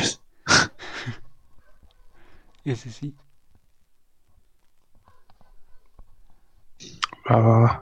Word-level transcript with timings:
Ese 2.64 2.90
sí. 2.90 3.14
Va, 7.28 7.36
va, 7.46 7.58
va. 7.64 7.72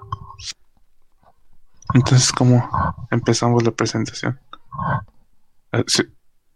Entonces, 1.95 2.31
¿cómo 2.31 2.69
empezamos 3.11 3.63
la 3.65 3.71
presentación? 3.71 4.39
Hace- 5.73 6.09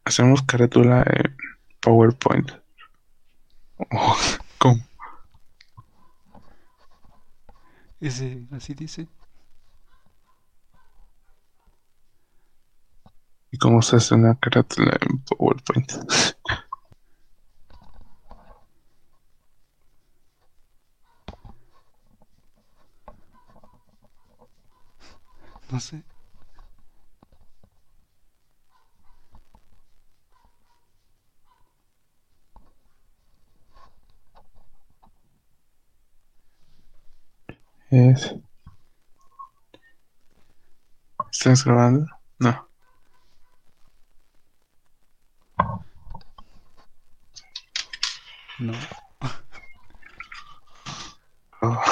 Hacemos 0.07 0.43
carátula 0.45 1.05
en 1.07 1.37
PowerPoint. 1.81 2.51
Oh, 3.91 4.17
¿Cómo? 4.59 4.83
Ese, 8.01 8.47
así 8.53 8.75
dice. 8.75 9.09
¿Y 13.59 13.61
cómo 13.61 13.83
se 13.83 13.97
hace 13.97 14.15
una 14.15 14.37
carátula 14.39 14.97
en 15.01 15.19
PowerPoint? 15.25 15.91
No 25.73 25.81
sé. 25.81 26.05
Es... 37.91 38.37
¿Estás 41.33 41.65
grabando? 41.65 42.07
No. 42.39 42.69
No. 48.59 48.73
Oh. 51.63 51.83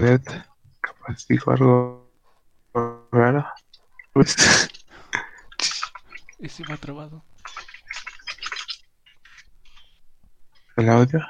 Internet. 0.00 0.46
Capaz 0.80 1.26
dijo 1.28 1.50
algo 1.50 2.10
raro. 3.12 3.46
Pues, 4.12 4.34
Ese 6.38 6.64
va 6.64 6.76
trabado. 6.76 7.22
el 10.76 10.88
audio. 10.88 11.20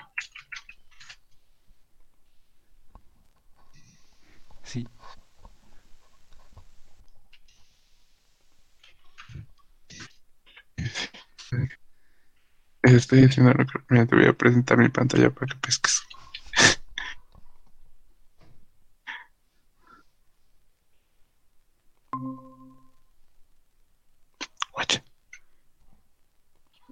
Sí. 4.62 4.86
Estoy 12.82 13.24
haciendo 13.24 13.52
lo 13.54 13.66
que... 13.66 14.06
Te 14.06 14.14
voy 14.16 14.26
a 14.26 14.32
presentar 14.32 14.78
mi 14.78 14.88
pantalla 14.88 15.30
para 15.30 15.46
que 15.46 15.58
pesques. 15.60 15.99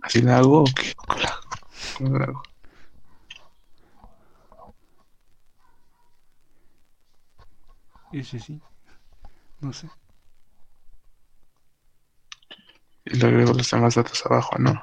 ¿Así 0.08 0.22
la 0.22 0.38
hago 0.38 0.62
o 0.62 0.64
qué? 0.64 0.94
¿Cómo 0.96 1.18
la 1.20 1.28
hago? 1.28 1.50
¿Cómo 1.98 2.18
la 2.18 2.24
hago? 2.24 2.42
Ese 8.10 8.38
sí. 8.38 8.58
No 9.60 9.70
sé. 9.70 9.90
Y 13.04 13.18
le 13.18 13.26
agrego 13.26 13.52
los 13.52 13.70
demás 13.70 13.96
datos 13.96 14.24
abajo, 14.24 14.56
¿no? 14.58 14.82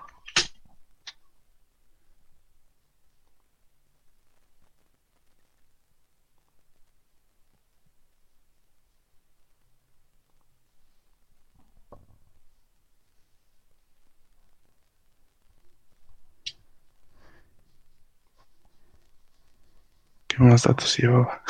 ¿Qué 20.36 20.44
más 20.44 20.64
datos 20.64 20.98
llevaba? 20.98 21.42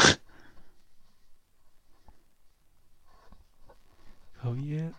Javier. 4.44 4.94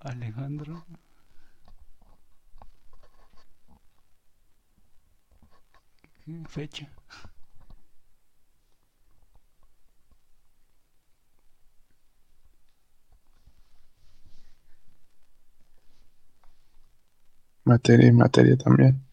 Alejandro. 0.00 0.84
¿Qué 6.24 6.44
fecha? 6.48 6.88
Materia 17.64 18.08
y 18.08 18.12
materia 18.12 18.56
también. 18.56 19.05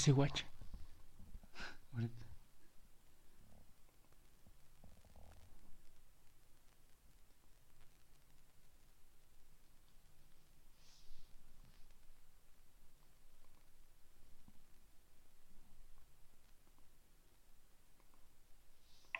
Ese 0.00 0.12
guacha. 0.12 0.46
Ahorita. 1.92 2.26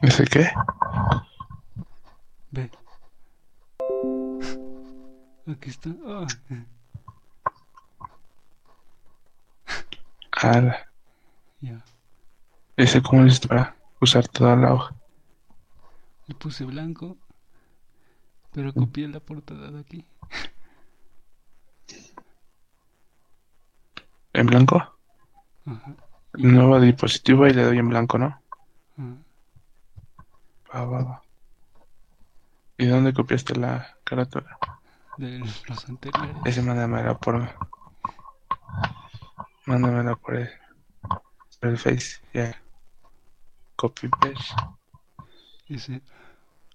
¿Ese 0.00 0.24
qué? 0.24 0.50
Ve. 2.52 2.70
Aquí 5.46 5.68
está. 5.68 5.90
Ah, 6.06 6.26
Ah, 10.42 10.86
ya. 11.60 11.84
ese 12.76 13.02
cómo 13.02 13.26
es 13.26 13.40
para 13.40 13.76
usar 14.00 14.26
toda 14.28 14.56
la 14.56 14.72
hoja. 14.72 14.94
Le 16.26 16.34
puse 16.34 16.64
blanco. 16.64 17.16
Pero 18.52 18.72
copié 18.72 19.06
la 19.06 19.20
portada 19.20 19.70
de 19.70 19.80
aquí. 19.80 20.04
¿En 24.32 24.46
blanco? 24.46 24.96
Ajá. 25.66 25.94
Nueva 26.34 26.80
diapositiva 26.80 27.48
y 27.48 27.52
le 27.52 27.64
doy 27.64 27.78
en 27.78 27.88
blanco, 27.88 28.18
¿no? 28.18 28.40
Va, 30.72 30.84
va, 30.84 31.02
va. 31.02 31.22
¿Y 32.78 32.86
dónde 32.86 33.12
copiaste 33.12 33.56
la 33.56 33.96
carátula? 34.04 34.58
de 35.20 35.38
los 35.38 35.88
anteriores. 35.88 36.36
Ese 36.44 36.62
mándamela 36.62 37.18
por... 37.18 37.48
Mándamela 39.66 40.16
por 40.16 40.36
el... 40.36 40.50
Por 41.60 41.70
el 41.70 41.78
Face, 41.78 42.20
ya. 42.32 42.60
Copy 43.76 44.08
paste. 44.08 44.54
Ese. 45.68 46.02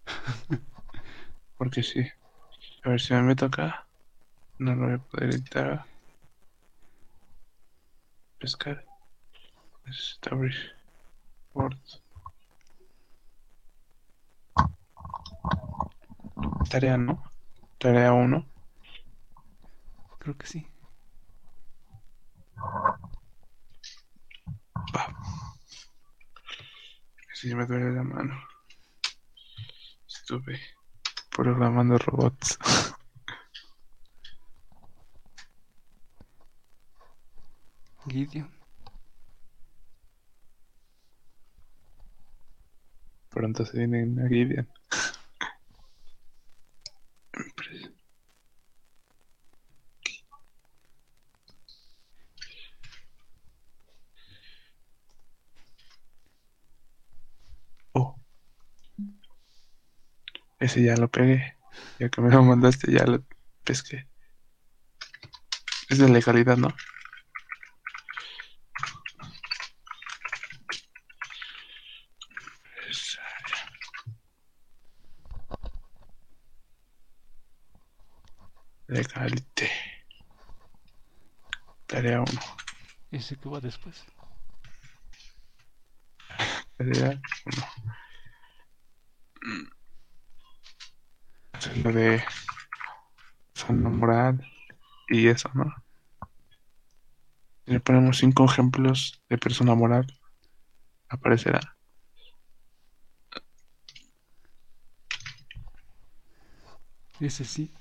Porque 1.58 1.82
sí. 1.84 2.08
A 2.84 2.90
ver 2.90 3.02
si 3.02 3.14
me 3.14 3.24
meto 3.24 3.46
acá. 3.46 3.88
No 4.60 4.76
lo 4.76 4.86
voy 4.86 4.94
a 4.96 4.98
poder 5.00 5.30
editar. 5.32 5.86
Pescar. 8.40 8.86
Abrir. 10.32 10.56
Word. 11.54 11.78
Tarea, 16.70 16.98
¿no? 16.98 17.24
Tarea 17.78 18.14
1. 18.14 18.46
Creo 20.20 20.38
que 20.38 20.48
sí. 20.48 20.68
Va. 24.94 25.13
Si 27.34 27.54
me 27.54 27.66
duele 27.66 27.92
la 27.92 28.04
mano. 28.04 28.36
Estuve 30.07 30.60
Programando 31.30 31.98
robots. 31.98 32.57
Gideon. 38.07 38.50
Pronto 43.30 43.66
se 43.66 43.78
viene 43.78 44.04
una 44.04 44.28
Gideon. 44.28 44.68
Oh. 57.94 58.16
Ese 60.65 60.81
ya 60.81 60.95
lo 60.97 61.07
pegué. 61.09 61.56
Ya 62.00 62.09
que 62.09 62.21
me 62.21 62.31
lo 62.31 62.41
mandaste, 62.41 62.91
ya 62.91 63.06
lo 63.06 63.23
pesqué. 63.63 64.09
Es 65.89 66.00
de 66.00 66.09
legalidad, 66.09 66.57
¿no? 66.57 66.69
Legalite. 78.88 79.69
Tarea 81.85 82.21
1. 82.21 82.41
Ese 83.12 83.35
que 83.35 83.50
va 83.50 83.59
después. 83.59 84.03
Tarea 86.75 87.21
1. 87.45 88.05
Lo 91.83 91.92
de 91.92 92.24
zona 93.54 93.89
moral 93.89 94.45
y 95.10 95.27
eso, 95.27 95.50
¿no? 95.54 95.74
Si 97.66 97.72
le 97.72 97.80
ponemos 97.80 98.18
cinco 98.18 98.45
ejemplos 98.45 99.22
de 99.30 99.38
persona 99.38 99.75
moral, 99.75 100.06
aparecerá. 101.10 101.75
Ese 107.19 107.45
sí. 107.45 107.74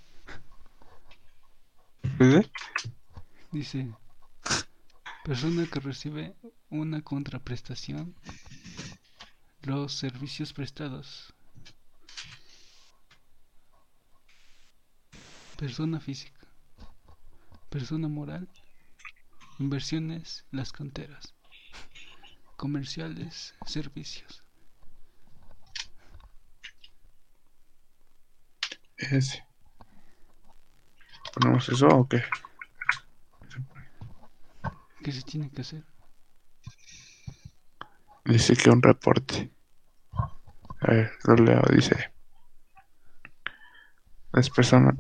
¿Ves? 2.19 2.50
Dice, 3.50 3.93
persona 5.25 5.67
que 5.67 5.81
recibe 5.81 6.35
una 6.70 7.02
contraprestación, 7.02 8.14
los 9.62 9.94
servicios 9.94 10.52
prestados. 10.52 11.33
Persona 15.64 15.99
física. 15.99 16.46
Persona 17.70 18.06
moral. 18.06 18.50
Inversiones, 19.58 20.44
las 20.50 20.72
canteras. 20.72 21.34
Comerciales, 22.58 23.55
servicios. 23.64 24.44
Ese. 28.99 29.43
¿Ponemos 31.32 31.67
eso 31.70 31.88
o 31.88 32.06
qué? 32.10 32.22
¿Qué 35.02 35.12
se 35.12 35.22
tiene 35.22 35.50
que 35.50 35.62
hacer? 35.62 35.82
Dice 38.26 38.55
que 38.55 38.69
un 38.69 38.82
reporte. 38.82 39.50
A 40.81 40.90
ver, 40.90 41.10
lo 41.25 41.37
leo. 41.37 41.62
Dice: 41.75 42.13
Las 44.34 44.50
personas. 44.50 44.96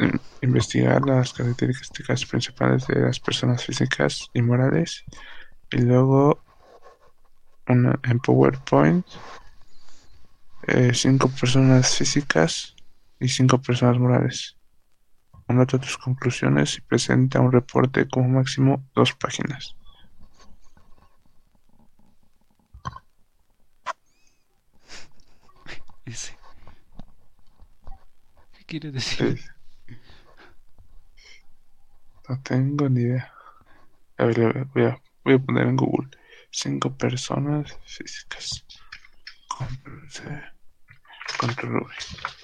eh, 0.00 0.10
Investigar 0.42 1.04
las 1.04 1.32
características 1.32 2.24
principales 2.26 2.86
de 2.88 3.00
las 3.00 3.20
personas 3.20 3.64
físicas 3.64 4.28
y 4.32 4.42
morales. 4.42 5.04
Y 5.70 5.78
luego, 5.78 6.44
una, 7.68 7.98
en 8.02 8.18
PowerPoint, 8.20 9.06
eh, 10.62 10.92
cinco 10.94 11.28
personas 11.30 11.96
físicas 11.96 12.76
y 13.18 13.28
cinco 13.28 13.60
personas 13.60 13.98
morales. 13.98 14.56
Anota 15.48 15.78
tus 15.78 15.98
conclusiones 15.98 16.78
y 16.78 16.82
presenta 16.82 17.40
un 17.40 17.52
reporte 17.52 18.08
como 18.08 18.28
máximo 18.28 18.84
dos 18.94 19.14
páginas. 19.14 19.76
Ese. 26.06 26.37
¿Qué 28.68 28.78
quiere 28.80 28.92
decir? 28.92 29.40
No 32.28 32.42
tengo 32.42 32.86
ni 32.90 33.00
idea. 33.00 33.32
A 34.18 34.26
ver, 34.26 34.66
voy 34.74 34.84
a, 34.84 35.02
voy 35.24 35.34
a 35.34 35.38
poner 35.38 35.68
en 35.68 35.76
Google. 35.76 36.10
Cinco 36.50 36.94
personas 36.94 37.78
físicas. 37.86 38.66
Control 39.48 40.10
C. 40.10 40.22
Control 41.40 41.82
V. 41.82 41.94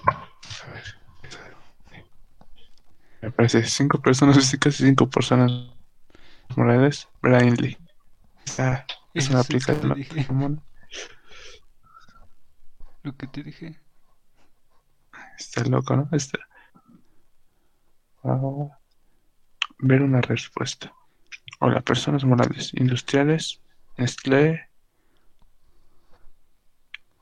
A 0.07 0.71
ver. 0.73 0.95
Me 3.21 3.29
parece 3.29 3.63
cinco 3.65 4.01
personas 4.01 4.35
físicas 4.37 4.79
y 4.79 4.85
cinco 4.87 5.07
personas 5.07 5.51
morales. 6.55 7.07
Brainly. 7.21 7.77
Ah, 8.57 8.83
es 9.13 9.29
una 9.29 9.41
aplicación. 9.41 10.03
Lo 13.03 13.15
que 13.15 13.27
te 13.27 13.43
dije. 13.43 13.84
Está 15.37 15.63
loco, 15.65 15.95
¿no? 15.95 16.09
Está. 16.11 16.39
Ver 19.79 20.01
una 20.01 20.21
respuesta. 20.21 20.93
Hola, 21.59 21.81
personas 21.81 22.23
morales, 22.25 22.71
industriales, 22.73 23.61
Nestlé, 23.97 24.69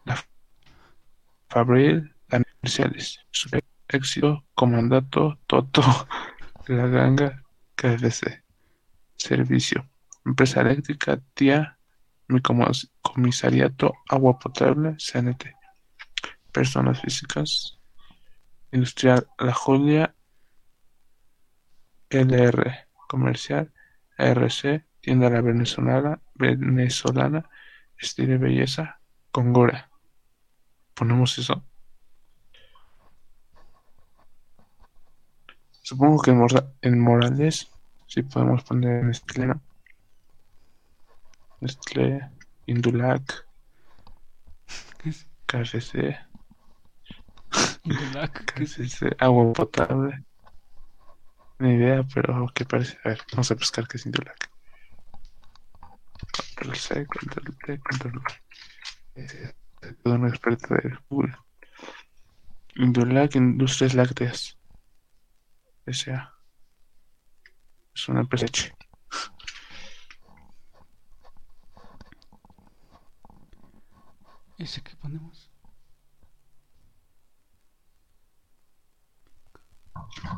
la 0.05 0.17
Fabril, 1.49 2.15
las 2.29 2.43
comerciales, 2.61 3.19
Éxito, 3.87 4.45
Comandato, 4.55 5.39
Toto, 5.45 5.81
La 6.67 6.87
Ganga, 6.87 7.43
KFC, 7.75 8.43
Servicio, 9.17 9.87
Empresa 10.25 10.61
Eléctrica, 10.61 11.19
Tía, 11.33 11.77
mi 12.29 12.39
comis- 12.39 12.89
comisariato, 13.01 13.93
Agua 14.09 14.39
Potable, 14.39 14.95
CNT, 14.97 15.53
Personas 16.51 17.01
Físicas, 17.01 17.77
Industrial 18.73 19.27
La 19.37 19.53
Julia, 19.53 20.15
LR 22.09 22.87
Comercial, 23.07 23.71
ARC, 24.17 24.83
Tienda 24.99 25.29
La 25.29 25.41
Venezolana, 25.41 26.19
Venezolana, 26.33 27.47
Estilo 27.95 28.33
y 28.33 28.37
Belleza, 28.37 28.99
Congora. 29.31 29.91
Ponemos 30.95 31.37
eso. 31.37 31.63
Supongo 35.83 36.21
que 36.23 36.31
en, 36.31 36.47
en 36.81 36.99
Morales 36.99 37.69
sí 38.07 38.23
podemos 38.23 38.63
poner 38.63 39.03
Nestlé, 39.03 39.47
¿no? 39.47 39.61
Nestlé, 41.59 42.27
Indulac, 42.65 43.45
KFC, 45.45 46.17
¿qué 48.55 48.63
es? 48.63 48.75
KFC, 48.77 49.15
agua 49.19 49.53
potable. 49.53 50.23
Ni 51.59 51.73
idea, 51.73 52.03
pero 52.13 52.45
¿qué 52.53 52.63
parece? 52.63 52.99
A 53.03 53.09
ver, 53.09 53.21
vamos 53.31 53.49
a 53.49 53.55
buscar 53.55 53.87
qué 53.87 53.97
es 53.97 54.05
Indulac. 54.05 54.51
Control 56.55 56.75
C, 56.75 57.05
control 57.07 57.57
T, 57.65 57.79
control 57.79 58.17
V. 58.17 58.33
Eh, 59.15 59.53
Todo 60.03 60.15
un 60.15 60.27
experto 60.27 60.75
de 60.75 60.97
Google. 61.09 61.35
Indulac 62.75 63.33
Industrias 63.35 63.95
Lácteas. 63.95 64.59
S.A. 65.87 66.31
Es 67.95 68.07
una 68.07 68.27
leche. 68.31 68.75
¿Ese 74.57 74.81
que 74.81 74.95
ponemos? 74.95 75.42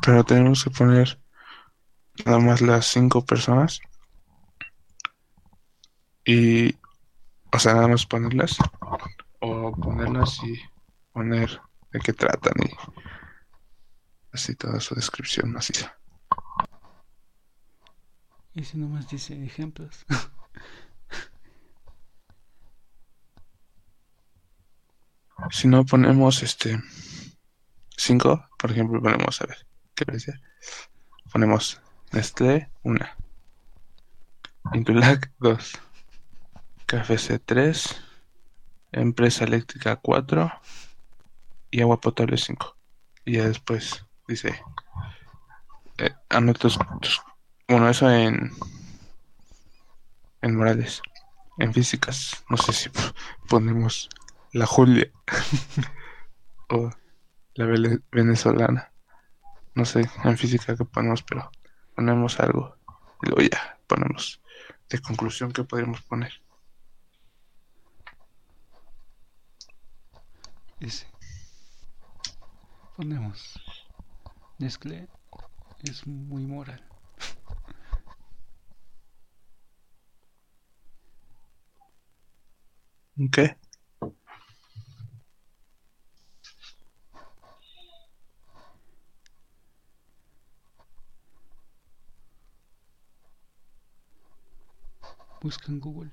Pero 0.02 0.24
tenemos 0.24 0.64
que 0.64 0.70
poner 0.70 1.20
nada 2.24 2.38
más 2.38 2.60
las 2.60 2.86
cinco 2.86 3.24
personas. 3.24 3.80
Y, 6.24 6.74
o 7.52 7.58
sea, 7.58 7.74
nada 7.74 7.88
más 7.88 8.06
ponerlas. 8.06 8.56
O 9.40 9.72
ponerlas 9.72 10.42
y 10.42 10.58
poner 11.12 11.60
de 11.92 12.00
qué 12.00 12.12
tratan 12.12 12.54
y 12.64 12.70
así 14.32 14.54
toda 14.54 14.80
su 14.80 14.94
descripción 14.94 15.52
maciza. 15.52 15.96
Ese 18.54 18.78
nomás 18.78 19.08
dice 19.08 19.44
ejemplos. 19.44 20.04
Si 25.50 25.68
no 25.68 25.84
ponemos 25.84 26.42
este 26.42 26.80
5, 27.96 28.45
por 28.56 28.70
ejemplo, 28.72 29.00
ponemos, 29.02 29.40
a 29.40 29.46
ver, 29.46 29.66
¿qué 29.94 30.04
decía? 30.10 30.40
Ponemos 31.32 31.80
Nestlé 32.12 32.70
1, 32.82 33.06
Intulac 34.74 35.32
2, 35.38 35.78
KFC 36.86 37.38
3, 37.44 38.00
Empresa 38.92 39.44
Eléctrica 39.44 39.96
4 39.96 40.50
y 41.70 41.80
Agua 41.82 42.00
Potable 42.00 42.36
5. 42.38 42.76
Y 43.24 43.32
ya 43.36 43.48
después 43.48 44.04
dice, 44.28 44.60
eh, 45.98 46.10
tus- 46.58 46.78
bueno, 47.68 47.88
eso 47.90 48.10
en, 48.10 48.52
en 50.42 50.56
Morales, 50.56 51.02
en 51.58 51.74
físicas, 51.74 52.44
no 52.48 52.56
sé 52.56 52.72
si 52.72 52.90
ponemos 53.48 54.08
la 54.52 54.66
Julia. 54.66 55.10
O 56.68 56.90
la 57.56 57.66
vele- 57.66 58.00
venezolana, 58.12 58.92
no 59.74 59.84
sé 59.86 60.08
en 60.24 60.38
física 60.38 60.76
qué 60.76 60.84
ponemos, 60.86 61.22
pero 61.24 61.50
ponemos 61.94 62.40
algo 62.40 62.76
y 63.22 63.28
luego 63.28 63.42
ya 63.52 63.78
ponemos 63.88 64.42
de 64.90 65.00
conclusión 65.00 65.52
que 65.52 65.64
podríamos 65.64 66.02
poner. 66.02 66.32
Ese. 70.80 71.06
Ponemos. 72.96 73.40
Nestlé 74.58 75.08
es 75.84 76.06
muy 76.06 76.46
moral. 76.46 76.82
¿Qué? 83.32 83.56
Busca 95.46 95.70
en 95.70 95.78
Google. 95.78 96.10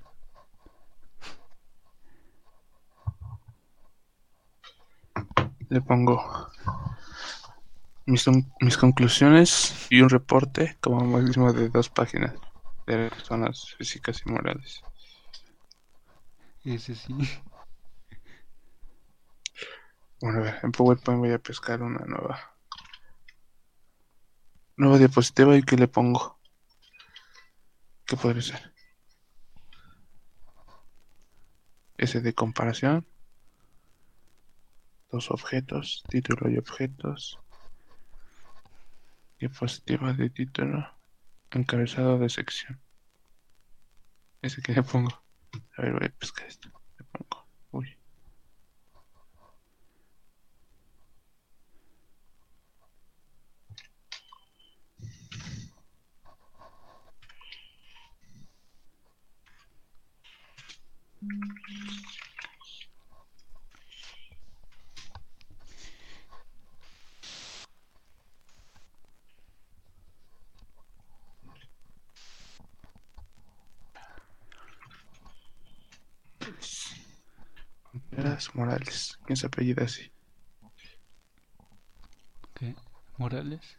Le 5.70 5.82
pongo 5.82 6.52
mis, 8.06 8.28
mis 8.62 8.78
conclusiones 8.78 9.88
y 9.90 10.02
un 10.02 10.12
reporte 10.12 10.78
como 10.80 11.04
máximo 11.04 11.52
de 11.52 11.70
dos 11.70 11.90
páginas 11.90 12.36
de 12.86 13.10
personas 13.10 13.74
físicas 13.76 14.22
y 14.24 14.30
morales. 14.30 14.84
Ese 16.64 16.94
sí. 16.94 17.16
Bueno, 20.22 20.38
a 20.38 20.42
ver, 20.44 20.60
en 20.62 20.72
PowerPoint 20.72 21.22
voy 21.22 21.32
a 21.32 21.40
pescar 21.40 21.82
una 21.82 22.06
nueva. 22.06 22.40
Nueva 24.78 25.00
diapositiva 25.00 25.58
y 25.58 25.64
¿qué 25.64 25.76
le 25.76 25.88
pongo? 25.88 26.40
¿Qué 28.06 28.16
podría 28.16 28.44
ser? 28.44 28.73
Ese 32.04 32.20
de 32.20 32.34
comparación. 32.34 33.08
Dos 35.10 35.32
objetos, 35.32 36.04
título 36.10 36.50
y 36.50 36.58
objetos. 36.58 37.40
Diapositiva 39.40 40.12
de 40.12 40.30
título. 40.30 40.86
Encabezado 41.52 42.20
de 42.20 42.28
sección. 42.28 42.78
Ese 44.42 44.62
que 44.62 44.74
le 44.74 44.84
pongo. 44.84 45.24
A 45.78 45.82
ver, 45.82 45.94
voy 45.94 46.08
a 46.08 46.10
pescar 46.10 46.46
esto. 46.46 46.68
Le 47.00 47.06
pongo. 47.06 47.48
Uy. 47.72 47.98
Contreras 60.86 61.13
Morales. 78.54 79.18
¿Quién 79.26 79.38
se 79.38 79.48
apellida 79.48 79.84
así? 79.86 80.12
¿Qué? 82.54 82.76
Morales. 83.18 83.78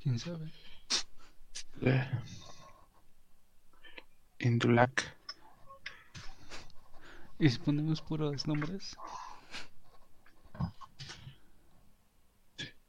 ¿Quién 0.00 0.18
sabe? 0.18 0.50
Eh, 1.84 2.08
Indulac. 4.38 5.16
¿Y 7.40 7.50
si 7.50 7.58
ponemos 7.58 8.00
puros 8.00 8.46
nombres? 8.46 8.96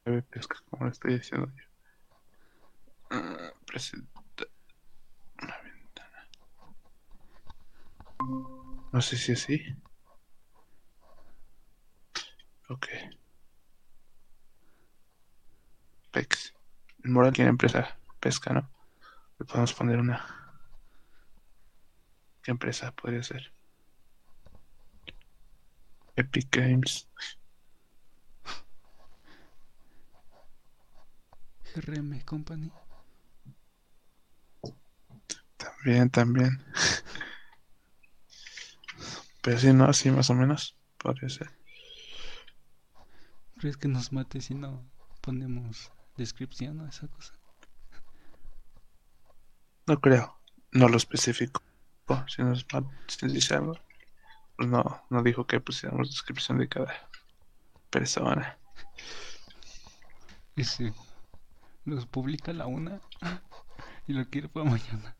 Debe 0.06 0.22
pesca, 0.22 0.58
como 0.70 0.86
lo 0.86 0.92
estoy 0.92 1.16
diciendo 1.16 1.52
yo. 1.56 1.64
Ah, 3.10 3.52
presenta 3.66 4.22
una 5.42 5.58
ventana. 5.64 6.28
No 8.92 9.02
sé 9.02 9.18
si 9.18 9.32
así. 9.32 9.76
Ok. 12.70 12.88
Pex. 16.12 16.54
El 17.04 17.10
Moral 17.10 17.34
tiene 17.34 17.50
empresa 17.50 17.98
pesca, 18.20 18.54
¿no? 18.54 18.73
Le 19.44 19.48
podemos 19.48 19.74
poner 19.74 20.00
una. 20.00 20.26
¿Qué 22.42 22.52
empresa 22.52 22.94
podría 22.94 23.22
ser? 23.24 23.54
Epic 26.16 26.48
Games. 26.50 27.10
GRM 31.76 32.22
Company. 32.22 32.72
También, 35.58 36.10
también. 36.10 36.66
Pero 39.42 39.60
sí, 39.60 39.74
¿no? 39.74 39.84
Así 39.84 40.10
más 40.10 40.30
o 40.30 40.36
menos. 40.36 40.78
Podría 40.98 41.28
ser. 41.28 41.52
¿Crees 43.58 43.76
que 43.76 43.90
nos 43.90 44.14
mate 44.14 44.40
si 44.40 44.54
no 44.54 44.90
ponemos 45.20 45.92
descripción 46.16 46.80
o 46.80 46.88
esa 46.88 47.10
cosa? 47.10 47.43
No 49.88 50.00
creo. 50.00 50.38
No 50.72 50.88
lo 50.88 50.98
especifico. 50.98 51.62
Si 52.28 52.42
nos 52.42 52.66
si 53.08 53.28
dice 53.28 53.56
algo, 53.56 53.78
pues 54.58 54.70
no, 54.70 55.04
no 55.10 55.24
dijo 55.24 55.48
que 55.48 55.60
pusiéramos 55.60 56.10
descripción 56.10 56.58
de 56.58 56.68
cada 56.68 56.94
persona. 57.90 58.58
Ese 60.56 60.94
los 61.86 62.06
publica 62.06 62.52
a 62.52 62.54
la 62.54 62.66
una 62.68 63.02
y 64.08 64.14
lo 64.14 64.30
quiere 64.30 64.50
para 64.50 64.70
mañana. 64.70 65.16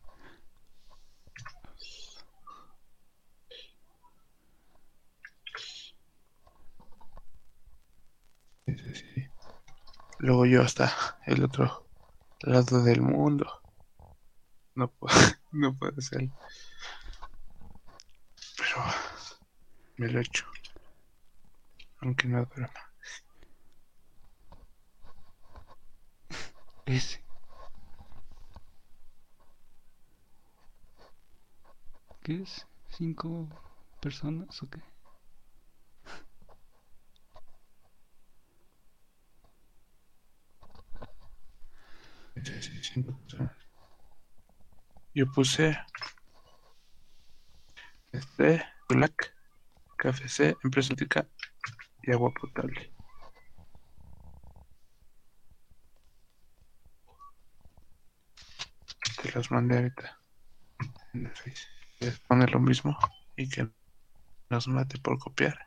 Sí, 8.66 8.76
sí, 8.78 8.94
sí. 8.94 9.28
Luego 10.18 10.46
yo 10.46 10.62
hasta 10.62 10.92
el 11.26 11.44
otro 11.44 11.86
lado 12.40 12.82
del 12.82 13.02
mundo. 13.02 13.63
No 14.76 14.92
no 15.52 15.74
puede 15.76 16.00
ser. 16.02 16.30
Pero 18.56 18.82
me 19.96 20.08
lo 20.08 20.18
he 20.18 20.22
hecho. 20.22 20.44
Aunque 22.02 22.28
no 22.28 22.44
duerma. 22.46 22.70
Ese. 26.86 27.20
¿Qué 32.24 32.42
es? 32.42 32.66
¿Cinco 32.90 33.48
personas 34.00 34.60
o 34.64 34.68
qué? 34.68 34.80
Sí, 42.44 42.62
sí, 42.62 42.82
cinco 42.82 43.16
personas. 43.18 43.63
Yo 45.14 45.30
puse 45.30 45.78
este 48.12 48.64
Black, 48.88 49.34
KFC, 49.96 50.56
empresa 50.62 50.88
eléctrica 50.88 51.28
y 52.02 52.12
agua 52.12 52.32
potable. 52.32 52.92
Te 59.22 59.32
las 59.32 59.50
mandé 59.50 59.76
ahorita. 59.76 60.20
¿Quieres 61.98 62.20
poner 62.20 62.50
lo 62.50 62.60
mismo? 62.60 62.98
y 63.36 63.48
que 63.48 63.68
nos 64.50 64.68
mate 64.68 64.98
por 64.98 65.18
copiar. 65.18 65.58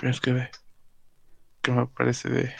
Pero 0.00 0.18
que 0.22 0.32
ve, 0.32 0.50
que 1.60 1.72
me 1.72 1.86
parece 1.86 2.30
de... 2.30 2.54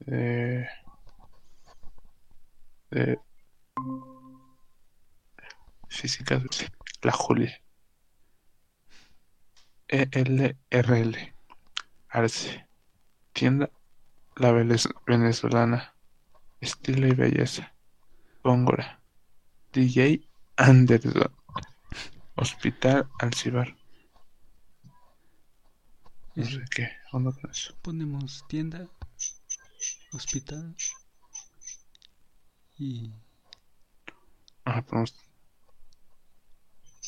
De... 0.00 0.68
De... 2.90 3.20
Física, 5.88 6.42
la 7.02 7.12
Juli. 7.12 7.48
ELRL. 9.86 11.16
Arce. 12.08 12.66
Tienda 13.32 13.70
La 14.34 14.50
Venezolana. 14.50 15.94
Estilo 16.60 17.06
y 17.06 17.12
belleza. 17.14 17.72
Góngora. 18.42 19.00
DJ 19.72 20.25
Anderson. 20.58 21.30
Hospital 22.36 23.08
Alcibar. 23.20 23.74
No 26.36 26.44
sé 26.44 26.62
qué 26.70 26.88
onda 27.12 27.32
con 27.32 27.50
eso. 27.50 27.74
Ponemos 27.82 28.44
tienda, 28.48 28.88
hospital 30.12 30.74
y 32.78 33.10
Ajá, 34.64 34.82
ponemos 34.82 35.14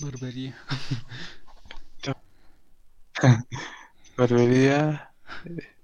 barbería. 0.00 0.56
barbería. 4.16 5.12
eh, 5.44 5.76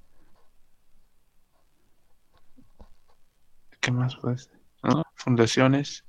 ¿Qué 3.80 3.90
más 3.92 4.16
puede 4.16 4.38
ser? 4.38 4.58
¿No? 4.82 5.04
Fundaciones. 5.14 6.04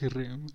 RM. 0.00 0.46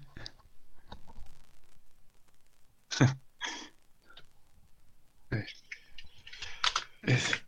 Es- 7.04 7.44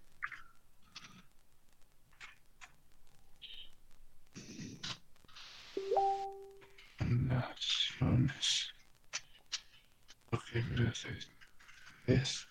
Fundaciones. 6.98 8.74
Ok, 10.32 10.44
gracias. 10.76 11.30
Es. 12.08 12.48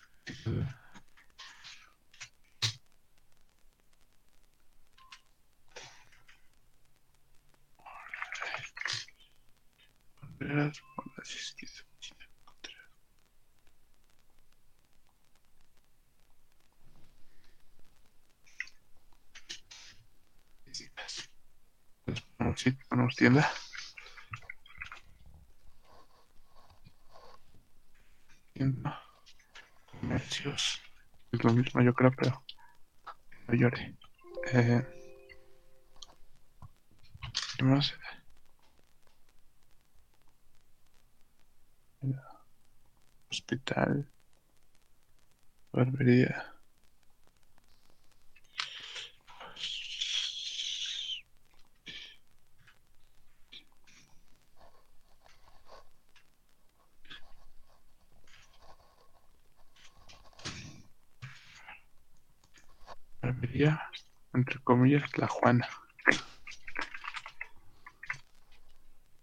Contreras, 10.45 10.79
Contreras, 10.95 11.85
Contreras. 12.45 12.91
Sí, 22.55 22.71
ponemos 22.87 23.15
tienda. 23.15 23.51
Tienda. 28.53 29.01
Comercios. 29.99 30.79
Es 31.31 31.43
lo 31.43 31.53
mismo, 31.53 31.81
yo 31.81 31.93
creo, 31.95 32.11
pero 32.11 32.45
no 33.47 33.53
llore. 33.55 33.97
Eh, 34.53 34.83
¿Qué 37.57 37.63
más? 37.63 37.95
Hospital. 43.35 44.07
Barbería. 45.73 46.53
Barbería, 63.21 63.81
entre 64.33 64.59
comillas, 64.63 65.03
la 65.17 65.27
Juana. 65.27 65.67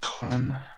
Juana. 0.02 0.68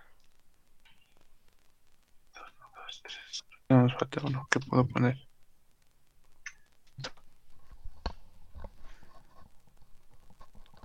Uno, 2.37 2.71
dos, 2.77 3.03
tres. 3.03 3.45
No, 3.75 3.83
nos 3.83 3.95
falta 3.95 4.21
uno. 4.25 4.47
¿Qué 4.49 4.61
puedo 4.61 4.87
poner? 4.87 5.19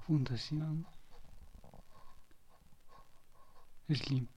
Fundación. 0.07 0.87
Slim. 3.89 4.27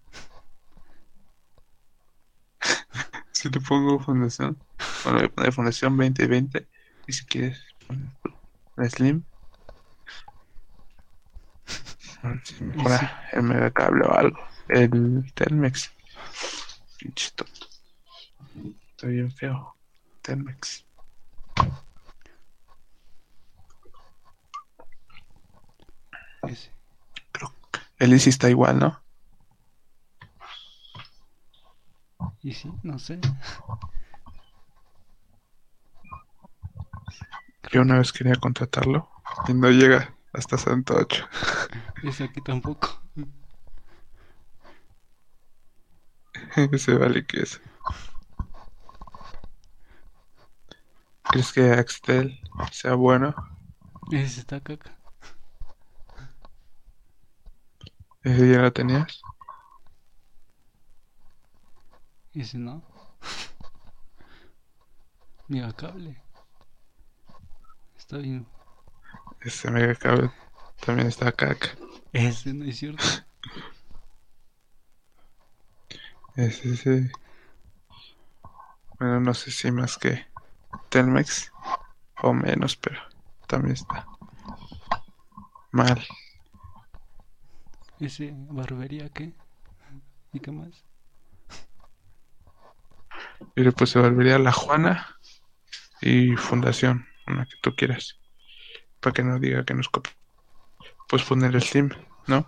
Si 3.32 3.48
le 3.48 3.58
pongo 3.60 3.98
fundación. 3.98 4.58
Bueno, 5.02 5.18
voy 5.20 5.26
a 5.28 5.34
poner 5.34 5.52
fundación 5.54 5.96
2020. 5.96 6.68
Y 7.06 7.12
si 7.14 7.24
quieres 7.24 7.58
poner 7.86 8.90
Slim. 8.90 9.24
Si 12.44 12.64
mejora 12.64 13.30
el 13.32 13.42
megacable 13.44 14.04
o 14.04 14.12
algo. 14.12 14.38
El 14.68 15.32
Telmex. 15.34 15.90
Pinche 16.98 17.30
Está 18.90 19.06
bien 19.06 19.30
feo. 19.30 19.74
Telmex. 20.22 20.84
Ese. 26.48 26.70
Creo 27.32 27.54
que 27.70 27.80
el 27.98 28.12
Easy 28.12 28.30
está 28.30 28.50
igual, 28.50 28.78
¿no? 28.78 29.02
Y 32.42 32.54
sí, 32.54 32.72
no 32.82 32.98
sé. 32.98 33.20
Yo 37.70 37.82
una 37.82 37.98
vez 37.98 38.12
quería 38.12 38.34
contratarlo 38.34 39.08
y 39.48 39.54
no 39.54 39.70
llega 39.70 40.14
hasta 40.32 40.58
108. 40.58 41.28
Ese 42.02 42.24
aquí 42.24 42.40
tampoco. 42.40 43.00
Ese 46.72 46.94
vale 46.94 47.24
que 47.24 47.42
es. 47.42 47.60
¿Crees 51.32 51.50
que 51.50 51.72
Axtel 51.72 52.38
sea 52.72 52.92
bueno? 52.92 53.34
Ese 54.10 54.40
está 54.40 54.60
caca. 54.60 54.94
¿Ese 58.22 58.52
ya 58.52 58.58
lo 58.58 58.70
tenías? 58.70 59.22
Ese 62.34 62.58
no. 62.58 62.82
Mega 65.48 65.72
cable. 65.72 66.22
Está 67.96 68.18
bien. 68.18 68.46
Ese 69.40 69.70
megacable 69.70 70.30
también 70.84 71.08
está 71.08 71.32
caca. 71.32 71.68
Ese 72.12 72.52
no 72.52 72.66
es 72.66 72.76
cierto. 72.76 73.04
Ese 76.36 76.76
sí. 76.76 77.10
Bueno, 78.98 79.20
no 79.20 79.32
sé 79.32 79.50
si 79.50 79.72
más 79.72 79.96
que 79.96 80.30
Telmex 80.88 81.52
o 82.22 82.32
menos, 82.32 82.76
pero 82.76 83.00
también 83.46 83.74
está 83.74 84.06
mal. 85.70 86.04
Ese 88.00 88.32
barbería, 88.34 89.08
¿qué? 89.10 89.32
¿Y 90.32 90.40
qué 90.40 90.50
más? 90.50 90.84
Y 93.54 93.62
después 93.62 93.90
se 93.90 93.98
volvería 93.98 94.38
la 94.38 94.52
Juana 94.52 95.18
y 96.00 96.36
Fundación, 96.36 97.06
una 97.26 97.44
que 97.44 97.56
tú 97.60 97.74
quieras. 97.74 98.18
Para 99.00 99.12
que 99.12 99.22
no 99.22 99.38
diga 99.38 99.64
que 99.64 99.74
nos 99.74 99.88
copia. 99.88 100.12
Pues 101.08 101.22
poner 101.24 101.54
el 101.54 101.62
Steam, 101.62 101.90
¿no? 102.26 102.46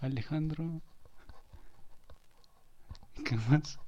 Alejandro. 0.00 0.80
¿Qué 3.24 3.36
más? 3.48 3.78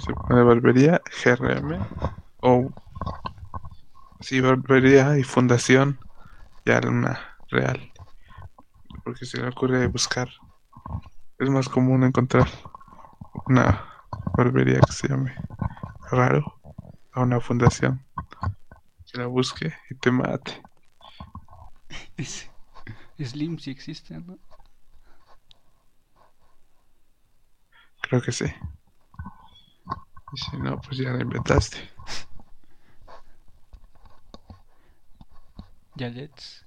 Se 0.00 0.12
pone 0.12 0.42
barbería 0.42 1.00
GRM 1.22 1.78
o 2.42 2.70
sí, 4.20 4.40
barbería 4.40 5.18
y 5.18 5.22
fundación 5.22 5.98
ya 6.64 6.80
una 6.86 7.18
real. 7.50 7.92
Porque 9.04 9.24
se 9.26 9.40
le 9.40 9.48
ocurre 9.48 9.86
buscar. 9.86 10.28
Es 11.38 11.48
más 11.50 11.68
común 11.68 12.04
encontrar 12.04 12.48
una 13.46 13.84
barbería 14.36 14.80
que 14.80 14.92
se 14.92 15.08
llame 15.08 15.36
raro 16.10 16.60
a 17.12 17.22
una 17.22 17.40
fundación 17.40 18.04
que 19.06 19.18
la 19.18 19.26
busque 19.26 19.72
y 19.90 19.94
te 19.96 20.10
mate. 20.10 20.62
Es- 22.16 22.53
Slim 23.18 23.58
sí 23.58 23.70
existe, 23.70 24.18
¿no? 24.20 24.38
Creo 28.02 28.20
que 28.22 28.32
sí. 28.32 28.44
Y 30.32 30.36
si 30.36 30.56
no, 30.58 30.80
pues 30.80 30.98
ya 30.98 31.10
la 31.12 31.22
inventaste. 31.22 31.78
Yalets. 35.96 36.64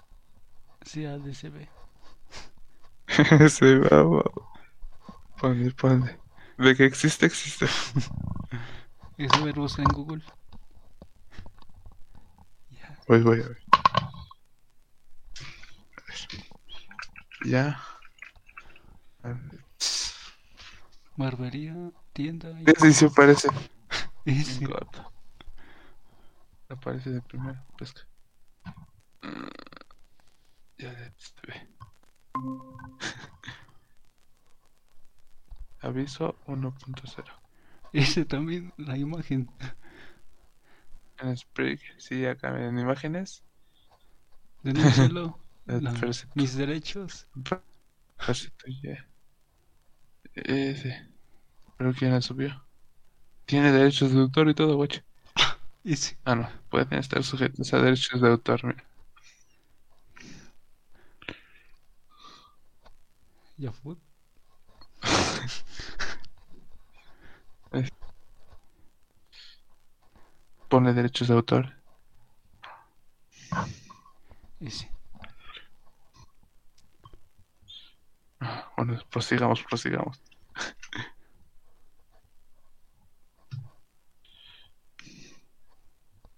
CADCB. 0.83 1.67
Se 3.49 3.75
va, 3.79 4.03
va. 4.03 4.23
Ponle, 5.39 5.71
ponle. 5.71 6.17
De 6.57 6.75
que 6.75 6.86
existe, 6.86 7.25
existe. 7.25 7.67
Eso 9.17 9.43
ver 9.43 9.55
busca 9.55 9.81
en 9.81 9.89
Google. 9.89 10.23
Ya. 12.69 12.97
Voy, 13.07 13.21
voy 13.21 13.41
a 13.41 13.47
ver. 13.47 13.66
Ya. 17.45 17.82
A 19.23 19.30
ver. 19.30 19.65
Barbería, 21.15 21.75
tienda. 22.13 22.49
y- 22.62 22.65
Sí, 22.80 22.93
sí 22.93 23.08
parece. 23.15 23.49
Ese. 24.25 24.67
Aparece 26.69 27.10
de 27.12 27.21
primero. 27.21 27.63
Pesca. 27.77 28.01
Mm, 29.21 29.47
Ya 30.77 30.93
se 31.17 31.34
ve. 31.47 31.67
Aviso 35.82 36.36
1.0. 36.47 37.23
Ese 37.93 38.25
también, 38.25 38.73
la 38.77 38.97
imagen. 38.97 39.49
En 41.19 41.36
Sprig, 41.38 41.80
sí, 41.97 42.25
acá 42.25 42.49
en 42.63 42.77
imágenes. 42.77 43.43
Denúncialo. 44.63 45.39
Mis 46.36 46.56
derechos. 46.56 47.27
Ese. 50.34 51.08
Pero 51.77 51.93
quién 51.93 52.12
la 52.12 52.21
subió. 52.21 52.63
Tiene 53.45 53.71
derechos 53.71 54.13
de 54.13 54.21
autor 54.21 54.49
y 54.49 54.53
todo, 54.53 54.75
guacho. 54.75 55.01
Ese. 55.84 56.17
Ah, 56.25 56.36
no. 56.36 56.49
Pueden 56.69 56.99
estar 56.99 57.23
sujetos 57.23 57.73
a 57.73 57.82
derechos 57.82 58.21
de 58.21 58.30
autor, 58.30 58.63
mira. 58.65 58.84
Ya 63.58 63.71
fue. 63.71 63.95
Pone 70.69 70.93
derechos 70.93 71.27
de 71.27 71.34
autor. 71.34 71.73
Ese. 74.60 74.89
Ah, 74.91 74.96
Bueno, 78.77 78.97
prosigamos, 79.09 79.61
prosigamos. 79.63 80.21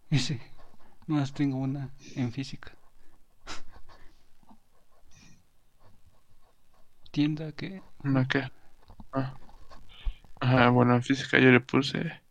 Ese. 0.09 0.39
Más 1.07 1.33
tengo 1.33 1.57
una 1.57 1.89
en 2.15 2.31
física. 2.31 2.71
Tienda 7.11 7.51
que. 7.51 7.81
¿Una 8.03 8.27
qué? 8.27 8.49
Ah. 9.13 9.35
Ah, 10.41 10.69
bueno, 10.69 10.95
en 10.95 11.03
física 11.03 11.39
yo 11.39 11.51
le 11.51 11.59
puse 11.59 12.21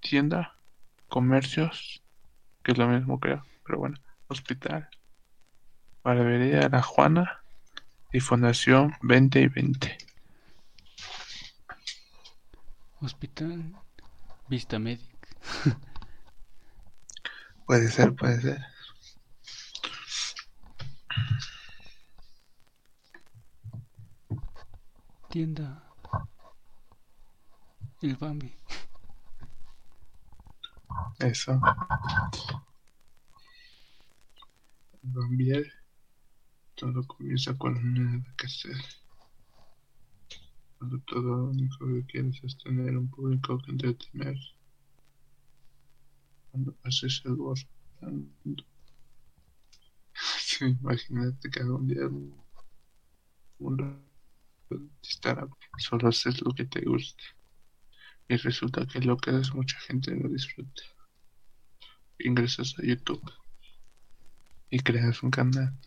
tienda, 0.00 0.56
comercios, 1.08 2.02
que 2.62 2.72
es 2.72 2.78
lo 2.78 2.88
mismo 2.88 3.20
creo, 3.20 3.44
pero 3.64 3.78
bueno, 3.78 3.96
hospital, 4.28 4.88
barbería 6.04 6.68
La 6.68 6.80
Juana 6.80 7.41
y 8.12 8.20
Fundación 8.20 8.94
20 9.02 9.40
y 9.40 9.48
20. 9.48 9.98
Hospital. 13.00 13.74
Vista 14.48 14.78
Medic. 14.78 15.00
Puede 17.66 17.88
ser, 17.88 18.14
puede 18.14 18.40
ser. 18.40 18.58
Tienda. 25.30 25.82
El 28.02 28.16
Bambi. 28.16 28.54
Eso. 31.20 31.58
Cambiar. 35.14 35.81
Todo 36.82 37.06
comienza 37.06 37.56
con 37.56 37.94
nada 37.94 38.24
que 38.36 38.46
hacer. 38.46 38.76
Cuando 40.76 40.98
todo 41.06 41.22
lo 41.22 41.44
único 41.50 41.86
que 41.86 42.04
quieres 42.06 42.42
es 42.42 42.58
tener 42.58 42.96
un 42.96 43.08
público 43.08 43.56
que 43.62 43.70
entretener. 43.70 44.36
Cuando 46.50 46.76
haces 46.82 47.22
borrando. 47.22 48.32
Sí, 50.40 50.64
imagínate 50.64 51.50
que 51.50 51.60
algún 51.60 51.86
día 51.86 52.08
un 53.58 54.02
estará 55.02 55.46
solo 55.78 56.08
haces 56.08 56.42
lo 56.42 56.52
que 56.52 56.64
te 56.64 56.80
gusta. 56.80 57.22
Y 58.28 58.36
resulta 58.38 58.86
que 58.86 58.98
lo 58.98 59.16
que 59.16 59.30
haces 59.30 59.54
mucha 59.54 59.78
gente 59.86 60.16
no 60.16 60.28
disfruta. 60.28 60.82
Ingresas 62.18 62.74
a 62.80 62.82
YouTube 62.82 63.22
y 64.68 64.80
creas 64.80 65.22
un 65.22 65.30
canal. 65.30 65.78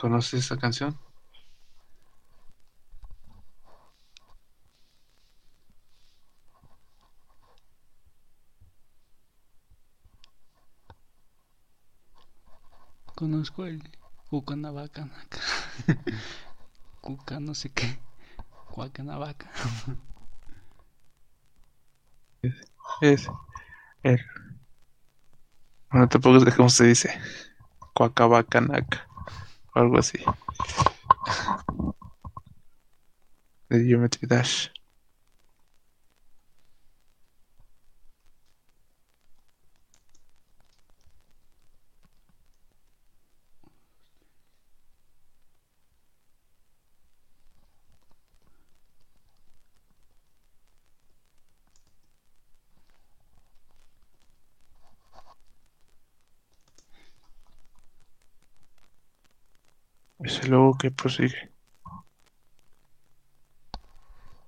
¿Conoces 0.00 0.44
esa 0.44 0.56
canción? 0.56 0.96
Conozco 13.16 13.66
el 13.66 13.82
Cucanavaca. 14.30 15.08
Cuca 17.00 17.40
no 17.40 17.54
sé 17.56 17.70
qué. 17.70 17.98
Cuacanavaca. 18.70 19.50
Es 23.00 23.28
el. 24.04 24.20
Bueno, 25.90 26.08
tampoco 26.08 26.40
sé 26.40 26.54
cómo 26.54 26.68
se 26.68 26.84
dice. 26.86 27.20
Cuacabacanaca. 27.94 29.07
Algo 29.78 29.98
así. 29.98 30.18
Geometry 33.70 34.26
Dash. 34.26 34.70
Ese 60.28 60.46
logo 60.46 60.76
que 60.76 60.90
prosigue. 60.90 61.50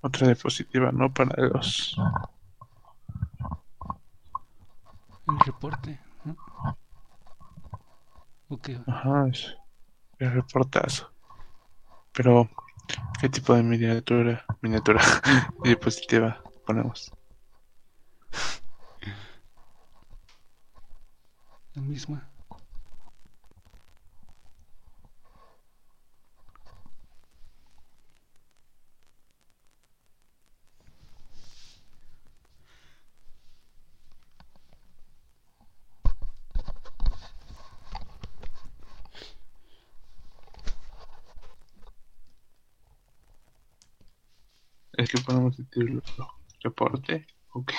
Otra 0.01 0.27
diapositiva, 0.27 0.91
¿no? 0.91 1.11
Para 1.11 1.35
los. 1.47 1.97
El 5.27 5.39
reporte. 5.39 5.99
¿no? 6.23 6.37
Ok. 8.49 8.69
Ajá, 8.85 9.27
es 9.29 9.57
el 10.19 10.31
reportazo. 10.33 11.11
Pero, 12.11 12.47
¿qué 13.19 13.29
tipo 13.29 13.55
de 13.55 13.63
miniatura? 13.63 14.45
Miniatura. 14.61 15.01
diapositiva 15.63 16.43
ponemos? 16.63 17.11
La 21.73 21.81
misma. 21.81 22.30
¿Reporte? 46.63 47.25
Ok. 47.53 47.71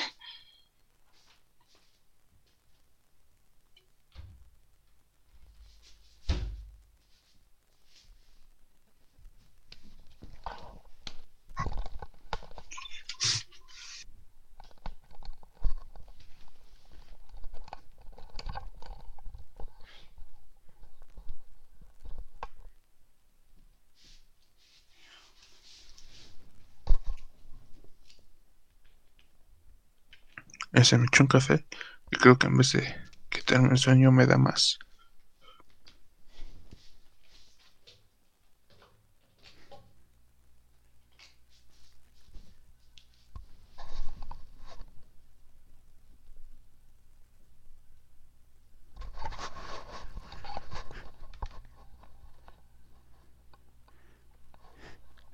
Ese 30.83 30.99
me 30.99 31.07
echó 31.07 31.23
un 31.23 31.29
café 31.29 31.65
y 32.11 32.17
creo 32.17 32.37
que 32.39 32.49
en 32.49 32.57
vez 32.57 32.73
de 32.73 32.83
quitarme 33.31 33.69
el 33.71 33.79
sueño 33.79 34.11
me 34.11 34.27
da 34.27 34.37
más. 34.37 34.81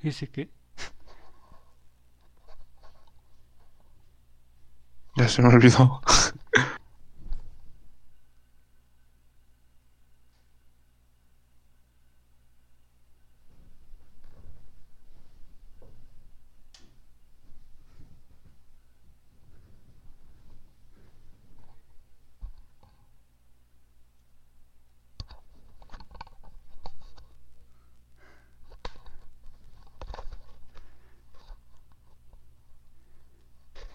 ¿Ese 0.02 0.28
qué? 0.28 0.50
Se 5.28 5.42
me 5.42 5.48
olvidó. 5.48 6.00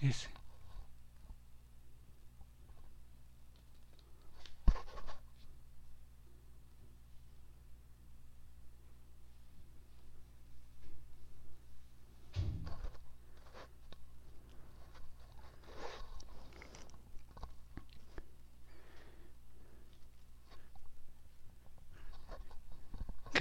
Ese. 0.02 0.28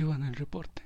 ¿Qué 0.02 0.08
va 0.08 0.16
en 0.16 0.24
el 0.24 0.34
reporte? 0.34 0.82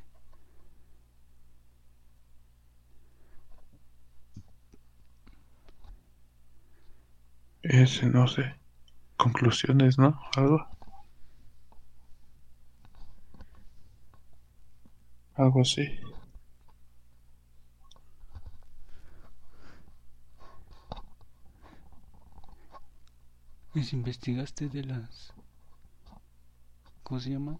Ese, 7.62 8.04
no 8.10 8.28
sé. 8.28 8.56
Conclusiones, 9.16 9.98
¿no? 9.98 10.20
Algo. 10.36 10.66
Algo 15.36 15.62
así. 15.62 15.88
¿Les 23.72 23.94
investigaste 23.94 24.68
de 24.68 24.84
las... 24.84 25.32
¿Cómo 27.02 27.18
se 27.18 27.30
llama? 27.30 27.58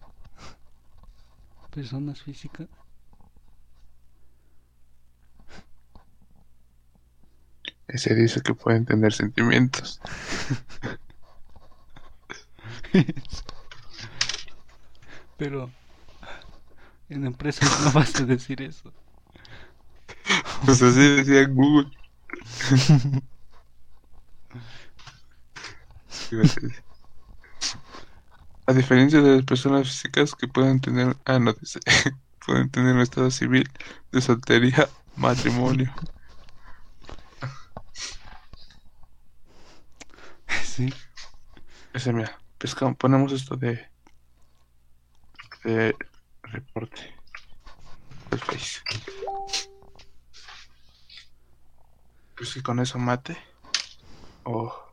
Personas 1.77 2.23
físicas. 2.23 2.69
Ese 7.87 8.15
dice 8.15 8.41
que 8.41 8.55
pueden 8.55 8.87
tener 8.87 9.13
sentimientos. 9.13 10.01
Pero 15.37 15.71
en 17.11 17.27
empresas 17.27 17.69
no 17.85 17.93
vas 17.93 18.19
a 18.23 18.25
decir 18.25 18.63
eso. 18.63 18.91
Pues 20.65 20.81
así 20.81 21.17
decía 21.17 21.47
Google. 21.47 21.91
A 28.67 28.73
diferencia 28.73 29.21
de 29.21 29.37
las 29.37 29.45
personas 29.45 29.87
físicas 29.87 30.35
que 30.35 30.49
pueden 30.49 30.81
tener, 30.81 31.17
ah, 31.25 31.39
no 31.39 31.53
dice, 31.53 31.79
pueden 32.45 32.71
tener 32.71 32.95
un 32.95 33.01
estado 33.01 33.31
civil 33.31 33.69
de 34.11 34.21
soltería, 34.21 34.89
matrimonio. 35.17 35.93
Sí. 40.63 40.93
Ese, 41.95 42.13
mira, 42.13 42.39
pescamos, 42.59 42.97
ponemos 42.99 43.33
esto 43.33 43.57
de, 43.57 43.89
de 45.65 45.97
reporte. 46.43 47.15
El 48.31 48.39
Face. 48.39 48.81
Pues 52.37 52.53
que 52.53 52.63
con 52.63 52.79
eso 52.81 52.99
mate. 52.99 53.39
O 54.45 54.86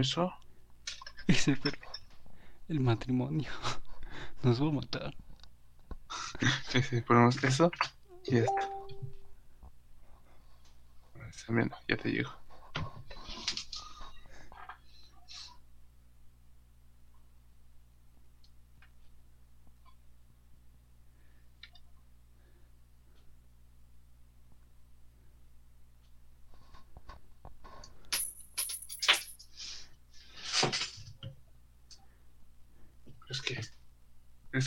eso. 0.00 0.32
Ese, 1.26 1.56
pero 1.56 1.78
el 2.68 2.80
matrimonio 2.80 3.50
nos 4.42 4.62
va 4.62 4.68
a 4.68 4.72
matar. 4.72 5.14
Sí, 6.68 6.82
sí, 6.82 7.00
ponemos 7.02 7.42
eso 7.44 7.70
y 8.24 8.38
esto. 8.38 8.52
También, 11.46 11.70
ya 11.88 11.96
te 11.96 12.10
llego. 12.10 12.39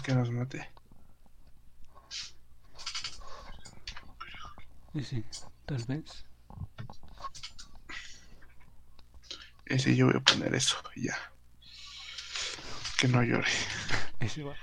Que 0.03 0.13
nos 0.13 0.29
mate? 0.29 0.69
Ese, 4.93 5.23
tal 5.65 5.83
vez. 5.85 6.25
Ese 9.65 9.95
yo 9.95 10.07
voy 10.07 10.17
a 10.17 10.19
poner 10.19 10.53
eso 10.53 10.77
ya. 10.95 11.15
Que 12.97 13.07
no 13.07 13.23
llore. 13.23 13.49
Ese 14.19 14.43
va. 14.43 14.55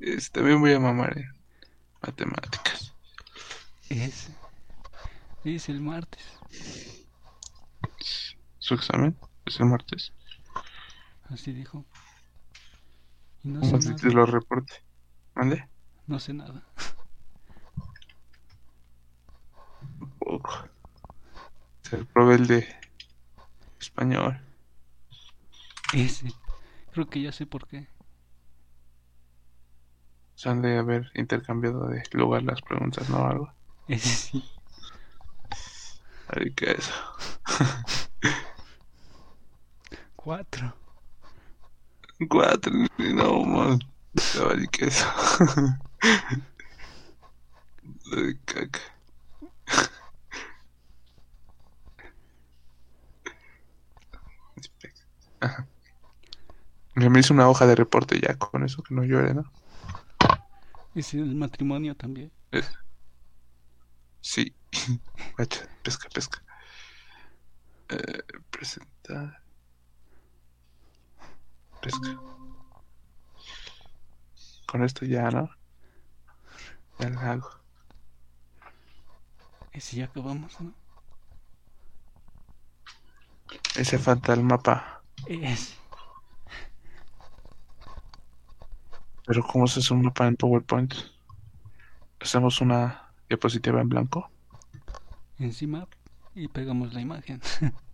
Ese 0.00 0.30
también 0.30 0.60
voy 0.60 0.72
a 0.72 0.80
mamar 0.80 1.16
en 1.16 1.32
matemáticas. 2.02 2.92
Ese. 3.88 4.34
Es 5.44 5.68
el 5.68 5.80
martes. 5.80 6.22
¿Su 8.58 8.74
examen? 8.74 9.16
¿Es 9.46 9.60
el 9.60 9.66
martes? 9.66 10.12
Así 11.30 11.52
dijo. 11.52 11.86
Y 13.44 13.48
no 13.48 13.60
¿Cómo 13.60 13.80
sé 13.80 13.94
te 13.94 14.06
nada. 14.06 14.14
lo 14.14 14.26
reporte? 14.26 14.72
¿Mande? 15.34 15.68
No 16.06 16.18
sé 16.18 16.32
nada. 16.32 16.62
Poco. 20.18 20.50
Se 21.82 22.04
probé 22.06 22.34
el 22.36 22.46
de 22.46 22.66
español. 23.80 24.40
Ese. 25.92 26.32
Creo 26.92 27.08
que 27.08 27.22
ya 27.22 27.32
sé 27.32 27.46
por 27.46 27.66
qué. 27.66 27.88
Se 30.34 30.48
han 30.48 30.62
de 30.62 30.78
haber 30.78 31.10
intercambiado 31.14 31.86
de 31.88 32.02
lugar 32.12 32.42
las 32.42 32.60
preguntas, 32.62 33.08
¿no? 33.08 33.26
Algo. 33.26 33.52
Ese 33.88 34.08
sí. 34.08 34.44
Ay, 36.28 36.52
¿qué 36.54 36.72
es? 36.72 36.90
Cuatro. 40.16 40.74
Cuatro, 42.28 42.72
no, 42.98 43.44
man. 43.44 43.78
Ay, 44.50 44.66
¿qué 44.70 44.86
es? 44.86 45.04
Ay, 48.16 48.34
caca. 48.44 48.80
Ajá. 55.40 55.68
Me 56.96 57.20
hizo 57.20 57.34
una 57.34 57.48
hoja 57.48 57.66
de 57.66 57.74
reporte 57.74 58.20
ya 58.20 58.36
con 58.36 58.64
eso, 58.64 58.82
que 58.82 58.94
no 58.94 59.04
llore, 59.04 59.34
¿no? 59.34 59.44
Ese 60.94 61.18
el 61.18 61.34
matrimonio 61.34 61.96
también. 61.96 62.32
Es- 62.52 62.70
Sí. 64.20 64.56
Pesca, 65.82 66.08
pesca. 66.08 66.42
Eh, 67.88 68.22
presentar. 68.50 69.43
Pesca. 71.84 72.18
Con 74.66 74.82
esto 74.84 75.04
ya, 75.04 75.30
¿no? 75.30 75.50
Ya 76.98 77.10
lo 77.10 77.20
hago. 77.20 77.50
Ese 79.70 79.98
ya 79.98 80.06
acabamos, 80.06 80.58
¿no? 80.62 80.72
Ese 83.76 83.98
falta 83.98 84.32
el 84.32 84.44
mapa. 84.44 85.02
Ese. 85.26 85.74
Pero 89.26 89.42
¿cómo 89.42 89.66
se 89.66 89.80
hace 89.80 89.92
un 89.92 90.02
mapa 90.04 90.26
en 90.26 90.36
PowerPoint? 90.36 90.94
Hacemos 92.18 92.62
una 92.62 93.12
diapositiva 93.28 93.82
en 93.82 93.90
blanco. 93.90 94.30
Encima 95.38 95.86
y 96.34 96.48
pegamos 96.48 96.94
la 96.94 97.02
imagen. 97.02 97.42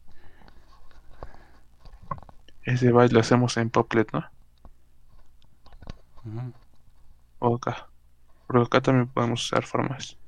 Ese 2.64 2.90
baile 2.90 3.12
lo 3.12 3.20
hacemos 3.20 3.58
en 3.58 3.68
Poplet, 3.68 4.10
¿no? 4.14 4.24
O 7.40 7.56
acá. 7.56 7.74
Pero 8.46 8.62
acá 8.62 8.80
también 8.82 9.08
podemos 9.08 9.44
usar 9.46 9.64
formas. 9.64 10.18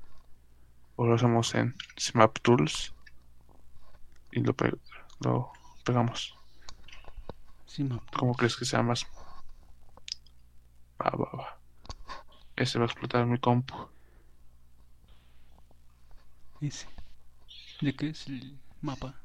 O 0.96 1.06
lo 1.06 1.14
hacemos 1.16 1.54
en 1.54 1.74
Smap 1.98 2.38
Tools. 2.40 2.94
Y 4.32 4.40
lo, 4.40 4.52
pe- 4.54 4.72
lo 5.20 5.52
pegamos. 5.84 6.34
Encima. 7.66 8.00
¿Cómo 8.16 8.34
crees 8.34 8.56
que 8.56 8.64
sea 8.64 8.82
más? 8.82 9.06
Va, 11.02 11.10
va, 11.22 11.28
va. 11.40 11.48
Ese 12.56 12.78
va 12.78 12.86
a 12.86 12.90
explotar 12.90 13.26
mi 13.26 13.38
compu. 13.38 13.86
Ese. 16.62 16.86
¿De 17.80 17.94
qué 17.94 18.08
es 18.10 18.26
el 18.28 18.58
mapa? 18.80 19.21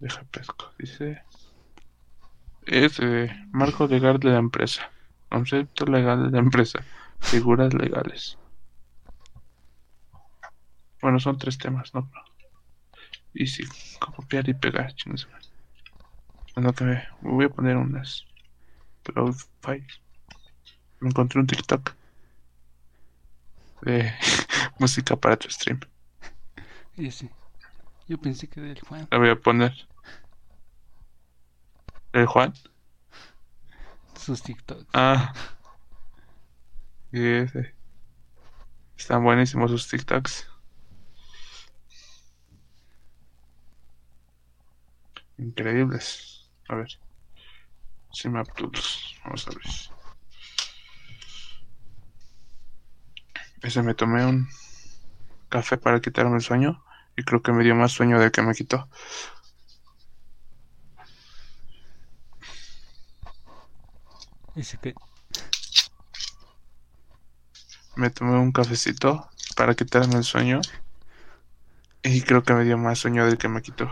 Deja 0.00 0.22
pesco. 0.24 0.72
Dice. 0.78 1.22
Es 2.66 2.98
eh, 3.00 3.30
marco 3.52 3.86
legal 3.86 4.18
de 4.18 4.30
la 4.30 4.38
empresa. 4.38 4.90
Concepto 5.28 5.84
legal 5.84 6.24
de 6.24 6.30
la 6.30 6.38
empresa. 6.38 6.82
Figuras 7.20 7.72
legales. 7.74 8.38
Bueno, 11.02 11.20
son 11.20 11.38
tres 11.38 11.58
temas, 11.58 11.94
¿no? 11.94 12.10
Y 13.32 13.46
sí, 13.46 13.64
copiar 13.98 14.48
y 14.48 14.54
pegar, 14.54 14.94
chingas. 14.94 15.28
Es 16.56 16.62
lo 16.62 16.72
que 16.72 16.84
me 16.84 17.08
voy 17.20 17.44
a 17.44 17.48
poner 17.48 17.76
unas 17.76 18.26
cloud 19.04 19.36
files. 19.62 20.00
Me 20.98 21.10
encontré 21.10 21.40
un 21.40 21.46
TikTok 21.46 21.94
de 23.82 24.12
música 24.78 25.16
para 25.16 25.36
tu 25.36 25.48
stream. 25.48 25.80
Ese. 26.96 27.30
Yo 28.08 28.18
pensé 28.18 28.48
que 28.48 28.60
del 28.60 28.80
Juan. 28.80 29.06
La 29.10 29.18
voy 29.18 29.30
a 29.30 29.36
poner. 29.36 29.89
¿El 32.12 32.26
Juan? 32.26 32.52
Sus 34.18 34.42
TikToks. 34.42 34.86
Ah. 34.92 35.32
Y 37.12 37.24
ese. 37.24 37.74
Están 38.96 39.22
buenísimos 39.22 39.70
sus 39.70 39.88
TikToks. 39.88 40.46
Increíbles. 45.38 46.50
A 46.68 46.74
ver. 46.74 46.88
Simap 48.12 48.52
Tools. 48.56 49.14
Vamos 49.24 49.46
a 49.46 49.50
ver. 49.50 49.62
Ese 53.62 53.82
me 53.82 53.94
tomé 53.94 54.26
un 54.26 54.48
café 55.48 55.76
para 55.76 56.00
quitarme 56.00 56.36
el 56.36 56.42
sueño. 56.42 56.84
Y 57.16 57.22
creo 57.22 57.42
que 57.42 57.52
me 57.52 57.62
dio 57.62 57.74
más 57.74 57.92
sueño 57.92 58.18
del 58.18 58.32
que 58.32 58.42
me 58.42 58.54
quitó. 58.54 58.88
Ese 64.60 64.76
que. 64.76 64.94
Me 67.96 68.10
tomé 68.10 68.38
un 68.38 68.52
cafecito 68.52 69.30
para 69.56 69.74
quitarme 69.74 70.16
el 70.16 70.24
sueño. 70.24 70.60
Y 72.02 72.20
creo 72.20 72.42
que 72.42 72.52
me 72.52 72.64
dio 72.64 72.76
más 72.76 72.98
sueño 72.98 73.24
del 73.24 73.38
que 73.38 73.48
me 73.48 73.62
quitó. 73.62 73.90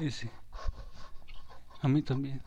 Ese. 0.00 0.28
A 1.82 1.86
mí 1.86 2.02
también. 2.02 2.42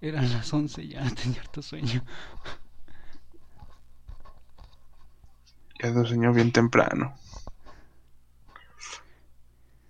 Eran 0.00 0.32
las 0.32 0.52
11 0.52 0.86
ya, 0.86 1.02
tenía 1.20 1.40
harto 1.40 1.62
sueño. 1.62 2.04
Ya 5.82 5.90
nos 5.90 6.04
enseñó 6.10 6.32
bien 6.32 6.52
temprano. 6.52 7.23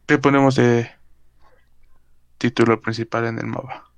¿Qué 0.06 0.18
ponemos 0.18 0.54
de 0.56 0.90
título 2.38 2.80
principal 2.80 3.26
en 3.26 3.38
el 3.38 3.46
MOBA? 3.46 3.90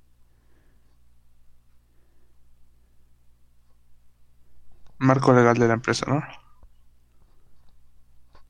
Marco 4.99 5.33
legal 5.33 5.57
de 5.57 5.67
la 5.67 5.73
empresa, 5.73 6.05
¿no? 6.07 6.23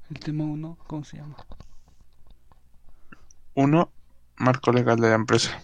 El 0.10 0.20
tema 0.20 0.44
1, 0.46 0.78
¿cómo 0.88 1.04
se 1.04 1.18
llama? 1.18 1.36
Uno, 3.56 3.92
marco 4.38 4.72
legal 4.72 4.98
de 5.00 5.10
la 5.10 5.16
empresa. 5.16 5.62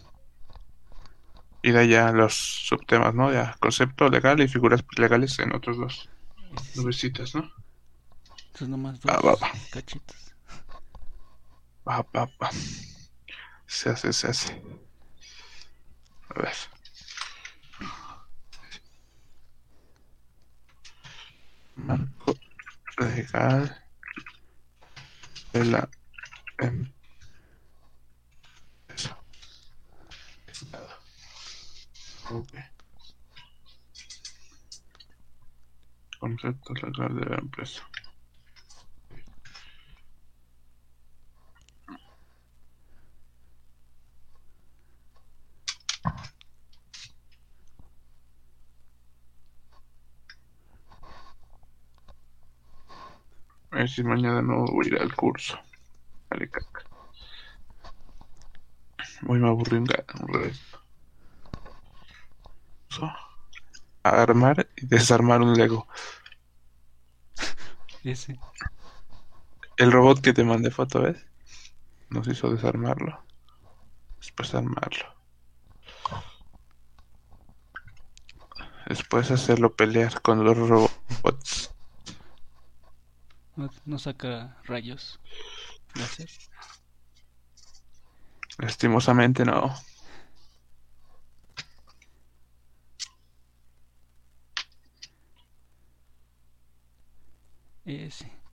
Y 1.62 1.72
de 1.72 1.80
ahí 1.80 1.90
ya 1.90 2.12
los 2.12 2.34
subtemas, 2.34 3.16
¿no? 3.16 3.32
Ya 3.32 3.56
concepto 3.60 4.10
legal 4.10 4.42
y 4.42 4.48
figuras 4.48 4.84
legales 4.98 5.40
en 5.40 5.56
otros 5.56 5.78
dos 5.78 6.10
nubecitas, 6.76 7.36
¿no? 7.36 7.50
Estos 8.52 8.68
nomás 8.70 9.00
Va, 9.08 9.16
dos 9.16 9.26
va, 9.26 9.36
va. 9.36 9.52
cachitos. 9.72 10.23
Va, 11.86 12.02
va, 12.16 12.26
va. 12.42 12.50
Se 13.68 13.90
hace, 13.90 14.14
se 14.14 14.28
hace. 14.28 14.62
A 16.30 16.42
ver. 16.42 16.56
Marco 21.76 22.38
legal 22.98 23.76
de 25.54 25.66
la 25.66 25.90
empresa. 26.60 26.94
Ok. 32.32 32.54
Concepto 36.20 36.74
legal 36.76 37.16
de 37.16 37.26
la 37.26 37.38
empresa. 37.38 37.93
A 53.74 53.78
ver 53.78 53.90
si 53.90 54.04
mañana 54.04 54.40
no 54.44 54.66
voy 54.66 54.86
a 54.86 54.90
ir 54.90 55.02
al 55.02 55.16
curso. 55.16 55.60
Vale, 56.30 56.48
caca. 56.48 56.84
Hoy 59.28 59.40
me 59.40 59.48
aburrí 59.48 59.78
un 59.78 59.88
un 60.22 60.28
resto. 60.28 60.80
So, 62.90 63.12
Armar 64.04 64.70
y 64.78 64.86
desarmar 64.86 65.42
un 65.42 65.54
Lego. 65.54 65.88
Ese. 68.04 68.38
El 69.78 69.92
robot 69.92 70.22
que 70.22 70.34
te 70.34 70.44
mandé 70.44 70.70
foto, 70.70 71.02
¿ves? 71.02 71.26
Nos 72.10 72.28
hizo 72.28 72.52
desarmarlo. 72.52 73.24
Después 74.18 74.54
armarlo. 74.54 75.16
Después 78.88 79.32
hacerlo 79.32 79.76
pelear 79.76 80.22
con 80.22 80.44
los 80.44 80.56
robots. 80.56 80.93
No 83.94 84.00
saca 84.00 84.58
rayos. 84.66 85.20
Gracias. 85.94 86.50
Lastimosamente 88.58 89.46
no. 89.46 89.74
Ese. 97.86 98.44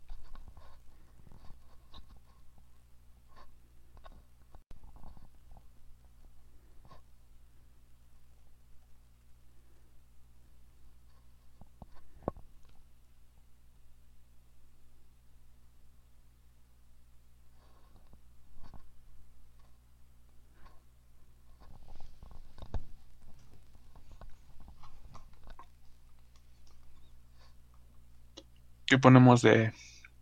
¿Qué 28.90 28.90
ponemos 29.01 29.43
de 29.43 29.73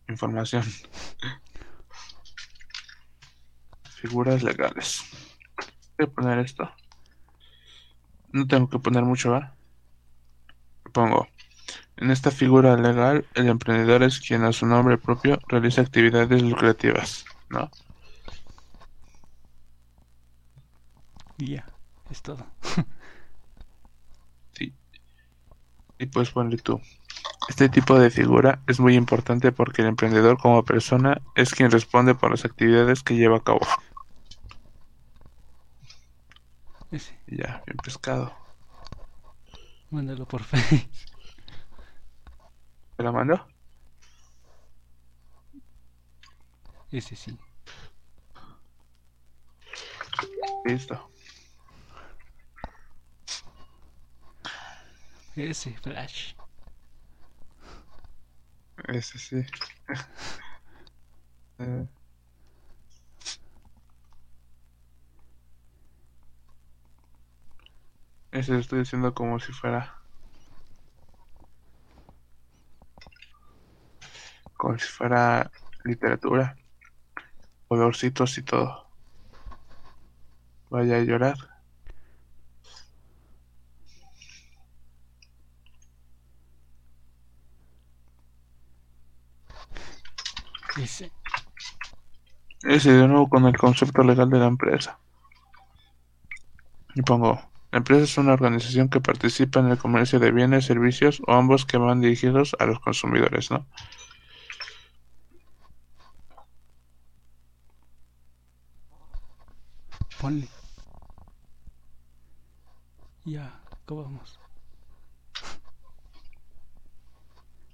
información? 0.08 0.64
Figuras 4.00 4.42
legales. 4.42 5.02
Voy 5.98 6.06
a 6.06 6.10
poner 6.10 6.38
esto. 6.38 6.70
No 8.32 8.46
tengo 8.46 8.68
que 8.68 8.78
poner 8.78 9.02
mucho, 9.02 9.32
¿va? 9.32 9.54
Pongo. 10.92 11.28
En 11.96 12.10
esta 12.10 12.30
figura 12.30 12.76
legal, 12.76 13.26
el 13.34 13.48
emprendedor 13.48 14.04
es 14.04 14.20
quien 14.20 14.44
a 14.44 14.52
su 14.52 14.66
nombre 14.66 14.98
propio 14.98 15.38
realiza 15.48 15.80
actividades 15.82 16.42
lucrativas, 16.42 17.24
¿no? 17.50 17.68
Y 21.38 21.54
ya, 21.54 21.66
es 22.10 22.22
todo. 22.22 22.46
Sí. 24.52 24.74
Y 25.98 26.06
puedes 26.06 26.30
poner 26.30 26.60
tú. 26.62 26.80
Este 27.48 27.70
tipo 27.70 27.98
de 27.98 28.10
figura 28.10 28.60
es 28.66 28.78
muy 28.78 28.94
importante 28.94 29.52
porque 29.52 29.80
el 29.80 29.88
emprendedor 29.88 30.38
como 30.38 30.64
persona 30.64 31.22
es 31.34 31.54
quien 31.54 31.70
responde 31.70 32.14
por 32.14 32.30
las 32.30 32.44
actividades 32.44 33.02
que 33.02 33.16
lleva 33.16 33.38
a 33.38 33.42
cabo. 33.42 33.60
Ese. 36.90 37.18
Ya, 37.26 37.62
bien 37.66 37.78
pescado. 37.82 38.32
Mándalo 39.90 40.26
por 40.26 40.42
Face. 40.42 40.88
¿Te 42.96 43.02
la 43.02 43.12
mando? 43.12 43.46
Ese 46.90 47.16
sí. 47.16 47.38
Listo. 50.64 51.10
Ese, 55.34 55.72
Flash. 55.78 56.34
Ese 58.86 59.18
sí. 59.18 59.36
Eh, 61.58 61.86
Ese 68.30 68.52
lo 68.52 68.58
estoy 68.60 68.78
diciendo 68.78 69.12
como 69.12 69.38
si 69.38 69.52
fuera. 69.52 69.98
Como 74.56 74.78
si 74.78 74.86
fuera 74.88 75.50
literatura. 75.84 76.54
Colorcitos 77.66 78.36
y 78.36 78.42
todo. 78.42 78.90
Vaya 80.70 80.96
a 80.96 81.00
llorar. 81.04 81.47
Ese. 90.82 91.10
Ese 92.62 92.92
de 92.92 93.08
nuevo 93.08 93.28
con 93.28 93.46
el 93.46 93.56
concepto 93.56 94.02
legal 94.02 94.30
de 94.30 94.38
la 94.38 94.46
empresa. 94.46 94.98
Y 96.94 97.02
pongo, 97.02 97.40
la 97.70 97.78
empresa 97.78 98.04
es 98.04 98.18
una 98.18 98.32
organización 98.32 98.88
que 98.88 99.00
participa 99.00 99.60
en 99.60 99.68
el 99.68 99.78
comercio 99.78 100.18
de 100.18 100.32
bienes, 100.32 100.64
servicios 100.64 101.20
o 101.26 101.34
ambos 101.34 101.66
que 101.66 101.78
van 101.78 102.00
dirigidos 102.00 102.56
a 102.58 102.66
los 102.66 102.80
consumidores, 102.80 103.50
¿no? 103.50 103.66
Ponle. 110.20 110.48
Ya, 113.24 113.60
acabamos. 113.84 114.40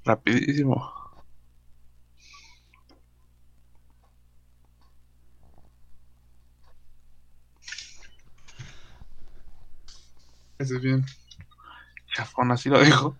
Rapidísimo. 0.04 1.03
Ese 10.58 10.76
es 10.76 10.82
bien. 10.82 11.04
Chafón, 12.14 12.52
así 12.52 12.68
lo 12.68 12.78
dejo. 12.78 13.16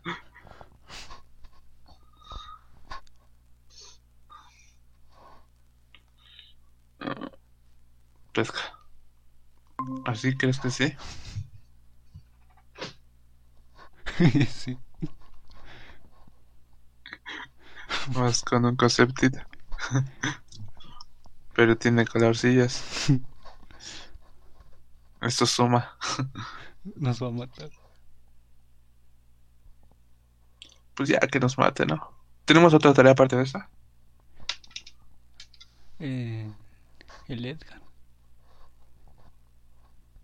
Ah, 7.00 7.30
Pesca. 8.34 8.62
¿Así 10.04 10.36
crees 10.36 10.60
que 10.60 10.70
sí? 10.70 10.94
sí. 14.48 14.78
Más 18.14 18.42
con 18.42 18.64
un 18.64 18.76
conceptito. 18.76 19.38
Pero 21.54 21.78
tiene 21.78 22.04
colorcillas. 22.06 22.84
Esto 25.22 25.46
suma. 25.46 25.96
Nos 26.96 27.22
va 27.22 27.28
a 27.28 27.30
matar. 27.30 27.70
Pues 30.94 31.08
ya 31.08 31.18
que 31.20 31.40
nos 31.40 31.58
mate, 31.58 31.86
¿no? 31.86 32.12
¿Tenemos 32.44 32.74
otra 32.74 32.92
tarea 32.92 33.12
aparte 33.12 33.36
de 33.36 33.42
esta? 33.42 33.68
Eh, 35.98 36.52
el 37.28 37.44
Edgar. 37.44 37.82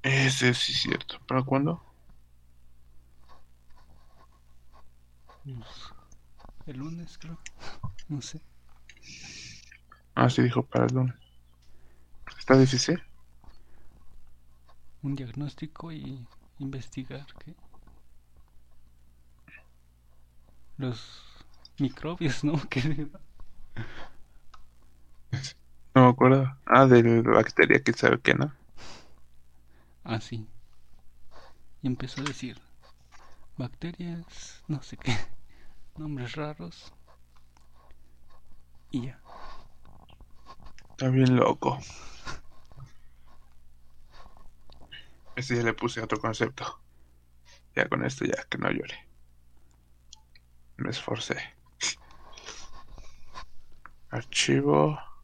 Ese 0.02 0.54
sí 0.54 0.72
es 0.72 0.78
cierto. 0.80 1.18
¿Para 1.26 1.42
cuándo? 1.42 1.82
El 6.66 6.76
lunes, 6.78 7.18
creo. 7.18 7.38
No 8.08 8.20
sé. 8.22 8.40
Ah, 10.14 10.28
sí 10.28 10.42
dijo 10.42 10.62
para 10.62 10.86
el 10.86 10.94
lunes. 10.94 11.16
¿Está 12.38 12.56
difícil? 12.56 13.02
Un 15.02 15.16
diagnóstico 15.16 15.90
y 15.90 16.26
investigar 16.60 17.26
que 17.44 17.54
los 20.76 21.22
microbios, 21.78 22.44
¿no? 22.44 22.60
Que 22.70 23.08
No 25.94 26.02
me 26.04 26.08
acuerdo. 26.08 26.56
Ah, 26.66 26.86
de 26.86 27.02
la 27.02 27.30
bacteria, 27.32 27.82
que 27.82 27.92
sabe 27.92 28.20
qué, 28.20 28.34
¿no? 28.34 28.52
así. 30.04 30.46
Y 31.82 31.86
empezó 31.86 32.20
a 32.20 32.24
decir 32.24 32.60
bacterias, 33.56 34.62
no 34.68 34.82
sé 34.82 34.96
qué, 34.96 35.16
nombres 35.96 36.34
raros. 36.34 36.92
Y 38.90 39.06
ya. 39.06 39.20
Está 40.90 41.08
bien 41.08 41.36
loco. 41.36 41.78
Este 45.40 45.56
ya 45.56 45.62
le 45.62 45.72
puse 45.72 46.02
otro 46.02 46.20
concepto. 46.20 46.82
Ya 47.74 47.88
con 47.88 48.04
esto 48.04 48.26
ya, 48.26 48.44
que 48.50 48.58
no 48.58 48.70
llore. 48.70 49.08
Me 50.76 50.90
esforcé. 50.90 51.36
Archivo. 54.10 54.98
A 54.98 55.22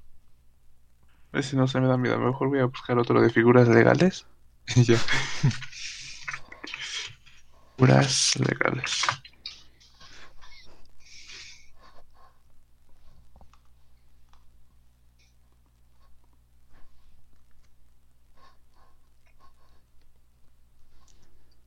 ver 1.34 1.44
si 1.44 1.54
no 1.54 1.68
se 1.68 1.78
me 1.80 1.86
da 1.86 1.98
miedo. 1.98 2.18
Mejor 2.18 2.48
voy 2.48 2.60
a 2.60 2.64
buscar 2.64 2.98
otro 2.98 3.20
de 3.20 3.28
figuras 3.28 3.68
legales. 3.68 4.26
Y 4.74 4.84
ya. 4.84 4.96
Figuras 7.76 8.36
legales. 8.36 9.02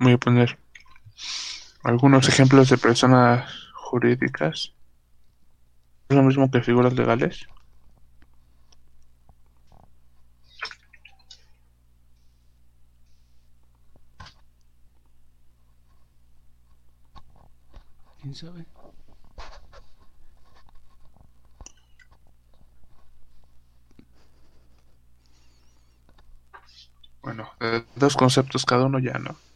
Voy 0.09 0.15
a 0.15 0.17
poner 0.17 0.57
algunos 1.83 2.27
ejemplos 2.27 2.67
de 2.69 2.79
personas 2.79 3.47
jurídicas. 3.75 4.73
¿Es 6.09 6.17
lo 6.17 6.23
mismo 6.23 6.49
que 6.49 6.63
figuras 6.63 6.93
legales? 6.93 7.47
¿Quién 18.19 18.33
sabe? 18.33 18.65
Bueno, 27.21 27.51
dos 27.95 28.17
conceptos 28.17 28.65
cada 28.65 28.85
uno 28.85 28.97
ya, 28.97 29.13
¿no? 29.19 29.48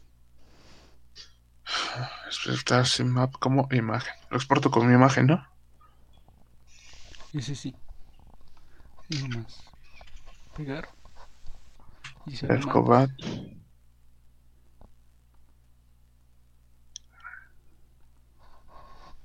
Exportar 2.46 2.86
sin 2.86 3.10
map 3.10 3.34
como 3.39 3.70
imagen. 3.72 4.14
Lo 4.30 4.36
exporto 4.36 4.70
como 4.70 4.91
imagen, 4.91 5.28
¿no? 5.28 5.48
Ese 7.32 7.56
sí. 7.56 7.74
Y 9.08 9.18
nomás. 9.20 9.64
Pegar. 10.54 10.89
Y 12.26 12.36
se. 12.36 12.54
Escobar. 12.54 13.08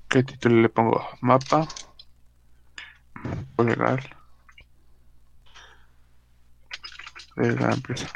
¿Qué 0.09 0.23
título 0.23 0.63
le 0.63 0.69
pongo? 0.69 1.05
Mapa. 1.21 1.67
Mapa 3.15 3.65
legal. 3.65 4.17
De 7.35 7.57
la 7.57 7.73
empresa. 7.73 8.09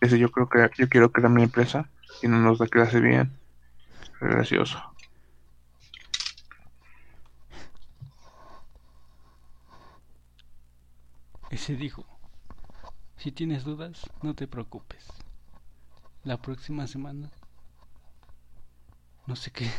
Ese 0.00 0.18
yo 0.18 0.30
creo 0.32 0.48
que 0.48 0.70
yo 0.78 0.88
quiero 0.88 1.12
crear 1.12 1.30
mi 1.30 1.42
empresa 1.42 1.90
y 2.22 2.28
no 2.28 2.38
nos 2.38 2.58
da 2.58 2.66
clase 2.66 2.98
bien. 2.98 3.41
Gracioso. 4.22 4.78
Ese 11.50 11.76
dijo. 11.76 12.04
Si 13.16 13.30
tienes 13.30 13.64
dudas, 13.64 14.10
no 14.22 14.34
te 14.34 14.46
preocupes. 14.48 15.04
La 16.24 16.40
próxima 16.40 16.86
semana. 16.86 17.30
No 19.26 19.36
sé 19.36 19.50
qué. 19.50 19.70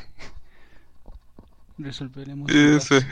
Resolveremos. 1.78 2.50
Ese. 2.52 3.00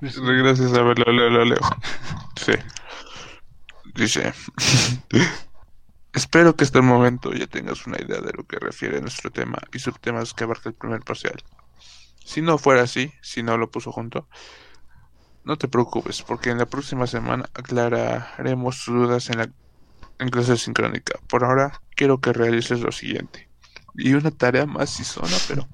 Resol- 0.00 0.42
Gracias 0.42 0.72
a 0.74 0.82
verlo, 0.82 1.12
leo, 1.12 1.30
lo 1.30 1.44
leo. 1.44 1.60
Sí. 2.36 2.52
Dice. 3.94 4.32
Espero 6.14 6.54
que 6.54 6.62
hasta 6.62 6.78
el 6.78 6.84
momento 6.84 7.32
ya 7.32 7.48
tengas 7.48 7.86
una 7.86 8.00
idea 8.00 8.20
de 8.20 8.32
lo 8.32 8.44
que 8.44 8.60
refiere 8.60 8.98
a 8.98 9.00
nuestro 9.00 9.30
tema 9.30 9.58
y 9.72 9.80
subtemas 9.80 10.32
que 10.32 10.44
abarca 10.44 10.68
el 10.68 10.76
primer 10.76 11.00
parcial. 11.00 11.42
Si 12.24 12.40
no 12.40 12.56
fuera 12.56 12.82
así, 12.82 13.12
si 13.20 13.42
no 13.42 13.58
lo 13.58 13.68
puso 13.68 13.90
junto, 13.90 14.28
no 15.42 15.58
te 15.58 15.66
preocupes, 15.66 16.22
porque 16.22 16.50
en 16.50 16.58
la 16.58 16.66
próxima 16.66 17.08
semana 17.08 17.50
aclararemos 17.52 18.84
tus 18.84 18.94
dudas 18.94 19.28
en 19.28 19.38
la 19.38 19.50
en 20.20 20.28
clase 20.28 20.56
sincrónica. 20.56 21.18
Por 21.26 21.44
ahora, 21.44 21.80
quiero 21.96 22.20
que 22.20 22.32
realices 22.32 22.80
lo 22.80 22.92
siguiente. 22.92 23.48
Y 23.94 24.14
una 24.14 24.30
tarea 24.30 24.66
más 24.66 24.90
si 24.90 25.04
zona, 25.04 25.36
pero 25.48 25.68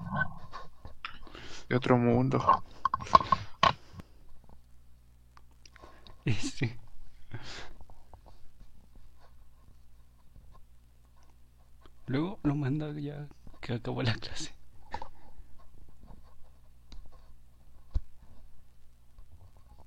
de 1.68 1.76
otro 1.76 1.98
mundo. 1.98 2.64
Ese. 6.24 6.79
Luego 12.10 12.40
lo 12.42 12.56
manda 12.56 12.92
ya 12.98 13.28
que 13.60 13.74
acabó 13.74 14.02
la 14.02 14.14
clase. 14.14 14.52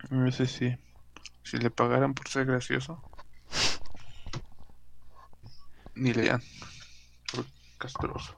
Ese 0.10 0.48
sí. 0.48 0.78
Si 1.44 1.58
le 1.58 1.70
pagaran 1.70 2.14
por 2.14 2.30
ser 2.30 2.46
gracioso. 2.46 3.02
Ni 5.96 6.14
lean. 6.14 6.42
Por 7.30 7.46
castroso. 7.78 8.38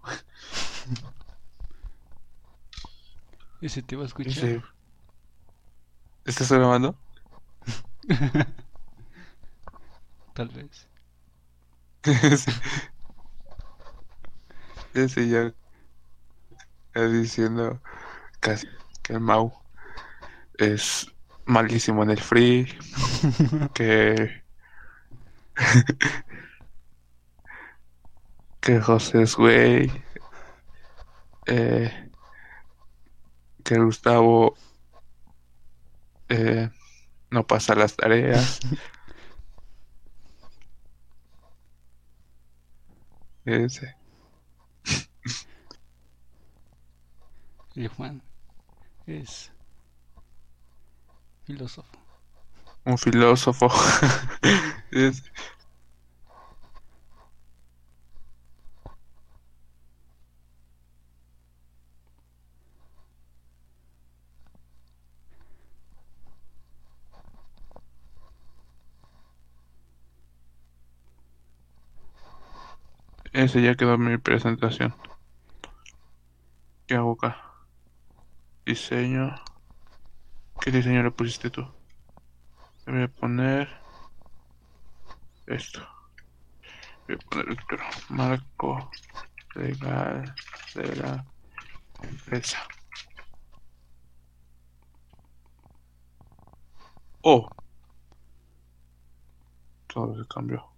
Ese 3.62 3.84
te 3.84 3.96
va 3.96 4.02
a 4.02 4.08
escuchar. 4.08 4.32
Ese... 4.32 4.64
¿Estás 6.26 6.52
grabando? 6.52 6.98
Tal 10.34 10.50
vez. 10.50 10.88
Ese 14.96 15.28
ya... 15.28 15.54
Está 16.88 17.08
diciendo 17.10 17.82
casi 18.39 18.68
que 19.04 19.14
el 19.14 19.20
Mau 19.20 19.54
es 20.58 21.08
malísimo 21.46 22.04
en 22.04 22.12
el 22.12 22.22
free. 22.22 22.66
que... 23.74 24.43
que 28.62 28.80
José 28.80 29.24
es 29.24 29.36
güey. 29.36 29.91
Eh, 31.48 31.91
que 33.64 33.78
Gustavo 33.78 34.56
eh, 36.30 36.70
no 37.30 37.46
pasa 37.46 37.76
las 37.76 37.96
tareas. 37.96 38.60
Ese. 43.46 43.95
El 47.76 47.90
Juan 47.90 48.22
es 49.06 49.52
filósofo. 51.44 51.92
Un 52.86 52.98
filósofo. 52.98 53.70
Ese 73.34 73.62
ya 73.62 73.76
quedó 73.76 73.98
mi 73.98 74.18
presentación. 74.18 74.96
¿Qué 76.88 76.96
hago 76.96 77.14
acá? 77.14 77.55
Diseño. 78.66 79.36
¿Qué 80.59 80.72
diseño 80.72 81.03
le 81.03 81.11
pusiste 81.11 81.51
tú? 81.51 81.61
Le 82.88 82.93
voy 82.93 83.03
a 83.03 83.07
poner 83.07 83.70
esto. 85.45 85.88
Voy 87.07 87.16
a 87.16 87.30
poner 87.30 87.51
otro. 87.51 87.78
Marco 88.09 88.89
legal 89.53 90.34
de 90.74 90.95
la 90.95 91.26
empresa. 92.01 92.68
Oh. 97.22 97.47
Todo 99.88 100.22
se 100.22 100.28
cambió. 100.28 100.75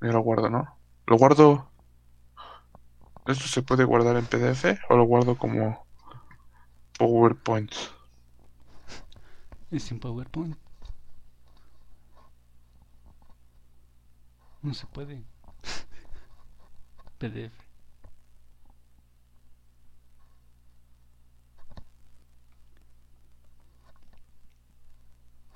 Yo 0.00 0.12
lo 0.12 0.20
guardo, 0.20 0.48
¿no? 0.50 0.76
Lo 1.06 1.16
guardo. 1.16 1.70
¿Esto 3.26 3.46
se 3.46 3.62
puede 3.62 3.84
guardar 3.84 4.16
en 4.16 4.26
PDF 4.26 4.78
o 4.88 4.96
lo 4.96 5.04
guardo 5.04 5.36
como 5.36 5.86
PowerPoint? 6.98 7.72
Es 9.70 9.90
en 9.92 10.00
PowerPoint. 10.00 10.56
No 14.62 14.74
se 14.74 14.86
puede. 14.86 15.22
PDF. 17.18 17.52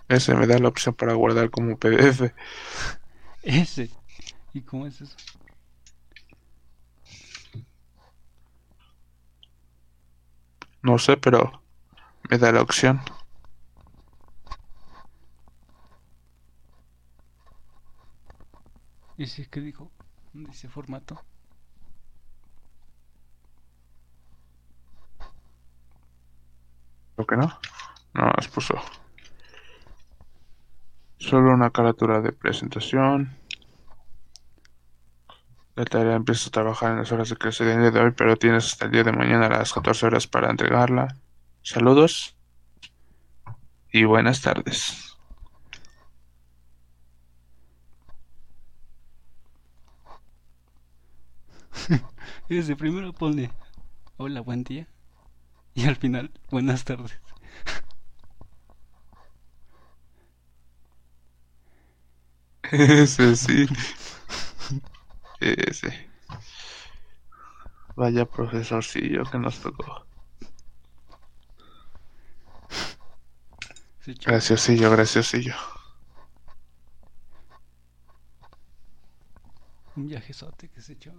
Ese 0.09 0.35
me 0.35 0.47
da 0.47 0.59
la 0.59 0.69
opción 0.69 0.95
para 0.95 1.15
guardar 1.15 1.51
como 1.51 1.77
PDF. 1.79 2.35
Ese. 3.43 3.91
¿Y 4.55 4.63
cómo 4.63 4.87
es 4.87 5.01
eso? 5.01 5.17
No 10.83 10.99
sé, 10.99 11.17
pero 11.17 11.63
me 12.29 12.39
da 12.39 12.53
la 12.53 12.61
opción. 12.61 13.01
¿Ese 19.17 19.49
qué 19.49 19.61
dijo? 19.61 19.91
Dice 20.33 20.69
formato. 20.69 21.23
¿Lo 27.17 27.27
que 27.27 27.37
no? 27.37 27.47
No, 28.15 28.31
nos 28.37 28.49
puso. 28.49 28.75
Solo 31.19 31.53
una 31.53 31.71
carátula 31.71 32.21
de 32.21 32.33
presentación. 32.33 33.39
La 35.75 35.85
tarea 35.85 36.17
empieza 36.17 36.49
a 36.49 36.53
trabajar 36.53 36.93
en 36.93 36.99
las 36.99 37.13
horas 37.13 37.29
de 37.31 37.37
clase 37.37 37.65
día 37.65 37.91
de 37.91 38.01
hoy, 38.01 38.13
pero 38.13 38.37
tienes 38.37 38.67
hasta 38.67 38.87
el 38.87 38.93
día 38.93 39.05
de 39.05 39.13
mañana 39.13 39.47
a 39.47 39.51
las 39.51 39.73
14 39.73 40.07
horas 40.07 40.27
para 40.27 40.51
entregarla. 40.51 41.17
Saludos 41.63 42.37
y 43.91 44.05
buenas 44.05 44.43
tardes. 44.43 45.17
Desde 52.49 52.77
primero 52.77 53.13
ponle 53.13 53.51
hola, 54.17 54.41
buen 54.41 54.65
día. 54.65 54.87
Y 55.75 55.87
al 55.87 55.97
final, 55.97 56.31
buenas 56.51 56.85
tardes. 56.85 57.19
Ese 62.73 63.37
sí. 63.37 63.67
Ese. 65.43 66.09
Vaya 67.97 68.25
profesorcillo 68.25 69.25
que 69.25 69.39
nos 69.39 69.61
tocó. 69.61 70.07
Sí. 74.01 74.15
Graciosillo, 74.25 74.91
graciosillo. 74.91 75.55
Un 79.97 80.07
viajezote 80.07 80.69
que 80.69 80.81
se 80.81 80.95
echó. 80.95 81.13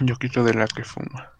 Yo 0.00 0.16
quito 0.16 0.44
de 0.44 0.54
la 0.54 0.66
que 0.66 0.84
fuma. 0.84 1.32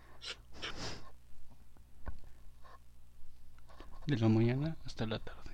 De 4.07 4.16
la 4.16 4.29
mañana 4.29 4.77
hasta 4.85 5.07
la 5.07 5.18
tarde. 5.18 5.45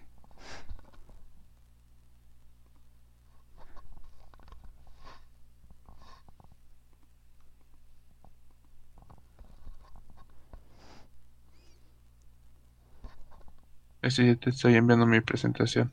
Ese 14.03 14.27
ya 14.27 14.37
te 14.37 14.51
estoy 14.51 14.75
enviando 14.75 15.07
mi 15.07 15.21
presentación. 15.21 15.93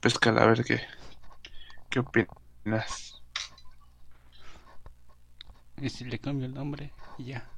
Pescala, 0.00 0.42
a 0.42 0.46
ver 0.46 0.64
qué. 0.64 0.80
¿Qué 1.90 2.00
opinas? 2.00 3.22
Y 5.76 5.90
si 5.90 6.04
le 6.04 6.18
cambio 6.18 6.46
el 6.46 6.54
nombre, 6.54 6.92
y 7.18 7.24
ya. 7.24 7.48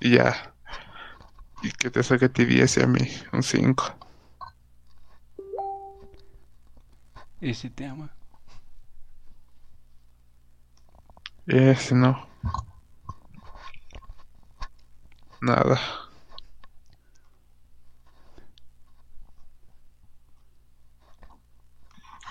Y 0.00 0.16
ya. 0.16 0.54
Y 1.62 1.70
que 1.72 1.90
te 1.90 2.02
saque 2.02 2.28
ti 2.28 2.44
10 2.44 2.76
y 2.76 2.82
a 2.82 2.86
mí 2.86 3.00
un 3.32 3.42
5. 3.42 3.84
Y 7.40 7.54
si 7.54 7.68
te 7.70 7.86
ama. 7.86 8.12
Ese 11.46 11.94
no. 11.94 12.28
Nada. 15.40 15.80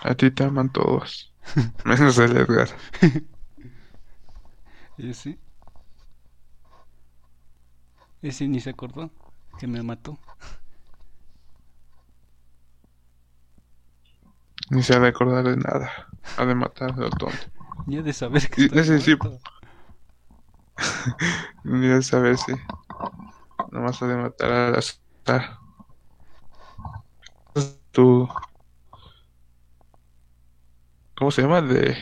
A 0.04 0.16
ti 0.16 0.32
te 0.32 0.44
aman 0.44 0.72
todos. 0.72 1.34
Menos 1.86 2.18
el 2.20 2.38
Edgar. 2.38 2.70
Ese. 4.98 5.40
Ese 8.22 8.48
ni 8.48 8.60
se 8.60 8.70
acordó 8.70 9.12
que 9.58 9.68
me 9.68 9.82
mató. 9.82 10.20
Ni 14.70 14.84
se 14.84 14.96
ha 14.96 15.00
de 15.00 15.08
acordar 15.08 15.44
de 15.44 15.58
nada. 15.58 15.92
Ha 16.38 16.46
de 16.46 16.54
matar 16.54 16.92
a 16.92 17.10
tonto. 17.10 17.36
Ni 17.88 17.98
ha 17.98 18.04
de 18.04 18.14
saber 18.14 18.48
que 18.50 18.64
Y 18.64 18.80
ese 18.80 19.00
sí. 19.00 19.18
Ni 21.64 21.88
de 21.88 22.04
saber 22.04 22.38
si. 22.38 22.54
Nomás 23.72 24.02
ha 24.02 24.08
de 24.08 24.16
matar 24.16 24.52
al 24.52 24.76
azar. 24.76 25.58
Tu. 27.92 28.28
¿Cómo 31.16 31.32
se 31.32 31.42
llama? 31.42 31.62
De. 31.62 31.98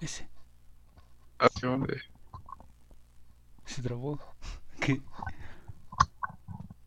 Ese. 0.00 0.28
acción 1.38 1.82
de 1.86 2.02
Se 3.64 3.82
trabó. 3.82 4.18
¿Qué? 4.80 5.00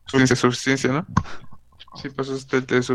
suficiencia, 0.05 0.35
suficiencia, 0.35 0.91
¿no? 0.91 1.05
Sí 2.01 2.09
pasaste 2.09 2.57
el 2.57 2.65
test 2.65 2.91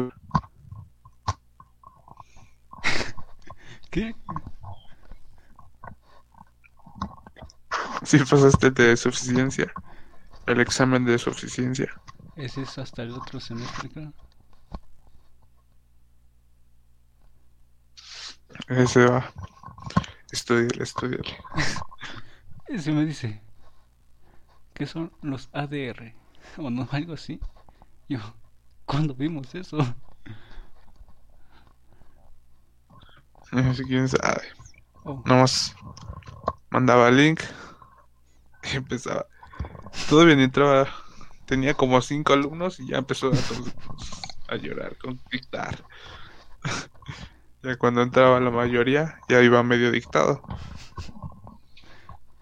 ¿Qué? 3.91 4.14
sí 8.03 8.18
pasaste 8.18 8.70
de 8.70 8.97
suficiencia. 8.97 9.72
El 10.47 10.61
examen 10.61 11.05
de 11.05 11.18
suficiencia. 11.18 11.88
Ese 12.36 12.62
es 12.62 12.78
hasta 12.78 13.03
el 13.03 13.12
otro 13.12 13.41
semestre, 13.41 13.88
creo. 13.91 14.12
Ese 18.68 19.05
va. 19.05 19.32
Estudiale, 20.32 20.82
estudiale. 20.82 21.36
Ese 22.66 22.93
me 22.93 23.05
dice. 23.05 23.43
¿Qué 24.74 24.86
son 24.86 25.12
los 25.22 25.49
ADR? 25.53 26.14
O 26.57 26.70
no, 26.70 26.88
algo 26.91 27.12
así. 27.12 27.38
Yo, 28.09 28.18
¿cuándo 28.86 29.14
vimos 29.14 29.55
eso? 29.55 29.76
Así 33.53 33.84
quién 33.84 34.09
sabe. 34.09 34.42
Oh, 35.05 35.22
Nomás 35.26 35.74
mandaba 36.70 37.09
el 37.09 37.16
link 37.16 37.40
y 38.72 38.76
empezaba. 38.76 39.26
Todavía 40.09 40.36
ni 40.36 40.44
entraba. 40.44 40.88
Tenía 41.46 41.74
como 41.74 42.01
cinco 42.01 42.32
alumnos 42.32 42.78
y 42.78 42.88
ya 42.88 42.98
empezó 42.98 43.28
a, 43.28 43.30
todos 43.30 43.74
a 44.48 44.57
llorar, 44.57 44.96
con 44.98 45.20
dictar. 45.30 45.84
Ya 47.62 47.76
cuando 47.76 48.01
entraba 48.01 48.40
la 48.40 48.51
mayoría, 48.51 49.20
ya 49.28 49.42
iba 49.42 49.62
medio 49.62 49.90
dictado. 49.90 50.40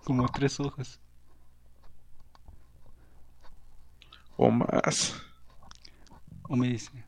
como 0.04 0.28
tres 0.28 0.60
hojas. 0.60 1.00
O 4.36 4.48
más. 4.52 5.20
O 6.48 6.54
me 6.54 6.68
dice. 6.68 7.04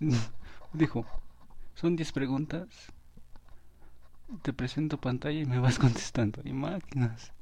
Dijo, 0.74 1.06
son 1.76 1.94
10 1.94 2.10
preguntas. 2.12 2.66
Te 4.42 4.52
presento 4.52 4.98
pantalla 5.00 5.38
y 5.38 5.46
me 5.46 5.60
vas 5.60 5.78
contestando. 5.78 6.42
Y 6.44 6.52
máquinas. 6.52 7.32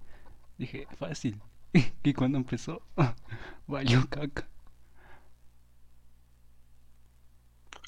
Dije, 0.59 0.87
fácil. 0.99 1.41
Y 2.05 2.13
cuando 2.13 2.39
empezó, 2.39 2.83
valió 3.67 4.07
caca. 4.09 4.47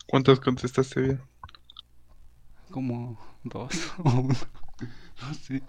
¿Cuántas 0.08 0.40
contestaste 0.40 1.00
bien? 1.00 1.20
Como 2.70 3.18
dos 3.44 3.92
o 3.98 4.10
uno. 4.10 4.34
No 5.20 5.34
sé. 5.34 5.62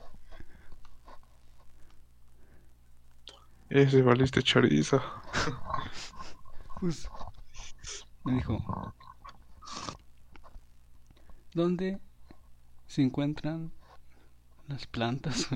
Ese 3.69 4.01
valiste 4.01 4.41
chorizo. 4.41 5.01
Pues 6.80 7.09
me 8.23 8.34
dijo, 8.34 8.93
¿dónde 11.57 11.99
se 12.85 13.01
encuentran 13.01 13.71
las 14.67 14.87
plantas? 14.87 15.49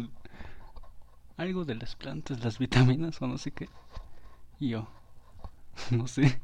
Algo 1.37 1.63
de 1.63 1.75
las 1.75 1.95
plantas, 1.95 2.43
las 2.43 2.59
vitaminas 2.59 3.21
o 3.21 3.27
no 3.27 3.37
sé 3.37 3.51
qué. 3.51 3.69
Y 4.59 4.69
yo, 4.69 4.89
no 5.91 6.07
sé. 6.07 6.41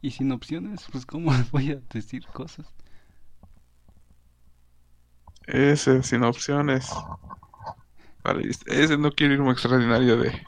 Y 0.00 0.10
sin 0.10 0.32
opciones, 0.32 0.84
pues 0.90 1.06
cómo 1.06 1.30
voy 1.52 1.70
a 1.70 1.76
decir 1.92 2.26
cosas. 2.26 2.66
Ese 5.46 6.02
sin 6.02 6.24
opciones. 6.24 6.90
Valiste. 8.24 8.82
Ese 8.82 8.96
no 8.96 9.10
quiero 9.12 9.34
ir 9.34 9.40
muy 9.40 9.52
extraordinario 9.52 10.16
de. 10.16 10.46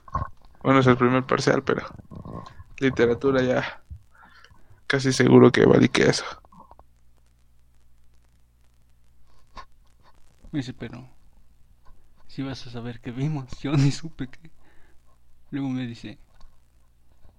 Bueno, 0.62 0.80
es 0.80 0.86
el 0.86 0.96
primer 0.96 1.24
parcial, 1.24 1.62
pero. 1.62 1.82
Literatura 2.78 3.42
ya. 3.42 3.82
Casi 4.86 5.12
seguro 5.12 5.50
que 5.50 5.66
valí 5.66 5.88
que 5.88 6.04
eso. 6.04 6.24
Me 10.54 10.60
dice, 10.60 10.72
pero 10.72 11.04
si 12.28 12.42
vas 12.42 12.64
a 12.64 12.70
saber 12.70 13.00
qué 13.00 13.10
vimos, 13.10 13.50
yo 13.60 13.72
ni 13.72 13.90
supe 13.90 14.28
que. 14.28 14.52
Luego 15.50 15.68
me 15.68 15.84
dice, 15.84 16.16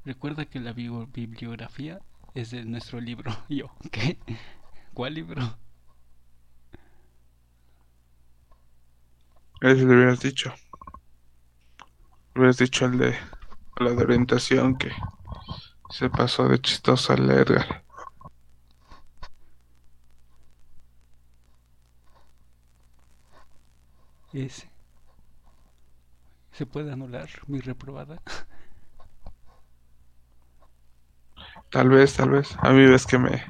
recuerda 0.03 0.43
que 0.43 0.59
la 0.59 0.74
bibliografía 0.74 2.01
es 2.34 2.51
de 2.51 2.66
nuestro 2.66 2.99
libro. 2.99 3.32
Y 3.47 3.59
yo, 3.59 3.72
¿qué? 3.89 4.18
¿Cuál 4.93 5.13
libro? 5.13 5.41
Ese 9.61 9.86
le 9.86 9.95
hubieras 9.95 10.20
dicho. 10.20 10.53
Le 12.34 12.41
hubieras 12.41 12.57
dicho 12.57 12.86
el 12.86 12.97
de 12.97 13.16
la 13.80 13.91
de 13.91 14.03
orientación 14.03 14.78
que 14.78 14.91
se 15.89 16.09
pasó 16.09 16.49
de 16.49 16.59
chistoso 16.59 17.13
al 17.13 17.32
Edgar. 17.32 17.84
Ese. 24.36 24.69
¿Se 26.51 26.65
puede 26.65 26.91
anular 26.91 27.29
mi 27.47 27.61
reprobada? 27.61 28.21
Tal 31.71 31.88
vez, 31.88 32.15
tal 32.15 32.31
vez. 32.31 32.53
A 32.59 32.71
mí 32.71 32.86
ves 32.86 33.05
que 33.05 33.17
me... 33.17 33.45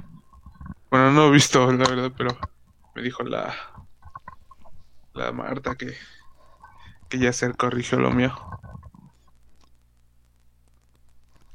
Bueno, 0.92 1.12
no 1.12 1.28
he 1.28 1.32
visto, 1.32 1.72
la 1.72 1.90
verdad, 1.90 2.12
pero 2.16 2.38
me 2.94 3.02
dijo 3.02 3.24
la... 3.24 3.56
La 5.14 5.32
Marta 5.32 5.74
que... 5.74 5.96
Que 7.10 7.18
ya 7.18 7.34
se 7.34 7.52
corrigió 7.56 8.00
lo 8.00 8.12
mío. 8.12 8.36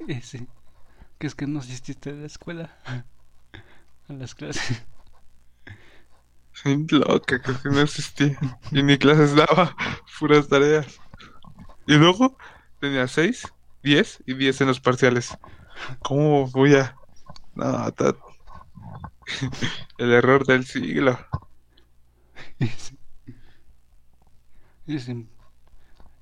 Ese. 0.09 0.49
Que 1.19 1.29
es 1.29 1.37
que 1.37 1.47
no 1.47 1.61
asististe 1.61 2.11
a 2.11 2.15
la 2.15 2.27
escuela. 2.27 2.77
A 4.09 4.13
las 4.13 4.35
clases. 4.35 4.85
Soy 6.63 6.87
loca, 6.91 7.41
que 7.41 7.69
no 7.71 7.81
asistí. 7.81 8.37
Y 8.71 8.83
ni 8.83 8.99
clases 8.99 9.35
daba. 9.35 9.75
Puras 10.19 10.49
tareas. 10.49 11.01
Y 11.87 11.95
luego 11.95 12.37
tenía 12.81 13.09
6, 13.09 13.53
10 13.83 14.23
y 14.27 14.35
10 14.35 14.61
en 14.61 14.69
los 14.69 14.81
parciales. 14.81 15.37
¿Cómo 16.03 16.47
voy 16.49 16.75
a.? 16.77 16.97
No, 17.55 17.91
ta- 17.93 18.17
el 19.99 20.13
error 20.13 20.47
del 20.47 20.65
siglo. 20.67 21.19
Ese. 22.61 22.97
Ese. 24.87 25.13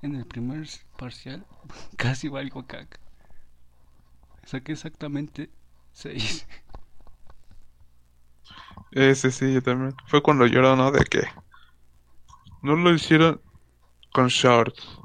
En 0.01 0.15
el 0.15 0.25
primer 0.25 0.67
parcial 0.97 1.45
casi 1.97 2.27
valgo 2.29 2.65
caca. 2.67 2.99
Saqué 4.45 4.73
exactamente 4.73 5.49
6. 5.93 6.45
Ese 8.91 9.31
sí, 9.31 9.53
yo 9.53 9.61
también. 9.61 9.95
Fue 10.07 10.21
cuando 10.21 10.45
lloró, 10.47 10.75
¿no? 10.75 10.91
De 10.91 11.03
que 11.05 11.21
no 12.61 12.75
lo 12.75 12.93
hicieron 12.93 13.41
con 14.13 14.27
shorts. 14.27 14.99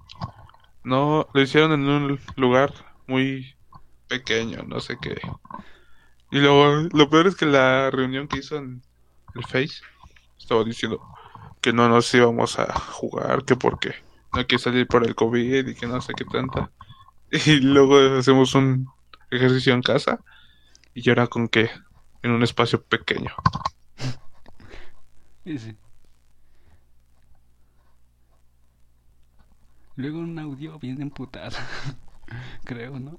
No, 0.83 1.29
lo 1.33 1.41
hicieron 1.41 1.73
en 1.73 1.89
un 1.89 2.21
lugar 2.37 2.73
muy 3.07 3.55
pequeño, 4.09 4.63
no 4.67 4.81
sé 4.81 4.97
qué. 5.01 5.17
Y 6.31 6.39
luego, 6.39 6.89
lo 6.93 7.09
peor 7.09 7.27
es 7.27 7.37
que 7.37 7.47
la 7.47 7.91
reunión 7.91 8.29
que 8.29 8.39
hizo 8.39 8.57
en 8.57 8.83
el 9.35 9.45
Face 9.45 9.83
estaba 10.39 10.65
diciendo 10.65 11.01
que 11.61 11.73
no 11.73 11.89
nos 11.89 12.13
íbamos 12.15 12.59
a 12.59 12.73
jugar, 12.79 13.45
que 13.45 13.57
porque 13.57 13.95
no 14.33 14.41
hay 14.41 14.47
que 14.47 14.59
salir 14.59 14.87
por 14.87 15.07
el 15.07 15.15
COVID 15.15 15.67
y 15.67 15.75
que 15.75 15.87
no 15.87 16.01
sé 16.01 16.13
qué 16.15 16.25
tanta. 16.25 16.71
Y 17.47 17.61
luego 17.61 17.99
hacemos 18.19 18.55
un 18.55 18.87
ejercicio 19.31 19.75
en 19.75 19.83
casa 19.83 20.21
y 20.93 21.03
llora 21.03 21.27
con 21.27 21.49
que 21.49 21.69
en 22.25 22.33
un 22.33 22.43
espacio 22.43 22.83
pequeño. 22.83 23.31
Ese. 25.45 25.77
Luego 29.97 30.19
un 30.21 30.39
audio 30.39 30.79
bien 30.79 31.03
emputado. 31.03 31.57
Creo, 32.65 32.99
¿no? 32.99 33.19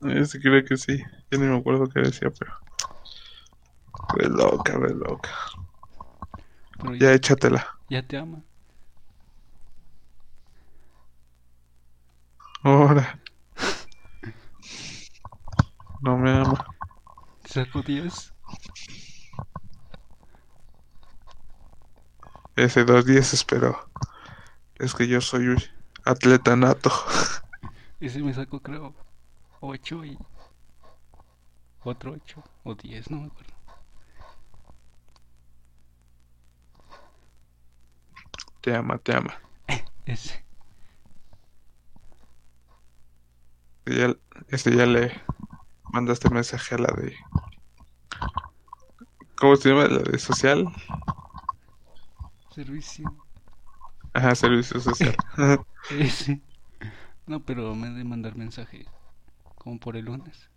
Ese 0.00 0.40
creo 0.40 0.64
que 0.64 0.76
sí. 0.78 1.02
Yo 1.30 1.38
ni 1.38 1.46
me 1.46 1.56
acuerdo 1.58 1.88
qué 1.88 2.00
decía, 2.00 2.30
pero. 2.38 2.52
Re 4.16 4.28
loca, 4.28 4.76
re 4.78 4.94
loca. 4.94 5.30
Pero 6.78 6.94
Ya 6.98 7.12
ya, 7.12 7.14
échatela. 7.14 7.66
ya 7.88 8.06
te 8.06 8.16
ama. 8.16 8.42
Ahora. 12.62 13.18
No 16.06 16.16
me 16.16 16.30
ama. 16.30 16.64
Te 17.42 17.48
saco 17.48 17.82
10. 17.82 18.32
Ese 22.54 22.84
dos 22.84 23.04
dieces, 23.04 23.42
pero. 23.42 23.90
Es 24.76 24.94
que 24.94 25.08
yo 25.08 25.20
soy 25.20 25.48
un 25.48 25.58
atleta 26.04 26.54
nato. 26.54 26.92
Ese 27.98 28.20
me 28.20 28.32
saco, 28.32 28.60
creo, 28.60 28.94
8 29.58 30.04
y. 30.04 30.16
Otro 31.82 32.12
8 32.12 32.40
o 32.62 32.76
10, 32.76 33.10
no 33.10 33.22
me 33.22 33.26
acuerdo. 33.26 33.52
Te 38.60 38.76
ama, 38.76 38.96
te 38.98 39.16
ama. 39.16 39.40
Ese. 40.06 40.44
Ya, 43.86 44.14
este 44.50 44.76
ya 44.76 44.86
le 44.86 45.26
mandaste 45.92 46.30
mensaje 46.30 46.74
a 46.74 46.78
la 46.78 46.92
de. 46.96 47.14
¿Cómo 49.36 49.56
se 49.56 49.68
llama? 49.68 49.86
La 49.88 49.98
de 49.98 50.18
social. 50.18 50.66
Servicio. 52.54 53.04
Ajá, 54.14 54.34
servicio 54.34 54.80
social. 54.80 55.14
Ese. 55.90 56.40
No, 57.26 57.40
pero 57.44 57.74
me 57.74 57.90
de 57.90 58.04
mandar 58.04 58.36
mensaje. 58.36 58.86
Como 59.58 59.78
por 59.78 59.96
el 59.96 60.06
lunes. 60.06 60.48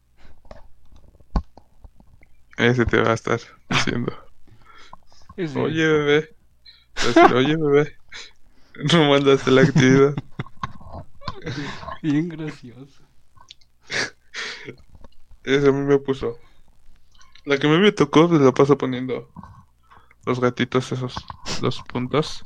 Ese 2.58 2.86
te 2.86 3.02
va 3.02 3.12
a 3.12 3.16
estar 3.16 3.40
diciendo. 3.70 4.14
Ese. 5.38 5.60
Oye, 5.60 5.88
bebé. 5.88 6.30
Decir, 6.96 7.34
Oye, 7.34 7.56
bebé. 7.56 7.98
No 8.94 9.10
mandaste 9.10 9.52
la 9.52 9.64
actividad. 9.64 10.14
Bien 12.02 12.30
gracioso. 12.30 13.09
Ese 15.50 15.70
a 15.70 15.72
mí 15.72 15.82
me 15.82 15.98
puso. 15.98 16.38
La 17.44 17.58
que 17.58 17.68
me 17.68 17.92
tocó 17.92 18.30
se 18.30 18.36
la 18.36 18.52
paso 18.52 18.78
poniendo 18.78 19.28
los 20.24 20.40
gatitos 20.40 20.92
esos. 20.92 21.16
Dos 21.60 21.82
puntos. 21.92 22.46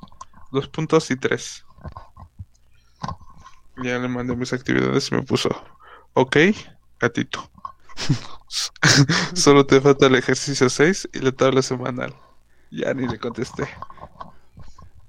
Dos 0.53 0.69
puntos 0.69 1.11
y 1.11 1.17
tres. 1.17 1.65
Ya 3.83 3.99
le 3.99 4.07
mandé 4.07 4.37
mis 4.37 4.53
actividades 4.53 5.11
y 5.11 5.15
me 5.15 5.23
puso. 5.23 5.49
Ok, 6.13 6.37
gatito. 6.97 7.51
Solo 9.33 9.65
te 9.65 9.81
falta 9.81 10.05
el 10.05 10.15
ejercicio 10.15 10.69
6 10.69 11.09
y 11.11 11.19
la 11.19 11.33
tabla 11.33 11.61
semanal. 11.61 12.15
Ya 12.71 12.93
ni 12.93 13.05
le 13.05 13.19
contesté. 13.19 13.67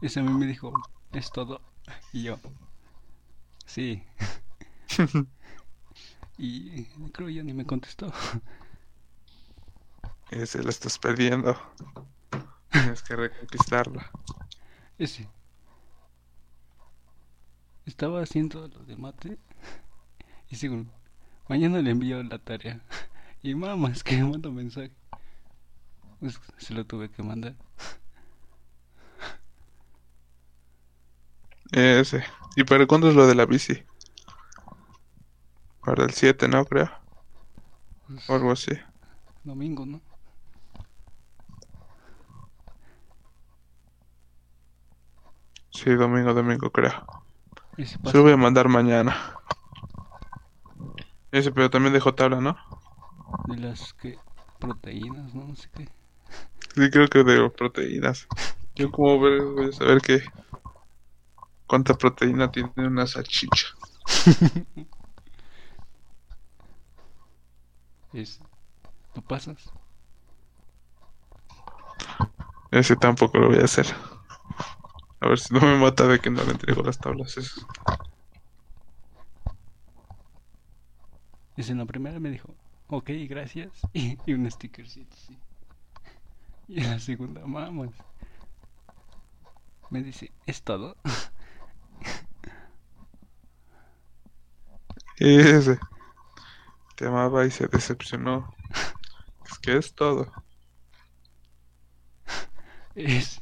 Ese 0.02 0.18
a 0.18 0.24
mí 0.24 0.32
me 0.32 0.46
dijo, 0.46 0.72
es 1.12 1.30
todo. 1.30 1.60
Y 2.12 2.24
yo, 2.24 2.40
sí. 3.66 4.02
y 6.38 6.84
creo 7.12 7.28
ya 7.28 7.42
ni 7.42 7.52
me 7.52 7.64
contestó. 7.64 8.12
Ese 10.30 10.62
la 10.62 10.70
estás 10.70 10.98
perdiendo. 10.98 11.56
Tienes 12.70 13.02
que 13.02 13.14
reconquistarla. 13.14 14.10
Ese. 14.98 15.28
Estaba 17.86 18.22
haciendo 18.22 18.66
lo 18.68 18.84
de 18.84 18.96
mate. 18.96 19.38
Y 20.50 20.56
según, 20.56 20.92
mañana 21.48 21.80
le 21.80 21.90
envío 21.90 22.22
la 22.22 22.38
tarea. 22.38 22.80
Y 23.42 23.54
mamá, 23.54 23.90
es 23.90 24.02
que 24.02 24.16
me 24.16 24.24
manda 24.24 24.50
mensaje. 24.50 24.92
Pues 26.18 26.40
se 26.56 26.72
lo 26.72 26.86
tuve 26.86 27.10
que 27.10 27.22
mandar. 27.22 27.54
Ese. 31.72 32.24
¿Y 32.56 32.64
para 32.64 32.86
cuándo 32.86 33.08
es 33.08 33.14
lo 33.14 33.26
de 33.26 33.34
la 33.34 33.44
bici? 33.44 33.82
Para 35.84 36.04
el 36.04 36.10
7, 36.12 36.48
¿no? 36.48 36.64
Creo. 36.64 36.90
Pues, 38.06 38.28
O 38.30 38.34
algo 38.34 38.52
así. 38.52 38.72
domingo, 39.44 39.84
¿no? 39.86 40.00
Sí, 45.70 45.90
domingo, 45.94 46.32
domingo, 46.32 46.70
creo. 46.70 46.92
Se 47.76 48.16
lo 48.16 48.22
voy 48.22 48.32
a 48.32 48.36
mandar 48.36 48.68
mañana. 48.68 49.16
Ese, 51.32 51.50
pero 51.50 51.68
también 51.68 51.92
dejó 51.92 52.14
tabla, 52.14 52.40
¿no? 52.40 52.56
De 53.48 53.56
las 53.56 53.92
que 53.94 54.18
proteínas, 54.58 55.34
¿no? 55.34 55.44
No 55.48 55.56
sé 55.56 55.68
qué. 55.74 55.88
Sí, 56.74 56.90
creo 56.90 57.08
que 57.08 57.24
de 57.24 57.50
proteínas. 57.50 58.26
Yo 58.76 58.90
como 58.90 59.20
ver- 59.20 59.42
voy 59.42 59.68
a 59.68 59.72
saber 59.72 60.00
qué... 60.00 60.22
¿Cuánta 61.66 61.94
proteína 61.94 62.50
tiene 62.52 62.70
una 62.76 63.06
salchicha? 63.06 63.66
Es, 68.14 68.40
¿Lo 69.14 69.22
pasas? 69.22 69.58
Ese 72.70 72.94
tampoco 72.96 73.38
lo 73.38 73.48
voy 73.48 73.58
a 73.58 73.64
hacer. 73.64 73.86
A 75.20 75.28
ver 75.28 75.38
si 75.38 75.52
no 75.52 75.60
me 75.60 75.76
mata 75.76 76.06
de 76.06 76.20
que 76.20 76.30
no 76.30 76.44
le 76.44 76.52
entrego 76.52 76.82
las 76.82 76.98
tablas 76.98 77.36
esas. 77.36 77.66
Es 81.56 81.70
en 81.70 81.78
la 81.78 81.86
primera 81.86 82.20
me 82.20 82.30
dijo, 82.30 82.54
ok, 82.88 83.10
gracias. 83.28 83.70
Y, 83.92 84.18
y 84.26 84.34
un 84.34 84.50
stickercito, 84.50 85.16
sí. 85.16 85.36
Y 86.68 86.80
en 86.80 86.90
la 86.90 86.98
segunda, 86.98 87.42
vamos. 87.44 87.90
Me 89.90 90.02
dice, 90.02 90.30
¿es 90.46 90.62
todo? 90.62 90.96
Ese 95.18 95.78
te 96.94 97.06
amaba 97.06 97.44
y 97.44 97.50
se 97.50 97.66
decepcionó. 97.66 98.54
Es 99.44 99.58
que 99.58 99.76
es 99.76 99.94
todo. 99.94 100.30
Es. 102.94 103.40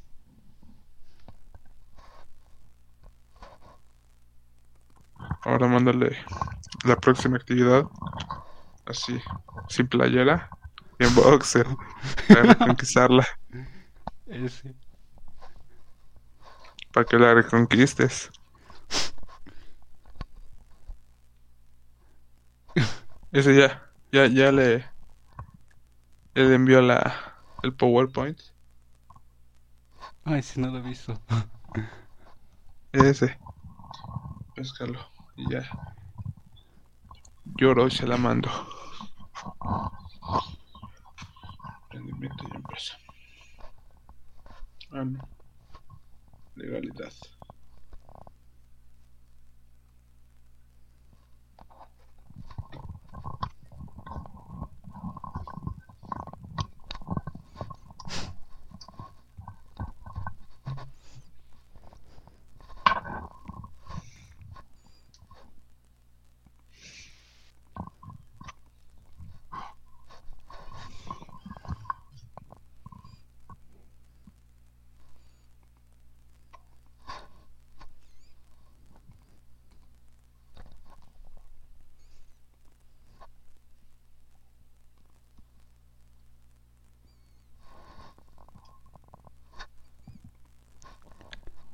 Ahora 5.45 5.67
mándale 5.67 6.17
la 6.85 6.97
próxima 6.97 7.37
actividad. 7.37 7.85
Así, 8.87 9.21
sin 9.69 9.87
playera 9.87 10.51
y 10.99 11.05
en 11.05 11.15
boxer. 11.15 11.67
Para 12.29 12.55
conquistarla. 12.59 13.27
Ese. 14.27 14.75
Para 16.93 17.07
que 17.07 17.19
la 17.19 17.35
reconquistes. 17.35 18.31
Ese 23.33 23.57
ya, 23.57 23.91
ya, 24.13 24.27
ya 24.27 24.53
le, 24.53 24.85
le 26.35 26.55
envió 26.55 26.83
la, 26.83 27.35
el 27.63 27.75
PowerPoint. 27.75 28.39
Ay, 30.25 30.43
si 30.43 30.61
no 30.61 30.69
lo 30.69 30.79
he 30.79 30.83
visto. 30.83 31.19
Ese. 32.93 33.39
Péscalo. 34.55 35.01
Y 35.37 35.51
ya. 35.51 35.63
Lloro 37.57 37.87
y 37.87 37.91
se 37.91 38.07
la 38.07 38.19
mando. 38.19 38.51
Rendimiento 41.89 42.45
y 42.53 42.55
empresa. 42.55 42.99
Ah, 44.91 45.05
no. 45.05 45.27
Legalidad. 46.55 47.13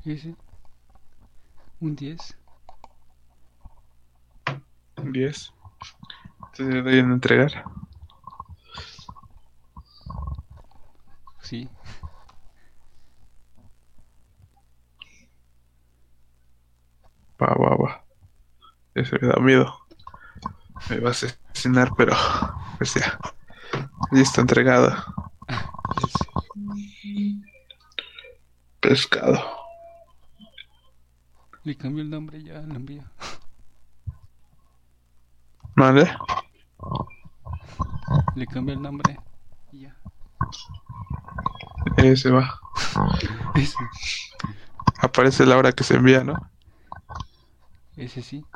Ese. 0.08 0.34
Un 1.80 1.94
10. 1.94 2.34
Un 4.96 5.12
10. 5.12 5.52
Te 6.56 6.64
deberían 6.64 7.12
entregar. 7.12 7.62
Sí. 11.42 11.68
Va, 17.38 17.54
va, 17.54 17.76
va. 17.76 18.04
Ese 18.94 19.18
me 19.20 19.28
da 19.28 19.38
miedo. 19.40 19.78
Me 20.88 21.00
va 21.00 21.08
a 21.08 21.10
asesinar, 21.10 21.90
pero. 21.98 22.16
Pues 22.78 22.94
ya. 22.94 23.18
Listo, 24.10 24.40
entregado. 24.40 24.90
Pescado. 28.80 29.57
Le 31.68 31.76
cambió 31.76 32.02
el 32.02 32.08
nombre 32.08 32.42
ya 32.42 32.62
lo 32.62 32.76
envío. 32.76 33.02
¿Vale? 35.76 36.10
Le 38.36 38.46
cambió 38.46 38.72
el 38.74 38.80
nombre. 38.80 39.20
Y 39.70 39.80
ya. 39.80 39.94
Ese 41.98 42.30
va. 42.30 42.58
Ese. 43.54 43.76
Aparece 45.02 45.44
la 45.44 45.58
hora 45.58 45.72
que 45.72 45.84
se 45.84 45.96
envía, 45.96 46.24
¿no? 46.24 46.50
Ese 47.96 48.22
sí. 48.22 48.46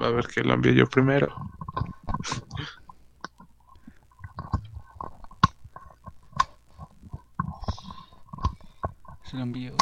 Va 0.00 0.06
a 0.06 0.10
ver 0.10 0.28
que 0.28 0.42
lo 0.42 0.54
envié 0.54 0.76
yo 0.76 0.86
primero. 0.86 1.34
Se 9.24 9.36
lo 9.36 9.42
envío 9.42 9.74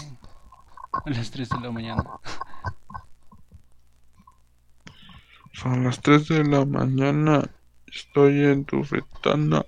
a 1.04 1.10
las 1.10 1.25
3 1.36 1.50
de 1.50 1.60
la 1.60 1.70
mañana. 1.70 2.02
Son 5.52 5.84
las 5.84 6.00
3 6.00 6.28
de 6.28 6.44
la 6.44 6.64
mañana. 6.64 7.42
Estoy 7.86 8.42
en 8.42 8.64
tu 8.64 8.82
ventana. 8.90 9.62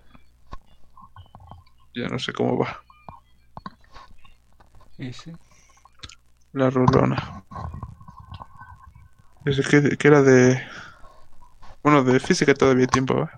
Ya 1.94 2.08
no 2.08 2.18
sé 2.18 2.32
cómo 2.32 2.56
va. 2.56 2.80
Ese. 4.96 5.36
La 6.52 6.70
rolona. 6.70 7.44
Ese 9.44 9.62
que, 9.62 9.98
que 9.98 10.08
era 10.08 10.22
de. 10.22 10.66
Bueno, 11.82 12.02
de 12.02 12.18
física 12.18 12.54
todavía 12.54 12.84
hay 12.84 12.86
tiempo, 12.86 13.14
¿va? 13.14 13.30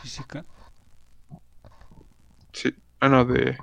Física. 0.00 0.42
Sí. 2.54 2.74
Ah, 2.98 3.10
no, 3.10 3.26
de. 3.26 3.58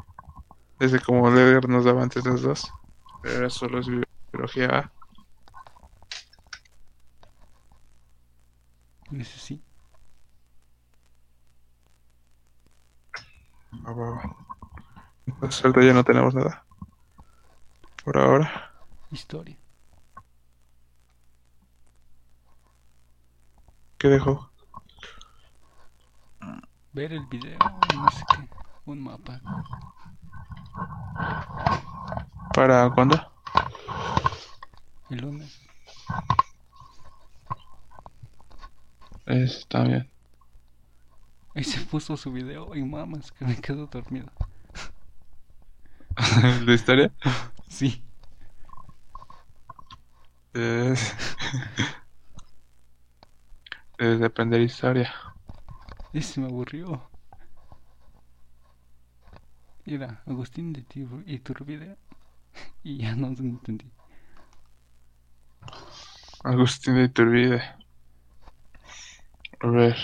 Ese 0.80 1.00
como 1.00 1.30
Edgar 1.30 1.70
nos 1.70 1.86
daba 1.86 2.04
antes 2.04 2.26
los 2.26 2.42
dos. 2.42 2.74
Pero 3.22 3.38
era 3.38 3.50
solo 3.50 3.80
es 3.80 3.88
biología 4.32 4.68
A. 4.68 4.92
Ese 9.12 9.40
sí. 9.40 9.64
Va. 13.86 14.36
Entonces 15.26 15.64
ahorita 15.64 15.86
ya 15.86 15.94
no 15.94 16.04
tenemos 16.04 16.34
nada. 16.34 16.66
Por 18.04 18.18
ahora. 18.18 18.74
Historia. 19.12 19.58
¿Qué 23.98 24.10
dejó? 24.10 24.50
Ver 26.92 27.14
el 27.14 27.26
video. 27.28 27.58
No 27.96 28.12
sé 28.12 28.24
qué. 28.36 28.50
Un 28.86 29.02
mapa. 29.02 29.40
¿Para 32.54 32.90
cuándo? 32.92 33.20
El 35.10 35.18
lunes. 35.18 35.60
Está 39.26 39.84
bien. 39.84 40.10
Ahí 41.56 41.64
se 41.64 41.82
puso 41.82 42.18
su 42.18 42.32
video 42.32 42.76
y 42.76 42.84
mamas 42.84 43.32
que 43.32 43.46
me 43.46 43.56
quedo 43.60 43.88
dormido. 43.88 44.32
¿La 46.66 46.74
historia? 46.74 47.12
Sí. 47.70 48.04
Es... 50.54 51.16
De 53.98 54.62
historia. 54.62 55.14
Ese 56.12 56.42
me 56.42 56.48
aburrió. 56.48 57.13
Era 59.86 60.22
Agustín 60.26 60.72
de 60.72 60.86
Iturbide 61.26 61.98
y 62.84 62.98
ya 62.98 63.16
no 63.16 63.28
entendí. 63.28 63.92
Agustín 66.44 66.96
de 66.96 67.04
Iturbide. 67.04 67.62
A 69.60 69.68
ver. 69.68 69.98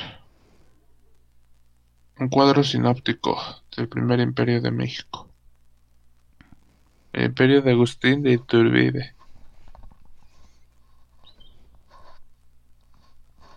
Un 2.18 2.28
cuadro 2.28 2.64
sinóptico 2.64 3.38
del 3.76 3.88
primer 3.88 4.20
imperio 4.20 4.62
de 4.62 4.72
México. 4.72 5.30
El 7.14 7.26
imperio 7.26 7.62
de 7.62 7.72
Agustín 7.72 8.22
de 8.22 8.34
Iturbide. 8.34 9.16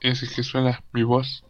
Ese 0.01 0.29
que 0.29 0.43
suena 0.43 0.83
mi 0.93 1.03
voz. 1.03 1.45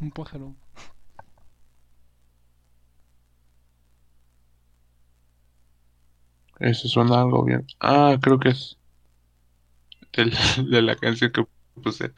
Un 0.00 0.10
pájaro. 0.10 0.54
Ese 6.60 6.88
suena 6.88 7.20
algo 7.20 7.44
bien. 7.44 7.66
Ah, 7.80 8.16
creo 8.22 8.38
que 8.38 8.48
es 8.50 8.78
del- 10.12 10.32
de 10.70 10.82
la 10.82 10.96
canción 10.96 11.32
que 11.32 11.44
puse. 11.74 12.12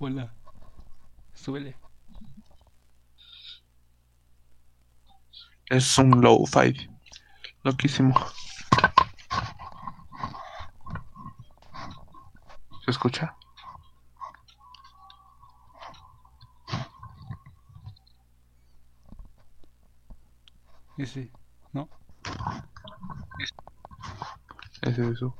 Hola. 0.00 0.32
Súbele. 1.34 1.74
Es 5.70 5.96
un 5.98 6.20
low-fi. 6.20 6.74
Loquísimo. 7.64 8.14
¿Se 12.84 12.90
escucha? 12.90 13.36
¿No? 20.96 21.37
Es 24.82 24.98
eso. 24.98 25.34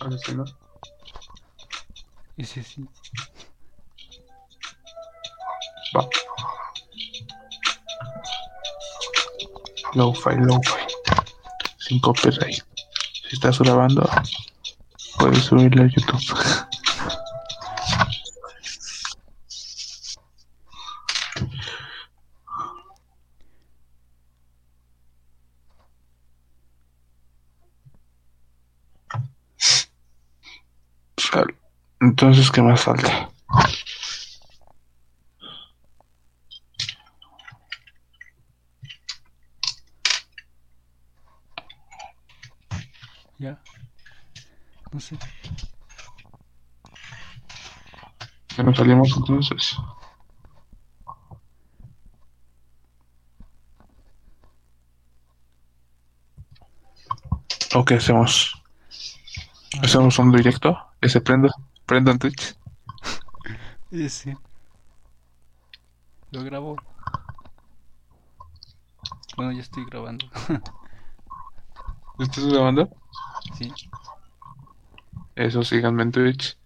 Ahora 0.00 0.16
sí. 2.62 2.88
Lo-fi, 9.94 10.36
lo-fi. 10.36 10.80
Sin 11.78 12.00
copyright. 12.00 12.62
Si 13.28 13.34
estás 13.36 13.58
grabando, 13.58 14.08
puedes 15.18 15.44
subirlo 15.44 15.84
a 15.84 15.86
YouTube. 15.86 16.66
Entonces, 32.00 32.50
¿qué 32.50 32.60
más 32.60 32.82
falta? 32.82 33.30
Ya. 43.38 43.58
No 44.92 45.00
sé. 45.00 45.16
Salimos 48.80 49.14
entonces. 49.14 49.76
¿O 57.74 57.84
qué 57.84 57.96
hacemos? 57.96 58.54
¿Hacemos 59.82 60.18
un 60.18 60.32
directo? 60.32 60.78
¿Ese 61.02 61.20
prendo? 61.20 61.50
¿Prendo 61.84 62.10
en 62.10 62.18
Twitch? 62.18 62.56
Ese. 63.90 64.38
Lo 66.30 66.42
grabo. 66.42 66.76
Bueno, 69.36 69.52
ya 69.52 69.60
estoy 69.60 69.84
grabando. 69.84 70.24
¿Estás 72.18 72.46
grabando? 72.46 72.88
sí. 73.58 73.70
Eso, 75.36 75.62
síganme 75.64 76.04
en 76.04 76.12
Twitch. 76.12 76.59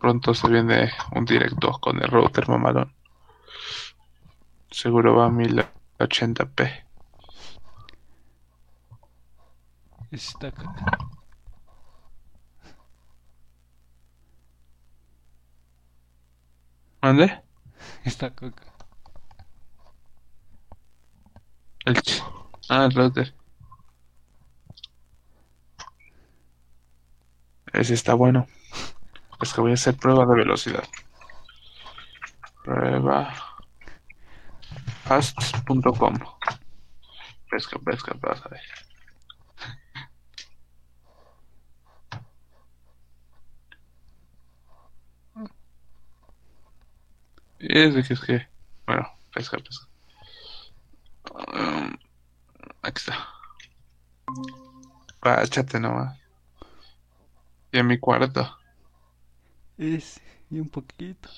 Pronto 0.00 0.34
se 0.34 0.48
viene 0.48 0.90
un 1.14 1.24
directo 1.24 1.70
con 1.72 2.02
el 2.02 2.08
router 2.08 2.48
mamalón. 2.48 2.94
Seguro 4.70 5.14
va 5.16 5.26
a 5.26 5.30
1080p. 5.30 6.84
Ese 10.10 10.28
está 10.32 10.48
acá. 10.48 10.64
¿Mande? 17.02 17.42
Está 18.04 18.26
acá. 18.26 18.52
El 21.86 21.96
ch- 21.96 22.22
Ah, 22.68 22.84
el 22.84 22.92
router. 22.92 23.34
Ese 27.72 27.94
está 27.94 28.12
bueno. 28.14 28.46
Es 29.40 29.52
que 29.52 29.60
voy 29.60 29.70
a 29.70 29.74
hacer 29.74 29.96
prueba 29.96 30.26
de 30.26 30.34
velocidad. 30.34 30.88
Prueba. 32.64 33.34
Fast.com. 35.04 36.18
Pesca, 37.50 37.78
pesca, 37.78 38.14
vas 38.20 38.44
a 38.44 38.48
ver. 38.48 38.60
Ese 47.60 48.02
que 48.02 48.14
es 48.14 48.20
que. 48.20 48.48
Bueno, 48.86 49.08
pesca, 49.32 49.58
pesca. 49.58 49.86
Um, 51.32 51.96
aquí 52.82 52.98
está. 52.98 53.28
Páchate 55.20 55.80
nomás. 55.80 56.18
Y 57.72 57.78
en 57.78 57.86
mi 57.86 57.98
cuarto. 57.98 58.57
Ese. 59.78 60.20
Y 60.50 60.60
un 60.60 60.68
poquito. 60.68 61.28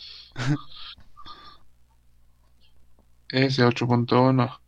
Ese 3.29 3.65
8.1. 3.65 4.61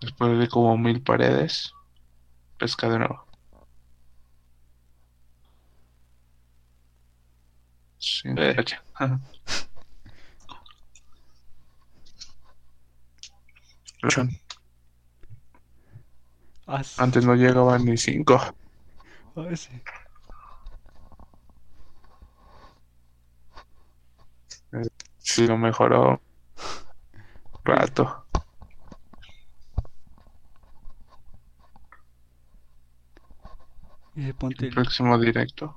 Después 0.00 0.38
de 0.38 0.48
como 0.48 0.76
mil 0.76 1.00
paredes. 1.02 1.72
Pesca 2.58 2.88
de 2.88 2.98
nuevo. 2.98 3.24
Sí, 7.98 8.28
pacha. 8.34 8.82
Ocho. 14.02 14.28
Ah. 16.64 16.80
Antes 16.98 17.24
no 17.26 17.34
llegaban 17.34 17.84
ni 17.84 17.96
cinco. 17.96 18.40
Ah, 19.36 19.46
ese. 19.50 19.82
Sí, 25.34 25.46
lo 25.46 25.56
mejoró. 25.58 26.20
Rato. 27.64 28.04
Ese 34.16 34.32
ponte 34.32 34.64
El 34.64 34.68
el, 34.68 34.74
próximo 34.74 35.18
directo. 35.18 35.76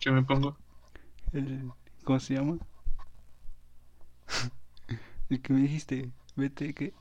¿Qué 0.00 0.10
me 0.10 0.22
pongo? 0.22 0.56
el- 1.32 1.72
¿Cómo 2.04 2.20
se 2.20 2.34
llama? 2.34 2.58
El 5.28 5.40
que 5.40 5.52
me 5.52 5.60
dijiste. 5.60 6.10
Vete, 6.36 6.74
¿qué? 6.74 6.92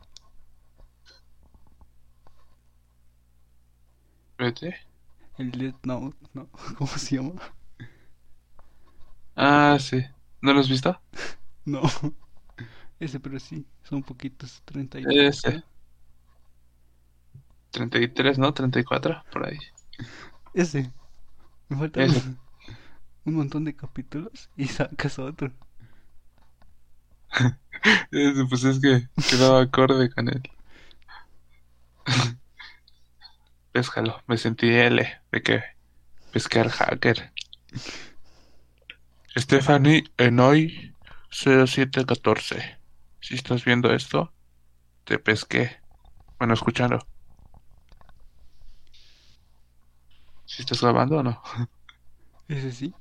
Vete. 4.39 4.73
El 5.37 5.51
Death 5.51 5.85
Note, 5.85 6.17
¿no? 6.33 6.49
¿Cómo 6.77 6.89
se 6.97 7.15
llama? 7.15 7.54
Ah, 9.35 9.77
sí. 9.79 10.03
¿No 10.41 10.53
lo 10.53 10.59
has 10.59 10.69
visto? 10.69 11.01
No. 11.65 11.81
Ese, 12.99 13.19
pero 13.19 13.39
sí. 13.39 13.65
Son 13.83 14.03
poquitos. 14.03 14.61
30 14.65 14.99
y... 14.99 15.09
Ese. 15.09 15.63
33, 17.71 18.37
¿no? 18.39 18.53
34, 18.53 19.23
por 19.31 19.45
ahí. 19.47 19.57
Ese. 20.53 20.91
Me 21.69 21.77
faltan 21.77 22.05
Ese. 22.05 22.21
un, 22.21 22.39
un 23.25 23.35
montón 23.35 23.65
de 23.65 23.75
capítulos 23.75 24.49
y 24.57 24.67
sacas 24.67 25.19
otro. 25.19 25.53
Ese, 28.11 28.45
pues 28.49 28.63
es 28.63 28.79
que 28.79 29.09
quedaba 29.29 29.61
acorde 29.61 30.09
con 30.09 30.29
él. 30.29 30.41
Péscalo. 33.71 34.23
Me 34.27 34.37
sentí 34.37 34.67
L 34.69 35.07
de 35.31 35.41
que 35.43 35.63
pescar 36.31 36.69
hacker. 36.69 37.33
Stephanie 39.37 40.03
Enoy 40.17 40.95
0714. 41.29 42.77
Si 43.19 43.35
estás 43.35 43.65
viendo 43.65 43.91
esto, 43.93 44.33
te 45.03 45.19
pesqué. 45.19 45.81
Bueno, 46.37 46.53
escuchando. 46.53 47.05
¿Si 50.45 50.61
estás 50.61 50.81
grabando 50.81 51.17
o 51.17 51.23
no? 51.23 51.41
Ese 52.47 52.71
sí. 52.71 52.93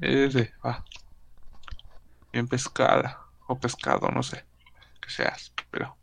Ese, 0.00 0.54
va. 0.64 0.84
bien 2.32 2.46
pescada 2.46 3.18
o 3.48 3.58
pescado, 3.58 4.08
no 4.08 4.22
sé 4.22 4.46
que 5.00 5.10
seas, 5.10 5.52
pero 5.70 5.96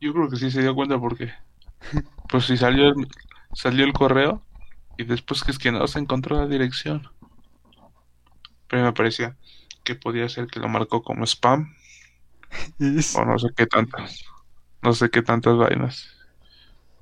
yo 0.00 0.12
creo 0.12 0.28
que 0.28 0.36
sí 0.36 0.50
se 0.50 0.60
dio 0.60 0.74
cuenta 0.74 0.98
porque 0.98 1.32
pues 2.28 2.44
si 2.44 2.56
salió 2.58 2.88
el, 2.88 3.08
salió 3.54 3.86
el 3.86 3.94
correo 3.94 4.43
y 4.96 5.04
después 5.04 5.42
que 5.44 5.50
es 5.52 5.58
que 5.58 5.72
no 5.72 5.86
se 5.86 5.98
encontró 6.00 6.36
la 6.36 6.46
dirección. 6.46 7.08
Pero 8.68 8.82
me 8.84 8.92
parecía 8.92 9.36
que 9.84 9.94
podía 9.94 10.28
ser 10.28 10.46
que 10.46 10.60
lo 10.60 10.68
marcó 10.68 11.02
como 11.02 11.24
spam 11.26 11.74
o 13.16 13.24
no 13.24 13.38
sé 13.38 13.48
qué 13.56 13.66
tantas, 13.66 14.24
no 14.82 14.92
sé 14.94 15.10
qué 15.10 15.22
tantas 15.22 15.56
vainas. 15.56 16.08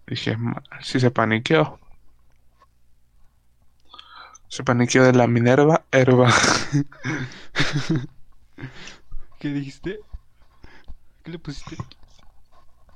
Dije, 0.06 0.36
"Ma- 0.36 0.62
sí 0.80 1.00
se 1.00 1.10
paniqueó. 1.10 1.80
Se 4.48 4.62
paniqueó 4.62 5.04
de 5.04 5.12
la 5.14 5.26
Minerva 5.26 5.84
Herba. 5.90 6.30
¿Qué 9.38 9.48
dijiste? 9.48 9.98
¿Qué 11.22 11.30
le 11.30 11.38
pusiste? 11.38 11.76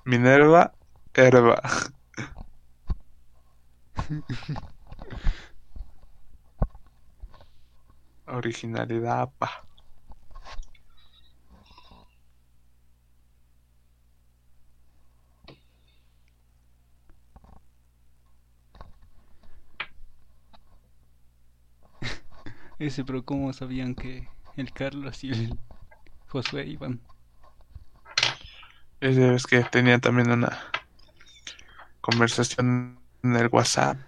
Minerva 0.07 0.73
Herba. 1.15 1.61
Originalidad, 8.27 9.31
pa. 9.39 9.51
Ese, 22.79 23.05
pero 23.05 23.25
¿cómo 23.25 23.53
sabían 23.53 23.95
que 23.95 24.29
el 24.57 24.73
Carlos 24.73 25.23
y 25.25 25.31
el 25.31 25.59
Josué 26.29 26.67
iban? 26.67 27.01
Esa 29.01 29.31
vez 29.31 29.47
que 29.47 29.63
tenía 29.65 29.99
también 29.99 30.31
una 30.31 30.59
conversación 32.01 32.99
en 33.23 33.37
el 33.37 33.49
WhatsApp. 33.49 33.99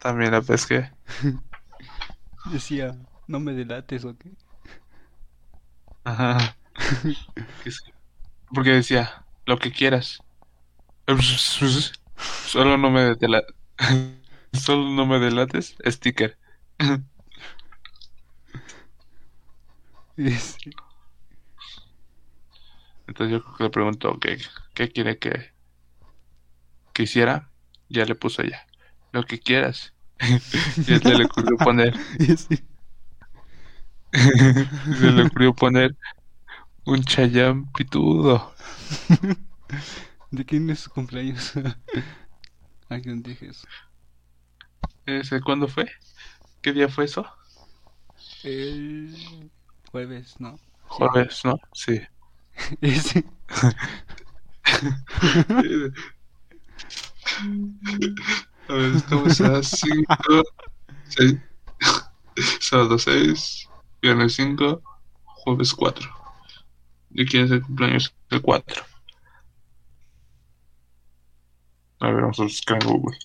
También 0.00 0.32
la 0.32 0.40
vez 0.40 0.66
que 0.66 0.90
Decía, 2.52 2.96
no 3.26 3.40
me 3.40 3.52
delates 3.52 4.04
o 4.04 4.16
qué. 4.16 4.30
Ajá. 6.04 6.56
Porque 8.54 8.70
decía, 8.70 9.24
lo 9.46 9.58
que 9.58 9.72
quieras. 9.72 10.22
Solo 12.46 12.76
no 12.78 12.90
me 12.90 13.14
dela- 13.16 13.44
Solo 14.52 14.90
no 14.90 15.06
me 15.06 15.18
delates, 15.18 15.76
sticker. 15.86 16.36
Entonces 23.08 23.40
yo 23.40 23.64
le 23.64 23.70
preguntó 23.70 24.18
qué, 24.20 24.38
qué 24.74 24.88
quiere 24.90 25.18
que, 25.18 25.52
que 26.92 27.04
hiciera. 27.04 27.50
Ya 27.88 28.04
le 28.04 28.14
puso 28.14 28.42
ya. 28.42 28.67
Lo 29.12 29.24
que 29.24 29.38
quieras. 29.38 29.92
Y 30.86 30.94
él 30.94 31.00
le 31.04 31.24
ocurrió 31.24 31.56
poner, 31.56 31.94
se 34.12 35.12
le 35.12 35.22
ocurrió 35.22 35.54
poner 35.54 35.96
un 36.84 37.02
chayán 37.04 37.70
pitudo. 37.72 38.54
¿De 40.30 40.44
quién 40.44 40.68
es 40.70 40.80
su 40.80 40.90
cumpleaños? 40.90 41.52
Alguien 42.88 43.22
dije 43.22 43.48
eso. 43.48 43.66
¿Ese 45.06 45.40
cuándo 45.40 45.68
fue? 45.68 45.90
¿Qué 46.62 46.72
día 46.72 46.88
fue 46.88 47.04
eso? 47.04 47.26
El 48.42 49.50
jueves, 49.90 50.36
¿no? 50.38 50.58
Jueves, 50.82 51.44
¿no? 51.44 51.60
Sí. 51.72 52.00
Ese. 52.80 53.24
Estamos 58.68 59.40
a 59.40 59.62
5, 59.62 60.44
6, 61.08 61.36
sábado 62.60 62.98
6, 62.98 63.66
viernes 64.02 64.34
5, 64.34 64.82
jueves 65.24 65.72
4. 65.72 66.06
¿Y 67.12 67.24
quién 67.24 67.44
es 67.46 67.50
el 67.50 67.62
cumpleaños? 67.62 68.14
El 68.28 68.42
4. 68.42 68.82
A 72.00 72.06
ver, 72.08 72.20
vamos 72.20 72.38
a 72.40 72.42
buscar 72.42 72.82
en 72.82 72.88
Google. 72.90 73.18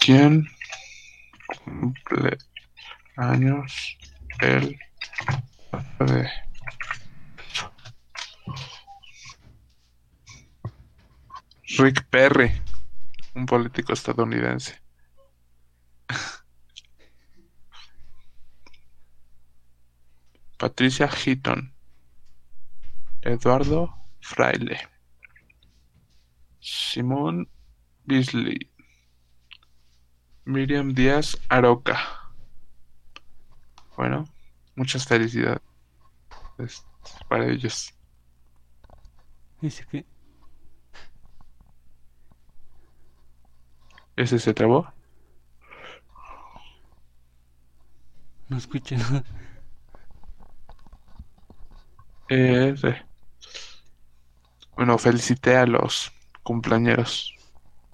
¿Quién 0.00 0.46
cumple 1.64 2.36
años 3.16 3.96
el 4.40 4.78
4 5.70 6.06
de 6.06 6.28
Rick 11.78 12.04
Perry, 12.10 12.50
un 13.34 13.46
político 13.46 13.92
estadounidense. 13.92 14.80
Patricia 20.58 21.06
Heaton, 21.08 21.72
Eduardo 23.22 23.94
Fraile, 24.20 24.80
Simón 26.58 27.48
Beasley, 28.04 28.70
Miriam 30.44 30.92
Díaz 30.92 31.38
Aroca. 31.48 31.98
Bueno, 33.96 34.24
muchas 34.74 35.06
felicidades 35.06 35.60
para 37.28 37.46
ellos. 37.46 37.94
Dice 39.60 39.86
que 39.86 40.04
¿Ese 44.20 44.38
se 44.38 44.52
trabó? 44.52 44.86
no 48.50 48.58
escuché 48.58 48.98
nada. 48.98 49.24
Ese. 52.28 53.02
Bueno, 54.76 54.98
felicité 54.98 55.56
a 55.56 55.64
los 55.64 56.12
cumpleañeros 56.42 57.34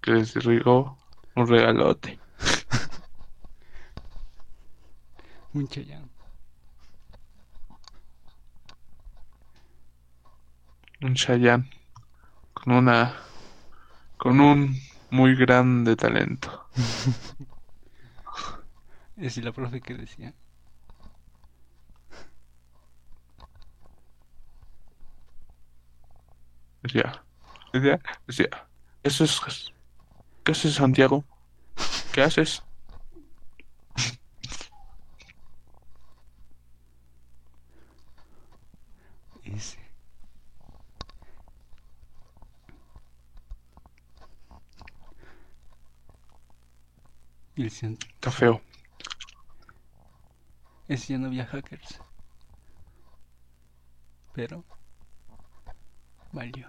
que 0.03 0.15
les 0.15 0.35
llegó 0.35 0.99
un 1.37 1.47
regalote. 1.47 2.19
Un 5.55 5.69
chayán. 5.69 6.11
Un 11.03 11.15
Chayanne 11.15 11.71
con 12.53 12.73
una 12.73 13.15
con 14.17 14.41
un 14.41 14.77
muy 15.11 15.35
grande 15.35 15.97
talento. 15.97 16.69
Es 19.17 19.37
la 19.39 19.53
profe 19.53 19.81
que 19.81 19.95
decía. 19.95 20.35
Decía, 26.83 27.25
decía, 27.73 28.01
decía, 28.27 28.49
eso 29.03 29.25
es 29.25 29.73
¿qué 30.45 30.53
haces 30.53 30.75
Santiago? 30.75 31.25
¿Qué 32.13 32.23
haces? 32.23 32.63
Ese. 39.45 39.79
Y 47.57 47.63
el 47.65 47.71
cien- 47.71 47.99
Está 48.15 48.31
feo. 48.31 48.61
Ese 50.89 51.13
ya 51.15 51.19
no 51.19 51.27
había 51.27 51.47
hackers. 51.47 52.01
Pero. 54.33 54.65
Valió. 56.33 56.69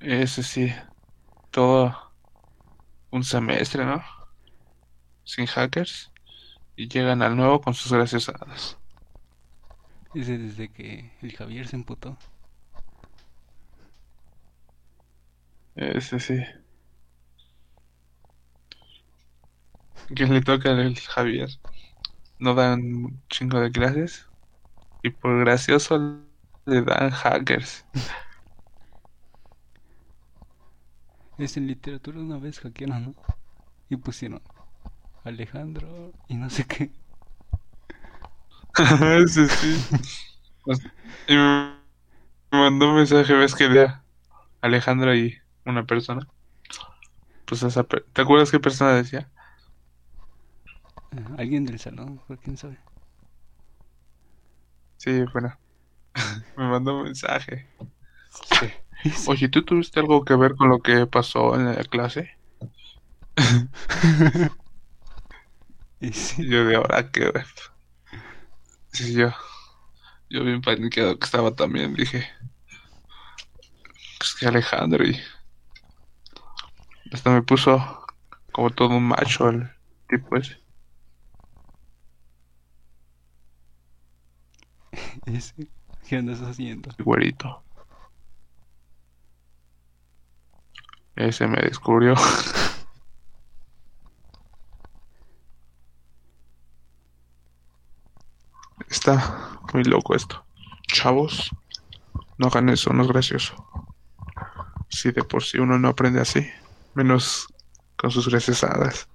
Ese 0.00 0.42
sí, 0.42 0.72
todo 1.50 2.12
un 3.10 3.24
semestre, 3.24 3.84
¿no? 3.84 4.02
Sin 5.24 5.46
hackers 5.46 6.12
y 6.76 6.88
llegan 6.88 7.22
al 7.22 7.36
nuevo 7.36 7.60
con 7.60 7.74
sus 7.74 7.92
gracias 7.92 8.26
dadas. 8.26 8.78
Ese 10.14 10.38
desde 10.38 10.68
que 10.70 11.12
el 11.22 11.36
Javier 11.36 11.66
se 11.66 11.76
emputó. 11.76 12.16
Ese 15.76 16.18
sí. 16.18 16.38
¿Quién 20.14 20.32
le 20.34 20.40
toca 20.42 20.70
el 20.72 20.98
Javier? 21.00 21.48
No 22.38 22.54
dan 22.54 22.80
un 22.82 23.24
chingo 23.30 23.60
de 23.60 23.70
gracias 23.70 24.30
y 25.02 25.10
por 25.10 25.40
gracioso 25.40 25.98
le 26.66 26.82
dan 26.82 27.10
hackers. 27.10 27.86
Es 31.36 31.58
en 31.58 31.66
literatura 31.66 32.20
una 32.20 32.38
vez 32.38 32.58
hackearon, 32.60 33.04
¿no? 33.04 33.14
y 33.90 33.96
pusieron 33.96 34.42
Alejandro 35.24 36.14
y 36.28 36.36
no 36.36 36.50
sé 36.50 36.66
qué. 36.66 36.92
sí, 39.28 39.48
sí. 39.48 39.84
Y 41.26 41.34
me 41.34 41.74
mandó 42.52 42.90
un 42.90 42.96
mensaje, 42.96 43.34
ves 43.34 43.54
que 43.56 43.64
era 43.66 44.06
Alejandro 44.62 45.14
y 45.16 45.38
una 45.66 45.86
persona. 45.86 46.28
Pues 47.46 47.62
esa, 47.62 47.84
per- 47.84 48.06
¿te 48.12 48.22
acuerdas 48.22 48.50
qué 48.50 48.60
persona 48.60 48.94
decía? 48.94 49.31
Alguien 51.36 51.64
del 51.64 51.78
salón, 51.78 52.20
quién 52.42 52.56
sabe. 52.56 52.78
Sí, 54.96 55.24
bueno. 55.32 55.58
Me 56.56 56.68
mandó 56.68 56.96
un 56.98 57.04
mensaje. 57.04 57.68
Sí. 58.32 58.66
Oye, 59.28 59.48
¿tú 59.48 59.62
tuviste 59.62 60.00
algo 60.00 60.24
que 60.24 60.34
ver 60.36 60.54
con 60.54 60.70
lo 60.70 60.80
que 60.80 61.06
pasó 61.06 61.54
en 61.54 61.66
la 61.66 61.84
clase? 61.84 62.30
Y 66.00 66.12
sí, 66.12 66.48
yo 66.48 66.64
de 66.64 66.76
ahora 66.76 67.10
que... 67.10 67.32
Sí, 68.92 69.14
yo... 69.14 69.32
Yo 70.30 70.44
bien 70.44 70.62
paniqueado 70.62 71.18
que 71.18 71.24
estaba 71.26 71.54
también, 71.54 71.94
dije... 71.94 72.26
Es 74.20 74.34
que 74.34 74.46
Alejandro 74.46 75.04
y... 75.04 75.20
Hasta 77.12 77.30
me 77.30 77.42
puso 77.42 78.06
como 78.52 78.70
todo 78.70 78.96
un 78.96 79.04
macho 79.04 79.48
el 79.48 79.70
tipo 80.08 80.36
ese. 80.36 80.61
sí. 85.40 85.70
¿Qué 86.08 86.16
andas 86.16 86.40
haciendo? 86.40 86.90
güerito. 86.98 87.64
Ese 91.16 91.46
me 91.46 91.60
descubrió. 91.62 92.14
Está 98.88 99.58
muy 99.72 99.84
loco 99.84 100.14
esto. 100.14 100.44
Chavos, 100.92 101.50
no 102.38 102.48
hagan 102.48 102.68
eso, 102.68 102.92
no 102.92 103.02
es 103.02 103.08
gracioso. 103.08 103.54
Si 104.88 105.10
de 105.10 105.24
por 105.24 105.42
sí 105.42 105.58
uno 105.58 105.78
no 105.78 105.88
aprende 105.88 106.20
así, 106.20 106.46
menos 106.94 107.46
con 107.96 108.10
sus 108.10 108.28
graciosadas. 108.28 109.08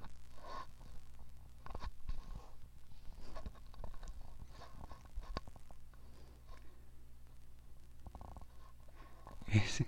Y 9.47 9.59
sí. 9.59 9.85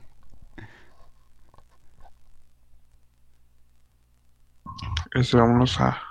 Ese, 5.20 5.36
vámonos 5.36 5.78
a, 5.82 6.02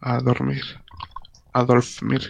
a 0.00 0.18
dormir. 0.20 0.64
A 1.52 1.62
dormir. 1.62 2.28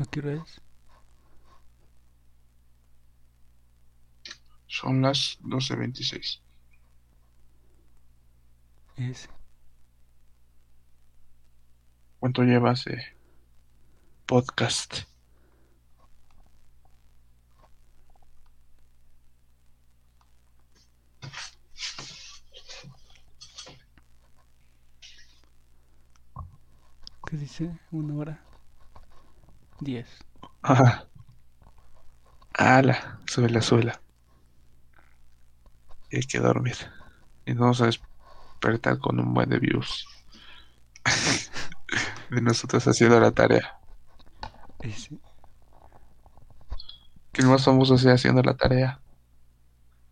¿A 0.00 0.04
qué 0.10 0.18
hora 0.18 0.32
es? 0.32 0.60
Son 4.66 5.02
las 5.02 5.38
12.26. 5.42 6.40
Ese. 8.96 9.43
¿Cuánto 12.24 12.42
llevas 12.42 12.86
de 12.86 13.04
podcast? 14.24 15.00
¿Qué 27.26 27.36
dice? 27.36 27.78
¿Una 27.90 28.14
hora? 28.14 28.44
Diez. 29.80 30.08
Ajá. 30.62 31.06
Ala, 32.54 33.20
súbela. 33.26 34.00
Y 36.08 36.16
hay 36.16 36.22
que 36.22 36.38
dormir. 36.38 36.76
Y 37.44 37.50
nos 37.50 37.60
vamos 37.60 37.80
a 37.82 37.84
despertar 37.84 38.98
con 38.98 39.20
un 39.20 39.34
buen 39.34 39.50
de 39.50 39.58
views. 39.58 40.08
de 42.34 42.42
nosotros 42.42 42.86
haciendo 42.86 43.20
la 43.20 43.30
tarea. 43.30 43.78
Ese. 44.80 45.16
Que 47.32 47.42
el 47.42 47.48
más 47.48 47.64
famoso 47.64 47.96
sea 47.98 48.14
haciendo 48.14 48.42
la 48.42 48.54
tarea. 48.54 49.00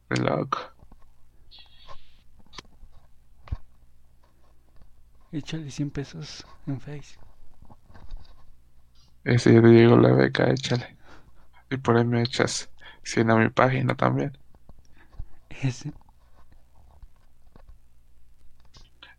Loco. 0.09 0.59
Échale 5.33 5.71
100 5.71 5.91
pesos 5.91 6.47
en 6.67 6.81
Face. 6.81 7.19
Ese 9.25 9.55
yo 9.55 9.63
te 9.63 9.69
digo 9.69 9.97
la 9.97 10.13
beca, 10.13 10.51
échale. 10.51 10.97
Y 11.71 11.77
por 11.79 11.97
ahí 11.97 12.05
me 12.05 12.23
echas 12.23 12.71
100 13.05 13.31
a 13.31 13.37
mi 13.37 13.49
página 13.49 13.95
también. 13.95 14.37
Ese. 15.49 15.93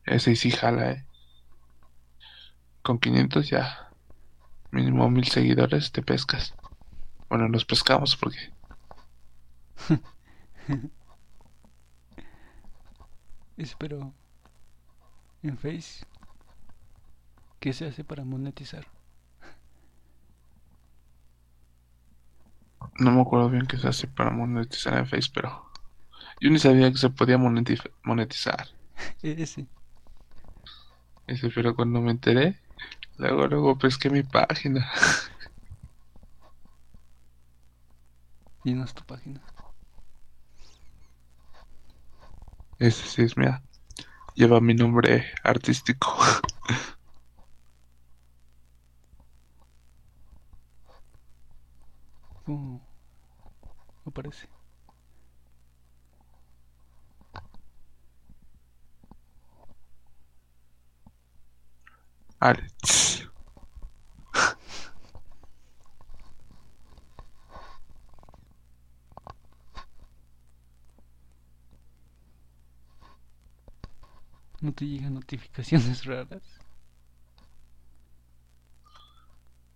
Ese 0.06 0.36
sí 0.36 0.52
jala, 0.52 0.92
eh. 0.92 1.06
Con 2.84 3.00
500 3.00 3.50
ya. 3.50 3.90
Mínimo 4.72 5.10
mil 5.10 5.28
seguidores 5.28 5.92
te 5.92 6.04
pescas. 6.04 6.56
Bueno, 7.30 7.50
nos 7.50 7.66
pescamos 7.66 8.16
porque 8.18 8.40
Ese, 13.58 13.76
pero. 13.78 14.14
En 15.44 15.58
Face. 15.58 16.06
¿Qué 17.60 17.74
se 17.74 17.86
hace 17.88 18.04
para 18.04 18.24
monetizar? 18.24 18.86
no 23.00 23.12
me 23.12 23.22
acuerdo 23.22 23.50
bien 23.50 23.68
qué 23.68 23.78
se 23.78 23.88
hace 23.88 24.08
para 24.08 24.32
monetizar 24.32 24.98
en 24.98 25.06
Face, 25.08 25.30
pero 25.34 25.64
yo 26.42 26.50
ni 26.52 26.60
sabía 26.60 26.92
que 26.92 27.00
se 27.00 27.10
podía 27.12 27.38
moneti- 27.40 27.92
monetizar. 28.04 28.68
Ese. 29.24 29.68
Ese, 31.28 31.50
pero 31.50 31.76
cuando 31.76 32.00
me 32.02 32.12
enteré, 32.12 32.62
luego, 33.24 33.48
luego 33.48 33.78
pesqué 33.78 34.10
mi 34.10 34.22
página. 34.24 34.92
Y 38.66 38.74
no 38.74 38.84
es 38.84 38.94
tu 38.94 39.04
página. 39.06 39.42
Ese 42.80 43.08
sí 43.08 43.22
es 43.24 43.38
mía. 43.38 43.62
Lleva 44.36 44.60
mi 44.62 44.74
nombre 44.74 45.26
artístico. 45.44 46.18
¿Cómo 52.46 52.82
aparece? 54.06 54.48
Alex. 62.40 63.13
¿No 74.64 74.74
te 74.74 74.88
llegan 74.88 75.14
notificaciones 75.14 76.06
raras? 76.06 76.64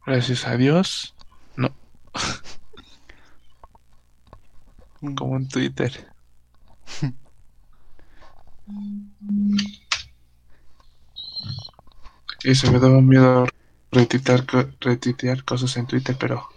Gracias 0.08 0.48
a 0.48 0.58
Dios. 0.58 1.16
No, 1.56 1.70
Un- 5.02 5.16
como 5.16 5.36
en 5.38 5.48
Twitter. 5.50 5.92
Y 12.44 12.56
se 12.56 12.72
me 12.72 12.80
daba 12.80 13.00
miedo 13.02 13.46
retuitear, 13.92 14.46
co- 14.48 14.72
retuitear 14.80 15.44
cosas 15.46 15.78
en 15.78 15.86
Twitter, 15.86 16.16
pero 16.20 16.48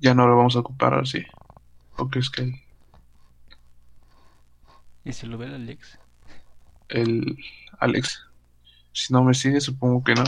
ya 0.00 0.14
no 0.14 0.28
lo 0.28 0.36
vamos 0.36 0.56
a 0.56 0.60
ocupar 0.60 0.94
así. 0.94 1.24
¿O 1.96 2.08
crees 2.10 2.30
que 2.30 2.52
¿Y 5.04 5.12
se 5.12 5.26
lo 5.28 5.38
ve 5.38 5.46
el 5.46 5.54
Alex? 5.54 6.01
El 6.92 7.38
Alex, 7.78 8.22
si 8.92 9.12
no 9.12 9.24
me 9.24 9.34
sigue, 9.34 9.60
supongo 9.60 10.04
que 10.04 10.14
no. 10.14 10.24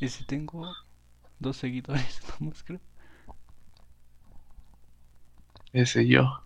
Y 0.00 0.08
si 0.08 0.24
tengo 0.24 0.72
dos 1.38 1.56
seguidores, 1.56 2.20
nomás 2.40 2.62
creo. 2.64 2.80
Ese 5.72 6.06
yo. 6.06 6.42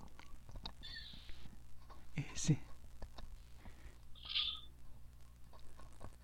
Ese. 2.14 2.60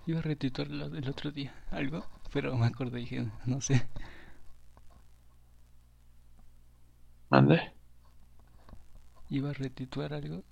Iba 0.06 0.18
a 0.18 0.22
retituar 0.22 0.68
el 0.68 1.08
otro 1.08 1.30
día 1.30 1.54
algo, 1.70 2.04
pero 2.32 2.56
me 2.56 2.66
acordé 2.66 3.00
y 3.00 3.02
dije, 3.04 3.30
no 3.46 3.60
sé. 3.60 3.88
¿Mande? 7.30 7.72
Iba 9.30 9.50
a 9.50 9.54
retituar 9.54 10.12
algo, 10.12 10.44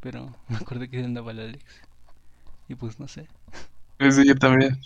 pero 0.00 0.36
me 0.48 0.56
acordé 0.56 0.88
que 0.90 1.02
andaba 1.04 1.32
el 1.32 1.40
Alex. 1.40 1.64
Y 2.68 2.74
pues 2.76 2.98
no 3.00 3.08
sé. 3.08 3.28
Sí, 4.10 4.26
yo 4.26 4.34
también. 4.36 4.80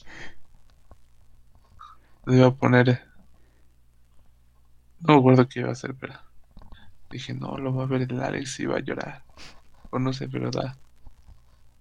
Lo 2.26 2.34
iba 2.34 2.46
a 2.48 2.54
poner. 2.54 2.88
eh. 2.90 3.00
No 4.98 5.14
me 5.14 5.20
acuerdo 5.20 5.48
qué 5.48 5.60
iba 5.60 5.68
a 5.68 5.72
hacer, 5.72 5.94
pero 5.96 6.14
dije, 7.10 7.34
no, 7.34 7.58
lo 7.58 7.74
va 7.74 7.84
a 7.84 7.86
ver 7.86 8.02
el 8.02 8.20
Alex 8.20 8.60
y 8.60 8.66
va 8.66 8.76
a 8.78 8.80
llorar. 8.80 9.24
O 9.90 9.98
no 9.98 10.12
sé, 10.12 10.28
pero 10.28 10.50
da. 10.50 10.78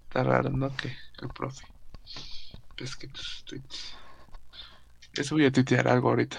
Está 0.03 0.23
raro, 0.23 0.49
¿no? 0.49 0.73
Que 0.77 0.95
el 1.21 1.29
profe. 1.29 1.65
Pues 2.77 2.95
que 2.95 3.07
tus 3.07 3.43
tweets. 3.45 3.95
Eso 5.13 5.35
voy 5.35 5.45
a 5.45 5.51
tuitear 5.51 5.87
algo 5.87 6.09
ahorita. 6.09 6.37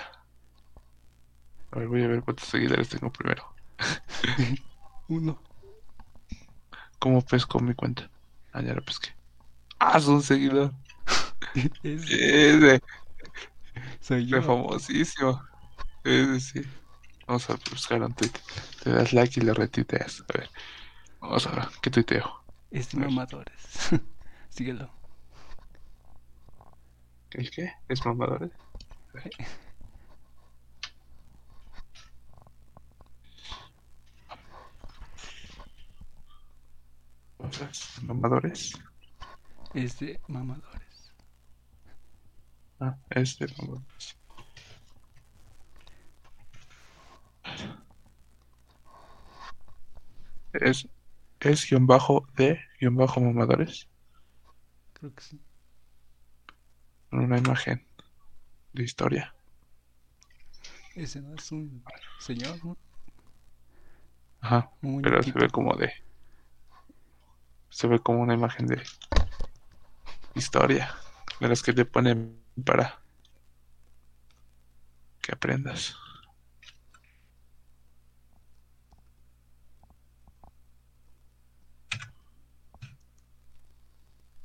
A 1.72 1.78
ver, 1.78 1.88
voy 1.88 2.02
a 2.02 2.08
ver 2.08 2.22
cuántos 2.22 2.48
seguidores 2.48 2.88
tengo 2.88 3.12
primero. 3.12 3.44
Uno. 5.08 5.40
¿Cómo 7.05 7.20
pesco 7.20 7.60
mi 7.60 7.74
cuenta? 7.74 8.10
Ah, 8.55 8.62
ya 8.62 8.72
la 8.72 8.81
pesqué. 8.81 9.10
Ah, 9.78 9.98
es 9.98 10.06
un 10.06 10.22
seguidor. 10.22 10.72
Ese 11.82 12.14
Ese, 12.55 12.81
soy 14.01 14.26
yo. 14.26 14.43
famosísimo. 14.43 15.43
Ese 16.02 16.40
sí. 16.40 16.62
Vamos 17.26 17.51
a 17.51 17.56
buscar 17.70 18.02
un 18.02 18.14
tweet. 18.14 18.32
Te 18.82 18.90
das 18.90 19.12
like 19.12 19.39
y 19.39 19.44
lo 19.44 19.52
retuiteas. 19.52 20.22
A 20.28 20.39
ver. 20.39 20.51
Vamos 21.20 21.47
a 21.47 21.52
ver. 21.52 21.68
¿Qué 21.82 21.90
tuiteo? 21.90 22.44
Es 22.70 22.94
mamadores. 22.94 23.90
Síguelo. 24.51 24.90
¿El 27.32 27.51
qué? 27.51 27.72
¿Es 27.89 28.05
mamadores? 28.06 28.52
A 29.14 29.18
ver. 29.18 29.31
Mamadores. 38.02 38.72
Es 39.74 39.98
de 39.98 40.20
mamadores. 40.28 41.12
Ah, 42.81 42.97
es 43.10 43.39
de 43.39 43.47
mamadores. 43.59 44.16
Es, 50.52 50.89
es 51.40 51.68
guion 51.68 51.86
bajo 51.86 52.26
de 52.36 52.60
guion 52.81 52.97
bajo 52.97 53.20
mamadores. 53.20 53.89
Creo 54.93 55.14
que 55.14 55.22
sí. 55.22 55.40
Con 57.10 57.20
una 57.20 57.39
imagen 57.39 57.86
de 58.72 58.85
historia. 58.85 59.35
Ese 60.94 61.20
no 61.20 61.35
es 61.35 61.51
un 61.51 61.82
señor, 62.18 62.64
¿no? 62.64 62.76
Ajá. 64.40 64.70
Un 64.82 65.02
Pero 65.02 65.22
se 65.22 65.32
ve 65.32 65.48
como 65.51 65.74
de. 65.76 65.93
Se 67.74 67.88
ve 67.88 67.98
como 67.98 68.20
una 68.20 68.34
imagen 68.34 68.68
de 68.68 68.80
historia. 70.36 70.94
De 71.40 71.48
las 71.48 71.60
que 71.60 71.72
te 71.72 71.84
ponen 71.84 72.40
para 72.64 73.02
que 75.20 75.32
aprendas. 75.32 75.96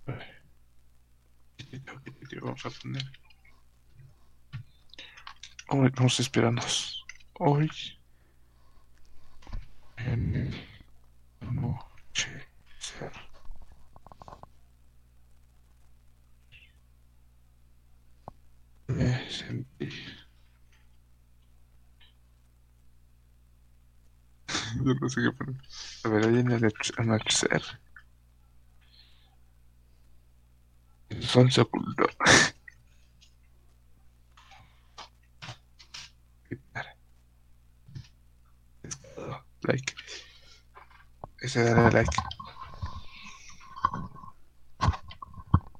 A 0.07 0.11
ver. 0.11 0.43
¿Qué 2.30 2.39
vamos 2.41 2.65
a 2.65 2.72
poner? 2.72 3.03
Hoy. 5.68 5.91
Hoy 7.35 7.69
en 9.97 10.51
anochecer. 11.41 12.48
Me 18.88 19.30
sentí. 19.30 19.90
No 24.76 25.10
sé 25.10 25.22
qué 25.22 25.32
poner. 25.32 25.61
A 26.03 26.10
ver, 26.10 26.26
hoy 26.26 26.40
en 26.40 26.52
el 26.52 26.74
anochecer. 26.98 27.61
El. 31.10 31.24
Like. 39.61 39.94
Ese 41.41 41.64
darle 41.64 41.91
like. 41.91 42.39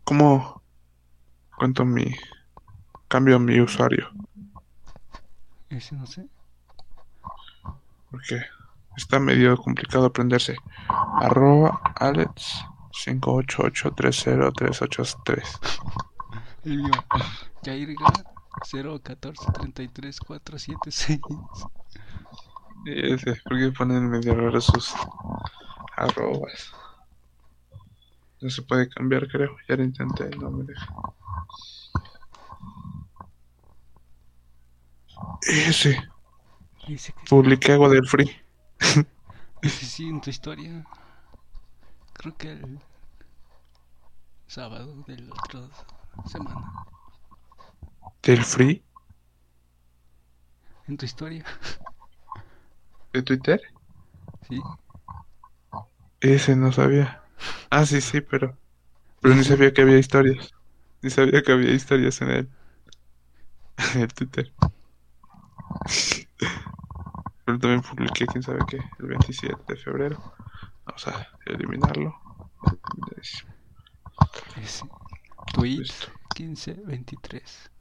¿Cómo 0.10 0.62
cuento 1.56 1.86
mi 1.86 2.16
cambio 3.08 3.38
mi 3.38 3.62
usuario? 3.62 4.10
Ese 5.70 5.96
no 5.96 6.08
sé. 6.08 6.28
Porque 8.10 8.42
está 8.98 9.20
medio 9.20 9.56
complicado 9.56 10.08
aprenderse. 10.08 10.56
Arroba 10.88 11.80
Alex 11.98 12.66
588303883. 13.06 15.60
El 16.64 16.78
mío. 16.80 16.90
Yairga 17.62 18.12
014 18.64 19.46
33 19.54 20.20
476. 20.22 21.20
Y 22.86 23.14
ese, 23.14 23.40
porque 23.48 23.72
ponen 23.78 24.10
medio 24.10 24.34
raro 24.34 24.60
sus 24.60 24.92
arrobas. 25.96 26.74
No 28.42 28.50
se 28.50 28.62
puede 28.62 28.90
cambiar, 28.90 29.28
creo. 29.28 29.58
Ya 29.68 29.76
lo 29.76 29.84
intenté, 29.84 30.30
no 30.38 30.50
me 30.52 30.64
deja. 30.64 30.88
Ese, 35.48 36.10
Dice 36.88 37.14
que 37.14 37.24
publiqué 37.30 37.74
algo 37.74 37.90
del 37.90 38.08
free. 38.08 38.32
Ese 39.62 39.86
sí, 39.86 40.08
en 40.08 40.22
tu 40.22 40.30
historia. 40.30 40.86
Creo 42.14 42.36
que 42.38 42.52
el 42.52 42.80
sábado 44.48 45.04
de 45.06 45.20
la 45.20 45.34
otra 45.34 45.62
semana. 46.26 46.86
¿Del 48.24 48.44
free? 48.44 48.84
En 50.88 50.98
tu 50.98 51.06
historia. 51.06 51.46
¿De 53.14 53.22
Twitter? 53.22 53.62
Sí. 54.48 54.62
Ese 56.22 56.56
no 56.56 56.72
sabía. 56.72 57.19
Ah, 57.70 57.86
sí, 57.86 58.02
sí, 58.02 58.22
pero. 58.22 58.58
Pero 59.22 59.36
ni 59.36 59.44
sabía 59.46 59.74
que 59.74 59.82
había 59.84 60.00
historias. 60.00 60.52
Ni 61.02 61.12
sabía 61.12 61.44
que 61.44 61.54
había 61.54 61.74
historias 61.74 62.22
en 62.22 62.30
el. 62.32 62.50
En 63.96 64.02
el 64.02 64.14
Twitter. 64.14 64.54
Pero 67.46 67.60
también 67.60 67.82
publiqué, 67.82 68.28
quién 68.28 68.44
sabe 68.44 68.66
qué, 68.66 68.78
el 69.00 69.08
27 69.08 69.64
de 69.74 69.78
febrero. 69.78 70.24
Vamos 70.86 71.08
a 71.08 71.28
eliminarlo. 71.46 72.16
Ese. 74.56 74.92
Tweet 75.52 75.80
Listo. 75.80 76.08
1523. 76.38 77.72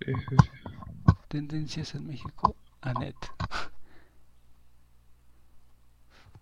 Sí, 0.00 0.12
sí, 0.28 0.38
sí. 0.40 0.50
Tendencias 1.28 1.96
en 1.96 2.06
México. 2.06 2.56
Anet. 2.80 3.32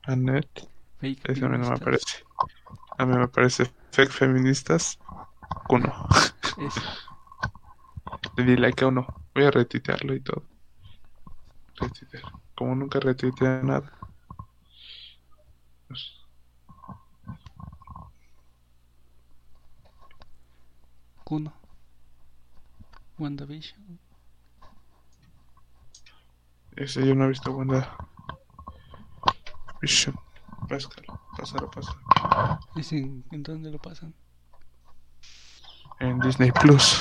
Anet, 0.09 0.51
Fake 1.01 1.23
ese 1.25 1.45
a 1.45 1.49
mí 1.49 1.59
no 1.59 1.71
me 1.71 1.77
aparece. 1.77 2.25
A 2.99 3.07
mí 3.07 3.17
me 3.17 3.25
aparece 3.25 3.73
fake 3.91 4.11
feministas. 4.11 4.99
Uno. 5.69 5.93
Ese. 6.59 6.81
Le 8.37 8.45
di 8.45 8.57
like 8.57 8.85
a 8.85 8.89
uno. 8.89 9.07
Voy 9.35 9.45
a 9.45 9.51
retuitearlo 9.51 10.15
y 10.15 10.21
todo. 10.21 10.45
Retuitear. 11.77 12.23
Como 12.55 12.75
nunca 12.75 13.01
retuiteé 13.01 13.63
nada. 13.63 13.91
Kuno. 21.25 21.53
WandaVision. 23.19 24.01
ese 26.77 27.07
yo 27.07 27.15
no 27.15 27.25
he 27.25 27.29
visto 27.29 27.53
Wanda. 27.53 27.97
Pásalo. 30.69 31.21
Pásalo, 31.37 31.71
pásalo. 31.71 32.01
Ese, 32.77 32.99
¿en, 32.99 33.25
en 33.31 33.43
dónde 33.43 33.71
lo 33.71 33.79
pasan? 33.79 34.15
En 36.01 36.19
Disney 36.21 36.51
Plus. 36.53 36.99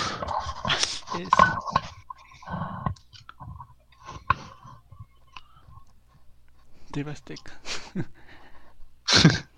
TV 6.91 7.11
Azteca. 7.11 7.59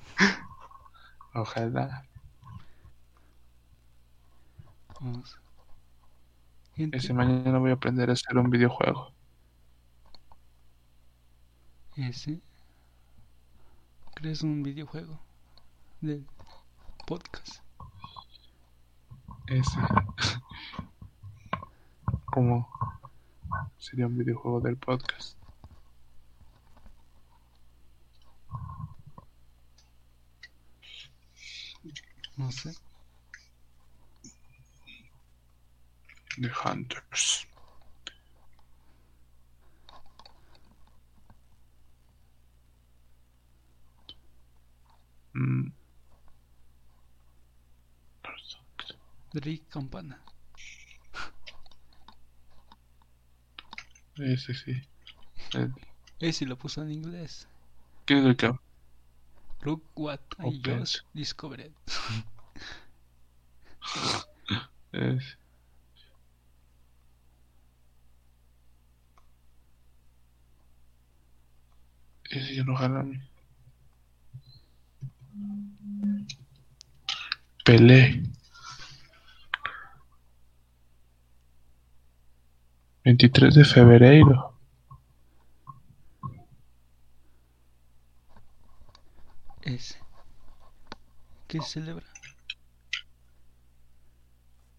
Ojalá. 1.33 2.03
Vamos. 4.99 5.39
Gente, 6.75 6.97
Ese 6.97 7.13
mañana 7.13 7.57
voy 7.59 7.71
a 7.71 7.73
aprender 7.75 8.09
a 8.09 8.13
hacer 8.13 8.37
un 8.37 8.49
videojuego. 8.49 9.13
ese. 11.95 12.41
¿Crees 14.21 14.43
un 14.43 14.61
videojuego 14.61 15.19
del 15.99 16.27
podcast? 17.07 17.63
Ese. 19.47 19.79
¿Cómo 22.25 22.69
sería 23.79 24.05
un 24.05 24.19
videojuego 24.19 24.61
del 24.61 24.77
podcast? 24.77 25.35
No 32.37 32.51
sé. 32.51 32.75
The 36.39 36.51
Hunters. 36.63 37.47
Mm. 45.33 45.71
Drake 49.33 49.63
Campana. 49.69 50.21
Ese 54.17 54.53
sí. 54.53 54.81
El- 55.53 55.73
Ese 56.19 56.45
lo 56.45 56.57
puso 56.57 56.81
en 56.83 56.91
inglés. 56.91 57.47
¿Quién 58.05 58.19
es 58.19 58.25
el 58.25 58.35
que 58.35 58.53
Look 59.61 59.83
what 59.95 60.19
I 60.39 60.59
just 60.65 61.05
discovered. 61.13 61.71
es? 64.91 65.37
Ese 72.29 72.55
ya 72.55 72.63
no 72.63 72.75
jala 72.75 73.01
a 73.01 73.03
mí. 73.03 73.19
Pelé. 77.63 78.23
23 83.03 83.55
de 83.55 83.65
febrero. 83.65 84.53
Ese. 89.63 89.97
¿Qué 91.47 91.61
se 91.61 91.69
celebra? 91.69 92.05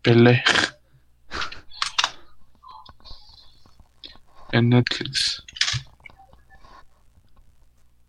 Pelé. 0.02 0.42
En 4.52 4.68
Netflix. 4.68 5.42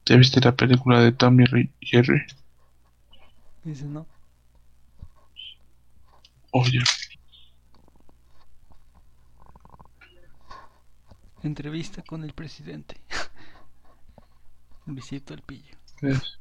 ¿Ya 0.06 0.18
viste 0.18 0.42
la 0.42 0.54
película 0.54 1.00
de 1.00 1.14
Tommy 1.14 1.46
Jerry? 1.80 2.22
Ese 3.65 3.85
no. 3.85 4.06
Oye, 6.52 6.80
Entrevista 11.44 12.02
con 12.03 12.23
el 12.23 12.34
presidente. 12.34 13.02
Luisito 14.85 15.34
El 15.34 15.41
Pillo. 15.41 15.77
es. 16.02 16.40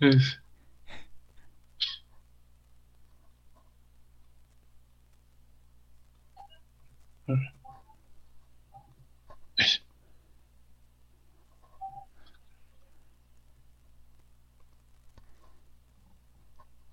Es. 0.00 0.40
A 7.28 7.32
ver. 7.32 7.54
Es. 9.56 9.83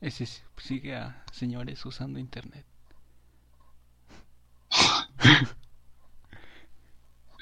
Ese 0.02 0.26
sigue 0.58 0.96
a 0.96 1.24
señores 1.32 1.86
usando 1.86 2.18
internet. 2.18 2.66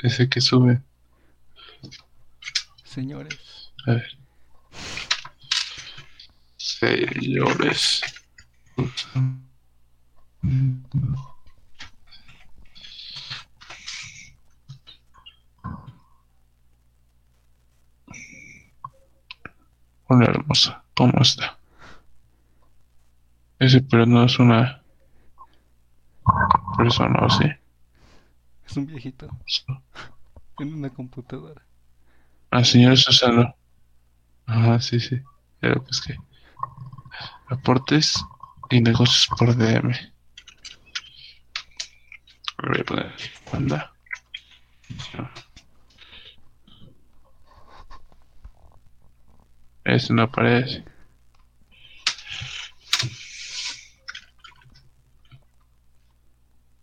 Ese 0.04 0.28
que 0.30 0.42
sube. 0.42 0.82
Señores. 2.84 3.72
A 3.88 3.94
ver. 3.94 4.18
Señores. 6.58 8.02
Hola 20.08 20.26
hermosa, 20.26 20.84
¿cómo 20.94 21.22
está? 21.22 21.59
Ese 23.60 23.82
pero 23.82 24.06
no 24.06 24.24
es 24.24 24.40
una 24.40 24.82
persona, 26.78 27.20
¿o 27.26 27.30
sí? 27.30 27.46
Es 28.66 28.78
un 28.78 28.86
viejito 28.86 29.30
en 30.60 30.74
una 30.74 30.90
computadora. 30.90 31.62
Ah, 32.52 32.64
señores 32.64 33.02
Susano. 33.02 33.56
Ajá, 34.46 34.80
sí, 34.80 35.00
sí. 35.00 35.22
Que 35.62 35.74
es 35.90 36.02
que. 36.02 36.18
Aportes 37.50 38.24
y 38.70 38.82
negocios 38.82 39.28
por 39.38 39.56
DM. 39.56 39.94
Voy 42.64 42.80
a 42.80 42.84
poner. 42.84 43.14
Manda. 43.52 43.94
Ese 49.84 50.14
no 50.14 50.24
aparece. 50.24 50.84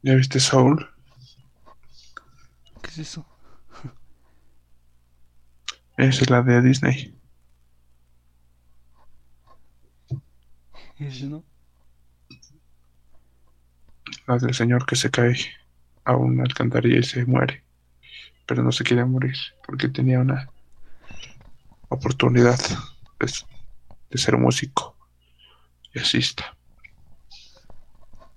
¿Ya 0.07 0.15
viste 0.15 0.39
Soul? 0.39 0.89
¿Qué 2.81 2.91
es 2.91 2.99
eso? 2.99 3.27
Esa 5.97 6.23
es 6.23 6.31
la 6.31 6.43
de 6.43 6.63
Disney. 6.63 7.19
Ese 11.01 11.27
no. 11.27 11.45
La 14.29 14.39
del 14.39 14.55
señor 14.55 14.87
que 14.87 14.95
se 14.95 15.11
cae 15.11 15.35
a 16.05 16.15
una 16.15 16.45
alcantarilla 16.45 17.01
y 17.01 17.03
se 17.03 17.25
muere. 17.25 17.65
Pero 18.47 18.63
no 18.63 18.71
se 18.71 18.85
quiere 18.85 19.05
morir 19.05 19.35
porque 19.67 19.89
tenía 19.89 20.21
una 20.21 20.49
oportunidad 21.89 22.61
de, 23.19 23.33
de 24.11 24.19
ser 24.19 24.39
músico. 24.39 24.97
Y 25.93 25.99
así 25.99 26.19
está. 26.19 26.57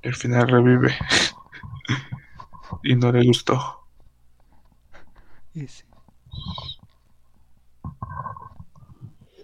Y 0.02 0.08
al 0.08 0.16
final 0.16 0.48
revive. 0.48 0.98
Y 2.84 2.96
no 2.96 3.12
le 3.12 3.26
gustó. 3.26 3.88
Ese. 5.54 5.86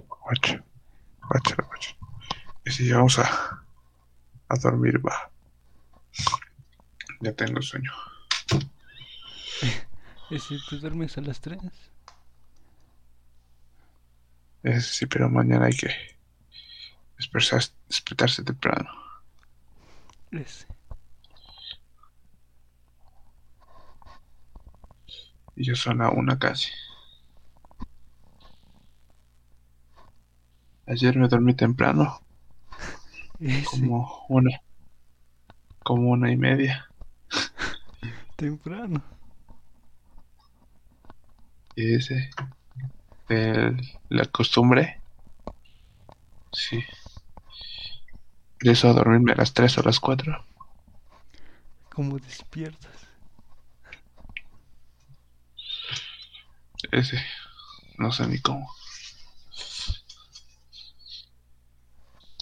Guacha. 0.07 0.63
Guacha, 1.29 1.55
guacha. 1.55 1.95
Y 2.65 2.71
si 2.71 2.91
vamos 2.91 3.19
a, 3.19 3.65
a 4.49 4.55
dormir, 4.57 4.99
va. 5.05 5.31
Ya 7.21 7.33
tengo 7.33 7.61
sueño. 7.61 7.91
Ese 10.29 10.57
te 10.69 10.77
duermes 10.77 11.17
a 11.17 11.21
las 11.21 11.39
3. 11.41 11.59
Es, 14.63 14.85
sí, 14.87 15.05
pero 15.05 15.29
mañana 15.29 15.65
hay 15.67 15.75
que 15.75 15.89
despertarse, 17.17 17.71
despertarse 17.87 18.43
temprano. 18.43 18.89
Ese. 20.31 20.65
Y 25.55 25.65
ya 25.65 25.75
son 25.75 25.99
la 25.99 26.09
una 26.09 26.37
casi. 26.37 26.71
Ayer 30.87 31.17
me 31.17 31.27
dormí 31.27 31.55
temprano, 31.55 32.21
como 33.71 34.25
una, 34.29 34.61
como 35.83 36.11
una 36.11 36.31
y 36.31 36.37
media. 36.37 36.89
Temprano. 38.35 39.01
Y 41.75 41.95
ese, 41.95 42.29
el, 43.29 43.81
la 44.09 44.25
costumbre, 44.25 45.01
sí. 46.51 46.83
De 48.61 48.71
eso 48.71 48.89
a 48.89 48.93
dormirme 48.93 49.33
a 49.33 49.35
las 49.35 49.53
3 49.53 49.77
o 49.79 49.83
las 49.83 49.99
4. 49.99 50.45
¿Cómo 51.89 52.19
despiertas? 52.19 53.04
ese. 56.99 57.23
No 57.97 58.11
sé 58.11 58.27
ni 58.27 58.39
cómo. 58.39 58.69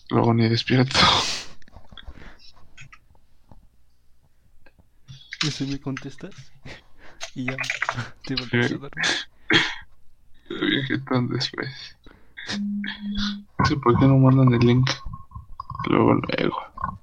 Luego 0.10 0.34
ni 0.34 0.48
despierto. 0.48 1.00
Y 5.44 5.52
si 5.52 5.66
me 5.66 5.80
contestas, 5.80 6.34
y 7.36 7.46
ya 7.46 7.58
te 8.24 8.36
vuelves 8.36 8.72
a 8.72 8.78
dormir. 8.78 9.06
Viaje 10.50 10.98
tan 11.00 11.28
después. 11.28 11.98
No 13.60 13.66
sé 13.66 13.76
por 13.78 14.00
qué 14.00 14.06
no 14.06 14.18
mandan 14.18 14.54
el 14.54 14.60
link. 14.66 14.90
Luego, 15.90 16.14
luego. 16.14 17.02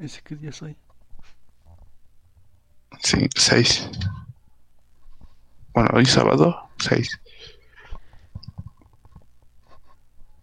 ¿Ese 0.00 0.22
qué 0.22 0.34
día 0.34 0.50
soy? 0.50 0.74
Sí, 3.02 3.28
seis. 3.36 3.90
Bueno, 5.74 5.90
hoy 5.92 6.06
sábado, 6.06 6.70
seis. 6.78 7.20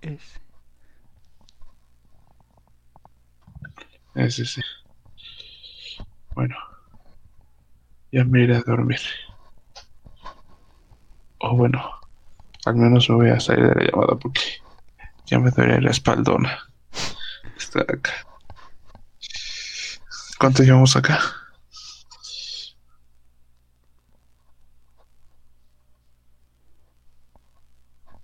Ese. 0.02 0.40
Ese 4.14 4.46
sí. 4.46 4.62
Bueno, 6.36 6.56
ya 8.12 8.24
me 8.26 8.44
iré 8.44 8.58
a 8.58 8.62
dormir. 8.62 9.00
O 11.40 11.56
bueno, 11.56 11.84
al 12.64 12.76
menos 12.76 13.10
me 13.10 13.16
voy 13.16 13.30
a 13.32 13.40
salir 13.40 13.70
de 13.70 13.74
la 13.74 13.92
llamada 13.92 14.20
porque 14.20 14.42
ya 15.26 15.40
me 15.40 15.50
duele 15.50 15.82
la 15.82 15.90
espaldona. 15.90 16.60
Está 17.58 17.82
acá. 17.82 18.27
¿Cuánto 20.40 20.64
llevamos 20.64 20.96
acá? 20.96 21.20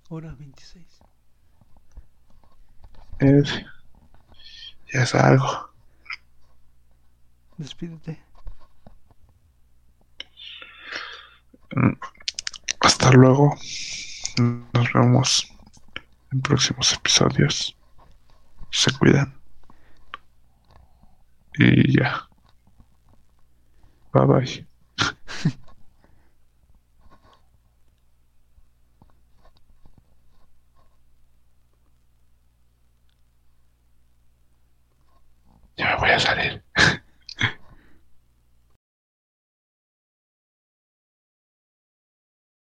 Hora 0.10 0.34
26. 0.38 0.86
Eh, 3.20 3.44
ya 4.94 5.02
es 5.04 5.16
algo. 5.16 5.70
Despídete. 7.58 8.22
Mm, 11.76 11.94
Hasta 12.82 13.12
luego. 13.12 13.56
Nos 14.38 14.94
vemos 14.94 15.52
en 16.32 16.42
próximos 16.42 16.94
episodios. 16.94 17.76
Se 18.72 18.92
cuidan. 18.98 19.34
Y 21.60 21.94
ya. 21.98 22.30
Bye 24.14 24.26
bye. 24.28 24.66
Ya 35.78 35.90
me 35.92 35.96
voy 36.00 36.10
a 36.12 36.20
salir. 36.20 36.63